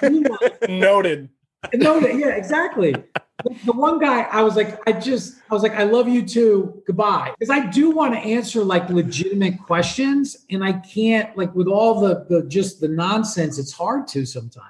noted. 0.69 1.29
Noted, 1.73 2.19
yeah, 2.19 2.29
exactly. 2.29 2.95
The 3.65 3.73
one 3.73 3.97
guy 3.97 4.21
i 4.31 4.43
was 4.43 4.55
like 4.55 4.79
i 4.87 4.91
just 4.91 5.39
i 5.49 5.53
was 5.53 5.63
like 5.63 5.73
i 5.73 5.83
love 5.83 6.07
you 6.07 6.25
too. 6.25 6.83
Goodbye. 6.85 7.33
Because 7.37 7.49
i 7.49 7.65
do 7.67 7.91
want 7.91 8.13
to 8.13 8.19
answer 8.19 8.63
like 8.63 8.89
legitimate 8.89 9.57
questions 9.59 10.45
and 10.51 10.63
i 10.63 10.73
can't 10.73 11.35
like 11.35 11.53
with 11.55 11.67
all 11.67 11.99
the 11.99 12.25
the 12.29 12.47
just 12.47 12.81
the 12.81 12.87
nonsense 12.87 13.57
it's 13.57 13.71
hard 13.71 14.07
to 14.09 14.25
sometimes. 14.25 14.67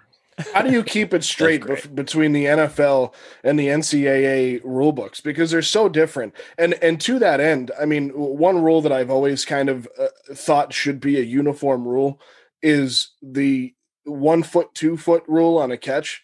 How 0.54 0.62
do 0.62 0.72
you 0.72 0.84
keep 0.84 1.14
it 1.14 1.24
straight 1.24 1.64
between 1.94 2.32
the 2.32 2.46
NFL 2.46 3.14
and 3.44 3.60
the 3.60 3.68
NCAA 3.68 4.62
rule 4.64 4.92
books 4.92 5.20
because 5.20 5.52
they're 5.52 5.62
so 5.62 5.88
different? 5.90 6.34
And 6.58 6.74
and 6.76 7.00
to 7.02 7.20
that 7.20 7.40
end, 7.40 7.72
I 7.80 7.86
mean, 7.86 8.10
one 8.10 8.64
rule 8.64 8.82
that 8.82 8.92
I've 8.92 9.12
always 9.12 9.46
kind 9.46 9.70
of 9.70 9.88
uh, 10.00 10.08
thought 10.34 10.74
should 10.74 11.00
be 11.00 11.20
a 11.20 11.24
uniform 11.24 11.88
rule 11.88 12.20
is 12.62 13.12
the 13.22 13.76
one 14.06 14.42
foot, 14.42 14.74
two 14.74 14.98
foot 14.98 15.24
rule 15.28 15.58
on 15.58 15.72
a 15.72 15.78
catch 15.78 16.24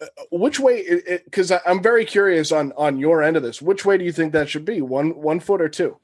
Uh, 0.00 0.06
which 0.30 0.60
way 0.60 1.00
because 1.24 1.50
i'm 1.64 1.82
very 1.82 2.04
curious 2.04 2.52
on 2.52 2.72
on 2.76 2.98
your 2.98 3.22
end 3.22 3.36
of 3.36 3.42
this. 3.42 3.62
Which 3.62 3.84
way 3.86 3.96
do 3.96 4.04
you 4.04 4.12
think 4.12 4.32
that 4.32 4.48
should 4.48 4.64
be? 4.64 4.82
One 4.82 5.10
one 5.22 5.40
foot 5.40 5.62
or 5.62 5.68
two? 5.68 5.96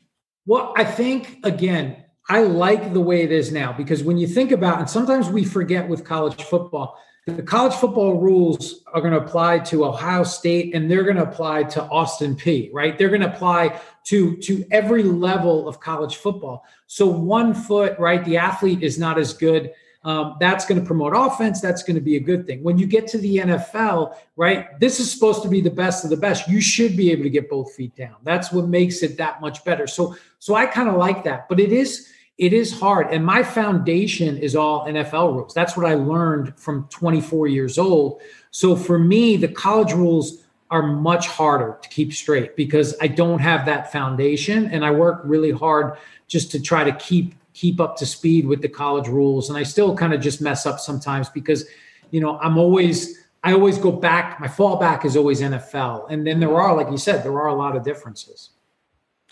Well 0.47 0.72
i 0.76 0.84
think 0.84 1.38
again 1.45 2.03
i 2.28 2.40
like 2.40 2.95
the 2.95 3.01
way 3.01 3.22
it 3.22 3.32
is 3.32 3.53
now 3.53 3.72
because 3.72 4.03
when 4.03 4.16
you 4.16 4.26
think 4.26 4.51
about 4.51 4.78
and 4.78 4.88
sometimes 4.88 5.28
we 5.28 5.45
forget 5.45 5.88
with 5.88 6.05
college 6.05 6.43
football 6.43 6.99
the 7.26 7.43
college 7.43 7.74
football 7.74 8.18
rules 8.18 8.82
are 8.93 9.01
going 9.01 9.12
to 9.12 9.20
apply 9.20 9.59
to 9.59 9.84
ohio 9.84 10.24
state 10.24 10.74
and 10.74 10.90
they're 10.90 11.05
going 11.05 11.16
to 11.16 11.22
apply 11.22 11.62
to 11.64 11.82
Austin 11.84 12.34
Peay 12.34 12.70
right? 12.72 12.97
They're 12.97 13.11
going 13.11 13.20
to 13.20 13.32
apply 13.32 13.78
to 14.05 14.36
to 14.38 14.64
every 14.70 15.03
level 15.03 15.68
of 15.68 15.80
college 15.80 16.16
football. 16.16 16.64
So 16.86 17.07
one 17.07 17.53
foot 17.53 17.99
right 17.99 18.24
the 18.24 18.38
athlete 18.38 18.82
is 18.82 18.99
not 18.99 19.18
as 19.18 19.34
good 19.34 19.72
um, 20.05 20.37
that's 20.41 20.65
going 20.67 20.81
to 20.81 20.87
promote 20.87 21.13
offense. 21.15 21.61
That's 21.61 21.83
going 21.83 21.95
to 21.95 22.01
be 22.01 22.17
a 22.17 22.21
good 22.21 22.47
thing. 22.47 22.63
When 22.63 22.79
you 22.79 22.87
get 22.87 23.07
to 23.09 23.19
the 23.19 23.39
NFL, 23.39 24.17
right, 24.37 24.79
this 24.81 24.99
is 24.99 25.11
supposed 25.11 25.43
to 25.43 25.49
be 25.49 25.61
the 25.61 25.71
best 25.71 26.05
of 26.05 26.11
the 26.11 26.17
best. 26.17 26.49
You 26.49 26.61
should 26.61 26.97
be 26.97 27.11
able 27.13 27.23
to 27.23 27.31
get 27.31 27.49
both 27.49 27.73
feet 27.75 27.95
down. 27.95 28.17
That's 28.25 28.53
what 28.53 28.67
makes 28.67 29.03
it 29.03 29.17
that 29.19 29.41
much 29.41 29.65
better. 29.65 29.87
So, 29.87 30.17
so 30.39 30.55
I 30.55 30.67
kind 30.67 30.89
of 30.89 30.97
like 30.97 31.25
that, 31.25 31.49
but 31.49 31.61
it 31.61 31.73
is 31.73 32.09
it 32.39 32.53
is 32.53 32.79
hard. 32.79 33.09
And 33.13 33.25
my 33.25 33.43
foundation 33.43 34.39
is 34.39 34.57
all 34.57 34.87
NFL 34.87 35.35
rules. 35.35 35.55
That's 35.55 35.77
what 35.77 35.87
I 35.87 35.95
learned 35.95 36.59
from 36.59 36.89
24 36.89 37.47
years 37.47 37.79
old. 37.79 38.21
So 38.51 38.75
for 38.75 38.99
me, 38.99 39.37
the 39.37 39.49
college 39.49 39.93
rules 39.93 40.43
are 40.71 40.83
much 40.83 41.29
harder 41.29 41.79
to 41.83 41.89
keep 41.91 42.13
straight 42.13 42.57
because 42.57 42.97
I 43.01 43.07
don't 43.07 43.39
have 43.41 43.67
that 43.67 43.93
foundation 43.93 44.67
and 44.69 44.85
I 44.85 44.91
work 44.91 45.21
really 45.25 45.51
hard 45.51 45.99
just 46.27 46.51
to 46.53 46.61
try 46.61 46.83
to 46.83 46.93
keep 46.93 47.35
keep 47.55 47.81
up 47.81 47.97
to 47.97 48.07
speed 48.07 48.47
with 48.47 48.63
the 48.63 48.69
college 48.69 49.09
rules. 49.09 49.49
And 49.49 49.59
I 49.59 49.63
still 49.63 49.97
kind 49.97 50.13
of 50.15 50.21
just 50.21 50.41
mess 50.41 50.67
up 50.67 50.81
sometimes 50.81 51.29
because, 51.29 51.67
you 52.11 52.21
know, 52.21 52.39
I'm 52.39 52.59
always, 52.59 53.19
I 53.45 53.53
always 53.53 53.79
go 53.79 53.93
back. 53.93 54.41
My 54.41 54.49
fallback 54.49 55.05
is 55.05 55.17
always 55.17 55.41
NFL. 55.41 56.07
And 56.11 56.27
then 56.27 56.41
there 56.41 56.55
are, 56.57 56.75
like 56.75 56.91
you 56.91 56.99
said, 56.99 57.25
there 57.25 57.39
are 57.41 57.49
a 57.49 57.55
lot 57.55 57.77
of 57.77 57.85
differences. 57.85 58.51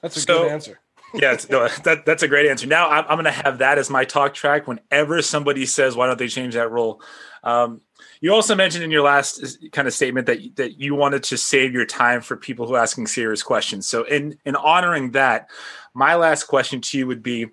That's 0.03 0.16
a 0.16 0.21
So- 0.21 0.43
good 0.43 0.53
answer. 0.53 0.81
yeah, 1.14 1.33
it's, 1.33 1.49
no, 1.49 1.66
that, 1.83 2.07
that's 2.07 2.23
a 2.23 2.29
great 2.29 2.49
answer. 2.49 2.68
Now 2.68 2.89
I'm, 2.89 3.05
I'm 3.09 3.16
going 3.16 3.25
to 3.25 3.33
have 3.33 3.59
that 3.59 3.79
as 3.79 3.91
my 3.91 4.05
talk 4.05 4.33
track 4.33 4.68
whenever 4.68 5.21
somebody 5.23 5.66
says, 5.66 5.97
"Why 5.97 6.07
don't 6.07 6.18
they 6.21 6.29
change 6.29 6.55
that 6.55 6.71
rule?" 6.71 7.03
Um, 7.43 7.81
you 8.21 8.33
also 8.33 8.55
mentioned 8.55 8.85
in 8.85 8.93
your 8.93 9.03
last 9.03 9.59
kind 9.73 9.89
of 9.89 9.95
statement 9.95 10.29
that 10.29 10.39
that 10.55 10.79
you 10.79 10.95
wanted 10.95 11.25
to 11.25 11.37
save 11.37 11.73
your 11.73 11.85
time 11.85 12.21
for 12.21 12.37
people 12.37 12.68
who 12.68 12.75
are 12.75 12.83
asking 12.83 13.09
serious 13.09 13.43
questions. 13.43 13.89
So, 13.89 14.05
in 14.05 14.39
in 14.45 14.55
honoring 14.55 15.11
that, 15.11 15.51
my 15.95 16.14
last 16.14 16.45
question 16.45 16.81
to 16.81 16.99
you 16.99 17.09
would 17.09 17.25
be: 17.25 17.49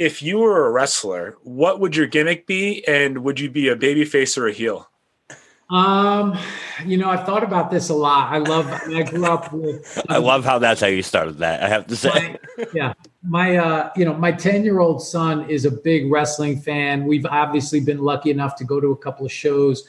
If 0.00 0.22
you 0.22 0.38
were 0.38 0.66
a 0.66 0.70
wrestler, 0.70 1.36
what 1.42 1.78
would 1.78 1.94
your 1.94 2.06
gimmick 2.06 2.46
be, 2.46 2.82
and 2.88 3.18
would 3.18 3.38
you 3.38 3.50
be 3.50 3.68
a 3.68 3.76
baby 3.76 4.04
face 4.04 4.36
or 4.38 4.48
a 4.48 4.52
heel? 4.52 4.88
Um, 5.68 6.36
you 6.84 6.96
know, 6.96 7.10
I've 7.10 7.26
thought 7.26 7.44
about 7.44 7.70
this 7.70 7.90
a 7.90 7.94
lot. 7.94 8.32
I 8.32 8.38
love. 8.38 8.66
I 8.66 9.02
grew 9.02 9.26
up 9.26 9.52
with. 9.52 10.02
I 10.08 10.16
love 10.16 10.44
how 10.44 10.58
that's 10.58 10.80
how 10.80 10.88
you 10.88 11.02
started 11.02 11.38
that. 11.38 11.62
I 11.62 11.68
have 11.68 11.86
to 11.86 11.96
say. 11.96 12.08
my, 12.08 12.66
yeah 12.72 12.94
my 13.22 13.56
uh 13.56 13.90
you 13.96 14.04
know 14.04 14.14
my 14.14 14.32
10 14.32 14.64
year 14.64 14.80
old 14.80 15.02
son 15.02 15.48
is 15.48 15.64
a 15.64 15.70
big 15.70 16.10
wrestling 16.10 16.58
fan 16.58 17.04
we've 17.04 17.26
obviously 17.26 17.80
been 17.80 17.98
lucky 17.98 18.30
enough 18.30 18.56
to 18.56 18.64
go 18.64 18.80
to 18.80 18.88
a 18.88 18.96
couple 18.96 19.26
of 19.26 19.32
shows 19.32 19.86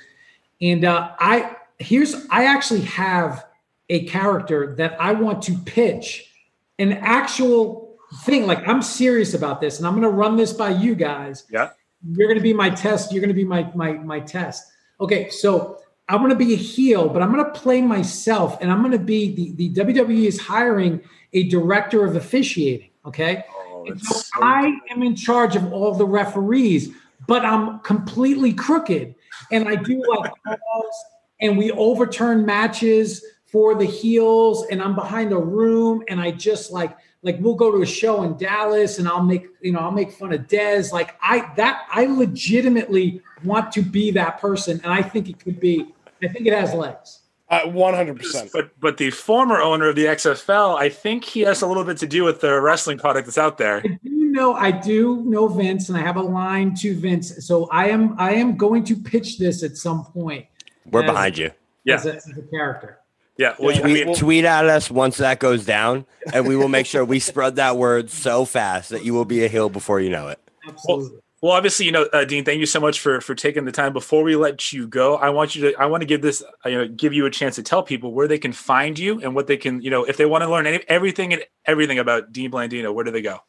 and 0.61 0.83
uh 0.83 1.11
i 1.19 1.55
here's 1.79 2.27
i 2.29 2.45
actually 2.45 2.81
have 2.81 3.45
a 3.89 4.05
character 4.05 4.75
that 4.77 4.99
i 4.99 5.13
want 5.13 5.41
to 5.41 5.57
pitch 5.59 6.33
an 6.79 6.93
actual 6.93 7.80
thing 8.19 8.45
like 8.45 8.67
i'm 8.67 8.81
serious 8.81 9.33
about 9.33 9.61
this 9.61 9.77
and 9.77 9.87
i'm 9.87 9.93
going 9.93 10.03
to 10.03 10.09
run 10.09 10.35
this 10.35 10.53
by 10.53 10.69
you 10.69 10.95
guys 10.95 11.45
Yeah. 11.49 11.69
you're 12.11 12.27
going 12.27 12.37
to 12.39 12.43
be 12.43 12.53
my 12.53 12.69
test 12.69 13.11
you're 13.11 13.21
going 13.21 13.29
to 13.29 13.33
be 13.33 13.45
my 13.45 13.71
my 13.75 13.93
my 13.93 14.19
test 14.19 14.71
okay 14.99 15.29
so 15.29 15.79
i'm 16.09 16.17
going 16.19 16.29
to 16.29 16.35
be 16.35 16.53
a 16.53 16.57
heel 16.57 17.07
but 17.07 17.21
i'm 17.21 17.31
going 17.33 17.43
to 17.45 17.51
play 17.51 17.81
myself 17.81 18.57
and 18.61 18.71
i'm 18.71 18.79
going 18.79 18.91
to 18.91 18.99
be 18.99 19.33
the 19.33 19.51
the 19.53 19.73
wwe 19.81 20.25
is 20.25 20.39
hiring 20.39 21.01
a 21.33 21.43
director 21.47 22.03
of 22.05 22.15
officiating 22.15 22.89
okay 23.05 23.43
Oh, 23.81 23.85
and 23.87 23.99
so 24.01 24.15
so 24.15 24.43
I 24.43 24.73
am 24.89 25.01
in 25.01 25.15
charge 25.15 25.55
of 25.55 25.73
all 25.73 25.95
the 25.95 26.05
referees, 26.05 26.89
but 27.27 27.43
I'm 27.43 27.79
completely 27.79 28.53
crooked. 28.53 29.15
And 29.51 29.67
I 29.67 29.75
do 29.75 30.03
like 30.07 30.31
calls 30.45 30.95
and 31.39 31.57
we 31.57 31.71
overturn 31.71 32.45
matches 32.45 33.25
for 33.47 33.73
the 33.75 33.85
heels, 33.85 34.65
and 34.69 34.81
I'm 34.81 34.95
behind 34.95 35.33
a 35.33 35.37
room, 35.37 36.03
and 36.07 36.21
I 36.21 36.31
just 36.31 36.71
like 36.71 36.95
like 37.23 37.37
we'll 37.39 37.55
go 37.55 37.71
to 37.71 37.81
a 37.81 37.85
show 37.85 38.23
in 38.23 38.37
Dallas 38.37 38.97
and 38.99 39.07
I'll 39.07 39.23
make 39.23 39.47
you 39.61 39.71
know 39.71 39.79
I'll 39.79 39.91
make 39.91 40.11
fun 40.11 40.33
of 40.33 40.41
Dez. 40.47 40.91
Like 40.91 41.15
I 41.21 41.51
that 41.57 41.85
I 41.91 42.05
legitimately 42.05 43.21
want 43.43 43.71
to 43.73 43.81
be 43.81 44.11
that 44.11 44.39
person, 44.39 44.81
and 44.83 44.93
I 44.93 45.01
think 45.01 45.29
it 45.29 45.39
could 45.39 45.59
be, 45.59 45.93
I 46.23 46.27
think 46.27 46.47
it 46.47 46.53
has 46.53 46.73
legs. 46.73 47.19
Uh, 47.49 47.63
100%. 47.65 48.49
But 48.53 48.79
but 48.79 48.95
the 48.97 49.11
former 49.11 49.59
owner 49.59 49.89
of 49.89 49.97
the 49.97 50.05
XFL, 50.05 50.77
I 50.77 50.87
think 50.87 51.25
he 51.25 51.41
has 51.41 51.61
a 51.61 51.67
little 51.67 51.83
bit 51.83 51.97
to 51.97 52.07
do 52.07 52.23
with 52.23 52.39
the 52.39 52.61
wrestling 52.61 52.97
product 52.97 53.27
that's 53.27 53.37
out 53.37 53.57
there. 53.57 53.81
I 53.83 53.99
do 54.01 54.25
know 54.31 54.53
I 54.53 54.71
do 54.71 55.23
know 55.25 55.47
Vince, 55.49 55.89
and 55.89 55.97
I 55.97 56.01
have 56.01 56.15
a 56.15 56.21
line 56.21 56.73
to 56.75 56.95
Vince. 56.95 57.45
So 57.45 57.67
I 57.69 57.87
am 57.87 58.15
I 58.17 58.33
am 58.33 58.55
going 58.55 58.85
to 58.85 58.95
pitch 58.95 59.37
this 59.37 59.63
at 59.63 59.75
some 59.75 60.05
point 60.05 60.45
We're 60.89 61.03
As- 61.03 61.11
behind 61.11 61.37
you. 61.37 61.51
Yeah. 61.83 61.95
as, 61.95 62.05
a, 62.05 62.15
as 62.15 62.27
a 62.37 62.43
character. 62.43 63.00
Yeah, 63.41 63.55
well, 63.57 63.71
Yeah, 63.75 63.79
I 63.79 63.81
Tweet, 63.81 64.05
mean, 64.05 64.15
tweet 64.15 64.45
at 64.45 64.65
us 64.65 64.91
once 64.91 65.17
that 65.17 65.39
goes 65.39 65.65
down, 65.65 66.05
and 66.31 66.47
we 66.47 66.55
will 66.55 66.67
make 66.67 66.85
sure 66.85 67.03
we 67.03 67.19
spread 67.19 67.55
that 67.55 67.75
word 67.75 68.11
so 68.11 68.45
fast 68.45 68.91
that 68.91 69.03
you 69.03 69.15
will 69.15 69.25
be 69.25 69.43
a 69.43 69.47
heel 69.47 69.67
before 69.67 69.99
you 69.99 70.11
know 70.11 70.27
it. 70.27 70.37
Absolutely. 70.67 71.17
well, 71.41 71.53
obviously, 71.53 71.87
you 71.87 71.91
know, 71.91 72.03
uh, 72.13 72.23
Dean, 72.23 72.45
thank 72.45 72.59
you 72.59 72.67
so 72.67 72.79
much 72.79 72.99
for 72.99 73.19
for 73.19 73.33
taking 73.33 73.65
the 73.65 73.71
time. 73.71 73.93
Before 73.93 74.21
we 74.21 74.35
let 74.35 74.71
you 74.71 74.87
go, 74.87 75.15
I 75.15 75.31
want 75.31 75.55
you 75.55 75.71
to, 75.71 75.79
I 75.79 75.87
want 75.87 76.01
to 76.01 76.05
give 76.05 76.21
this, 76.21 76.43
uh, 76.63 76.69
you 76.69 76.77
know, 76.77 76.87
give 76.87 77.13
you 77.13 77.25
a 77.25 77.31
chance 77.31 77.55
to 77.55 77.63
tell 77.63 77.81
people 77.81 78.13
where 78.13 78.27
they 78.27 78.37
can 78.37 78.51
find 78.53 78.99
you 78.99 79.19
and 79.21 79.33
what 79.33 79.47
they 79.47 79.57
can, 79.57 79.81
you 79.81 79.89
know, 79.89 80.03
if 80.03 80.17
they 80.17 80.27
want 80.27 80.43
to 80.43 80.47
learn 80.47 80.67
any, 80.67 80.83
everything 80.87 81.33
and 81.33 81.43
everything 81.65 81.97
about 81.97 82.31
Dean 82.31 82.51
Blandino, 82.51 82.93
where 82.93 83.03
do 83.03 83.09
they 83.09 83.23
go? 83.23 83.39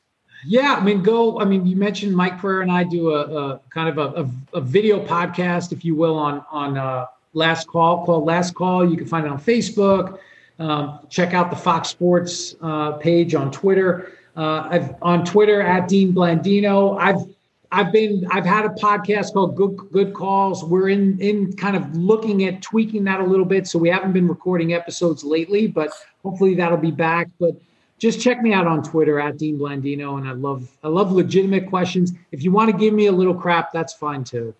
Yeah, 0.46 0.72
I 0.80 0.82
mean, 0.82 1.02
go. 1.02 1.38
I 1.38 1.44
mean, 1.44 1.66
you 1.66 1.76
mentioned 1.76 2.16
Mike 2.16 2.38
Pereira 2.38 2.62
and 2.62 2.72
I 2.72 2.84
do 2.84 3.10
a, 3.10 3.20
a 3.20 3.60
kind 3.68 3.90
of 3.90 3.98
a, 3.98 4.22
a, 4.22 4.58
a 4.58 4.60
video 4.62 5.04
podcast, 5.04 5.70
if 5.70 5.84
you 5.84 5.94
will, 5.94 6.16
on 6.18 6.42
on 6.50 6.78
uh, 6.78 7.04
Last 7.34 7.66
Call 7.66 8.04
called 8.04 8.24
Last 8.24 8.54
Call. 8.54 8.88
You 8.88 8.96
can 8.96 9.06
find 9.06 9.26
it 9.26 9.30
on 9.30 9.40
Facebook. 9.40 10.18
Um, 10.58 11.00
check 11.08 11.34
out 11.34 11.50
the 11.50 11.56
Fox 11.56 11.88
Sports 11.88 12.54
uh, 12.60 12.92
page 12.92 13.34
on 13.34 13.50
Twitter. 13.50 14.12
Uh, 14.36 14.68
I've 14.70 14.94
on 15.02 15.24
Twitter 15.24 15.60
at 15.60 15.88
Dean 15.88 16.12
Blandino. 16.12 16.98
I've 16.98 17.26
I've 17.70 17.90
been 17.90 18.26
I've 18.30 18.44
had 18.44 18.66
a 18.66 18.68
podcast 18.68 19.32
called 19.32 19.56
Good 19.56 19.76
Good 19.90 20.14
Calls. 20.14 20.62
We're 20.64 20.90
in 20.90 21.18
in 21.20 21.54
kind 21.54 21.74
of 21.74 21.96
looking 21.96 22.44
at 22.44 22.62
tweaking 22.62 23.04
that 23.04 23.20
a 23.20 23.24
little 23.24 23.46
bit. 23.46 23.66
So 23.66 23.78
we 23.78 23.88
haven't 23.88 24.12
been 24.12 24.28
recording 24.28 24.74
episodes 24.74 25.24
lately, 25.24 25.66
but 25.66 25.90
hopefully 26.22 26.54
that'll 26.54 26.78
be 26.78 26.90
back. 26.90 27.28
But 27.40 27.54
just 27.98 28.20
check 28.20 28.42
me 28.42 28.52
out 28.52 28.66
on 28.66 28.82
Twitter 28.82 29.18
at 29.18 29.38
Dean 29.38 29.58
Blandino, 29.58 30.18
and 30.18 30.28
I 30.28 30.32
love 30.32 30.68
I 30.84 30.88
love 30.88 31.12
legitimate 31.12 31.68
questions. 31.68 32.12
If 32.30 32.42
you 32.42 32.52
want 32.52 32.70
to 32.70 32.76
give 32.76 32.92
me 32.92 33.06
a 33.06 33.12
little 33.12 33.34
crap, 33.34 33.72
that's 33.72 33.94
fine 33.94 34.22
too. 34.22 34.54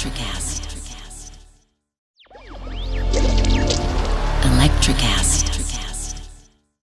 Electricast. 0.00 0.62
Electricast. 4.44 5.49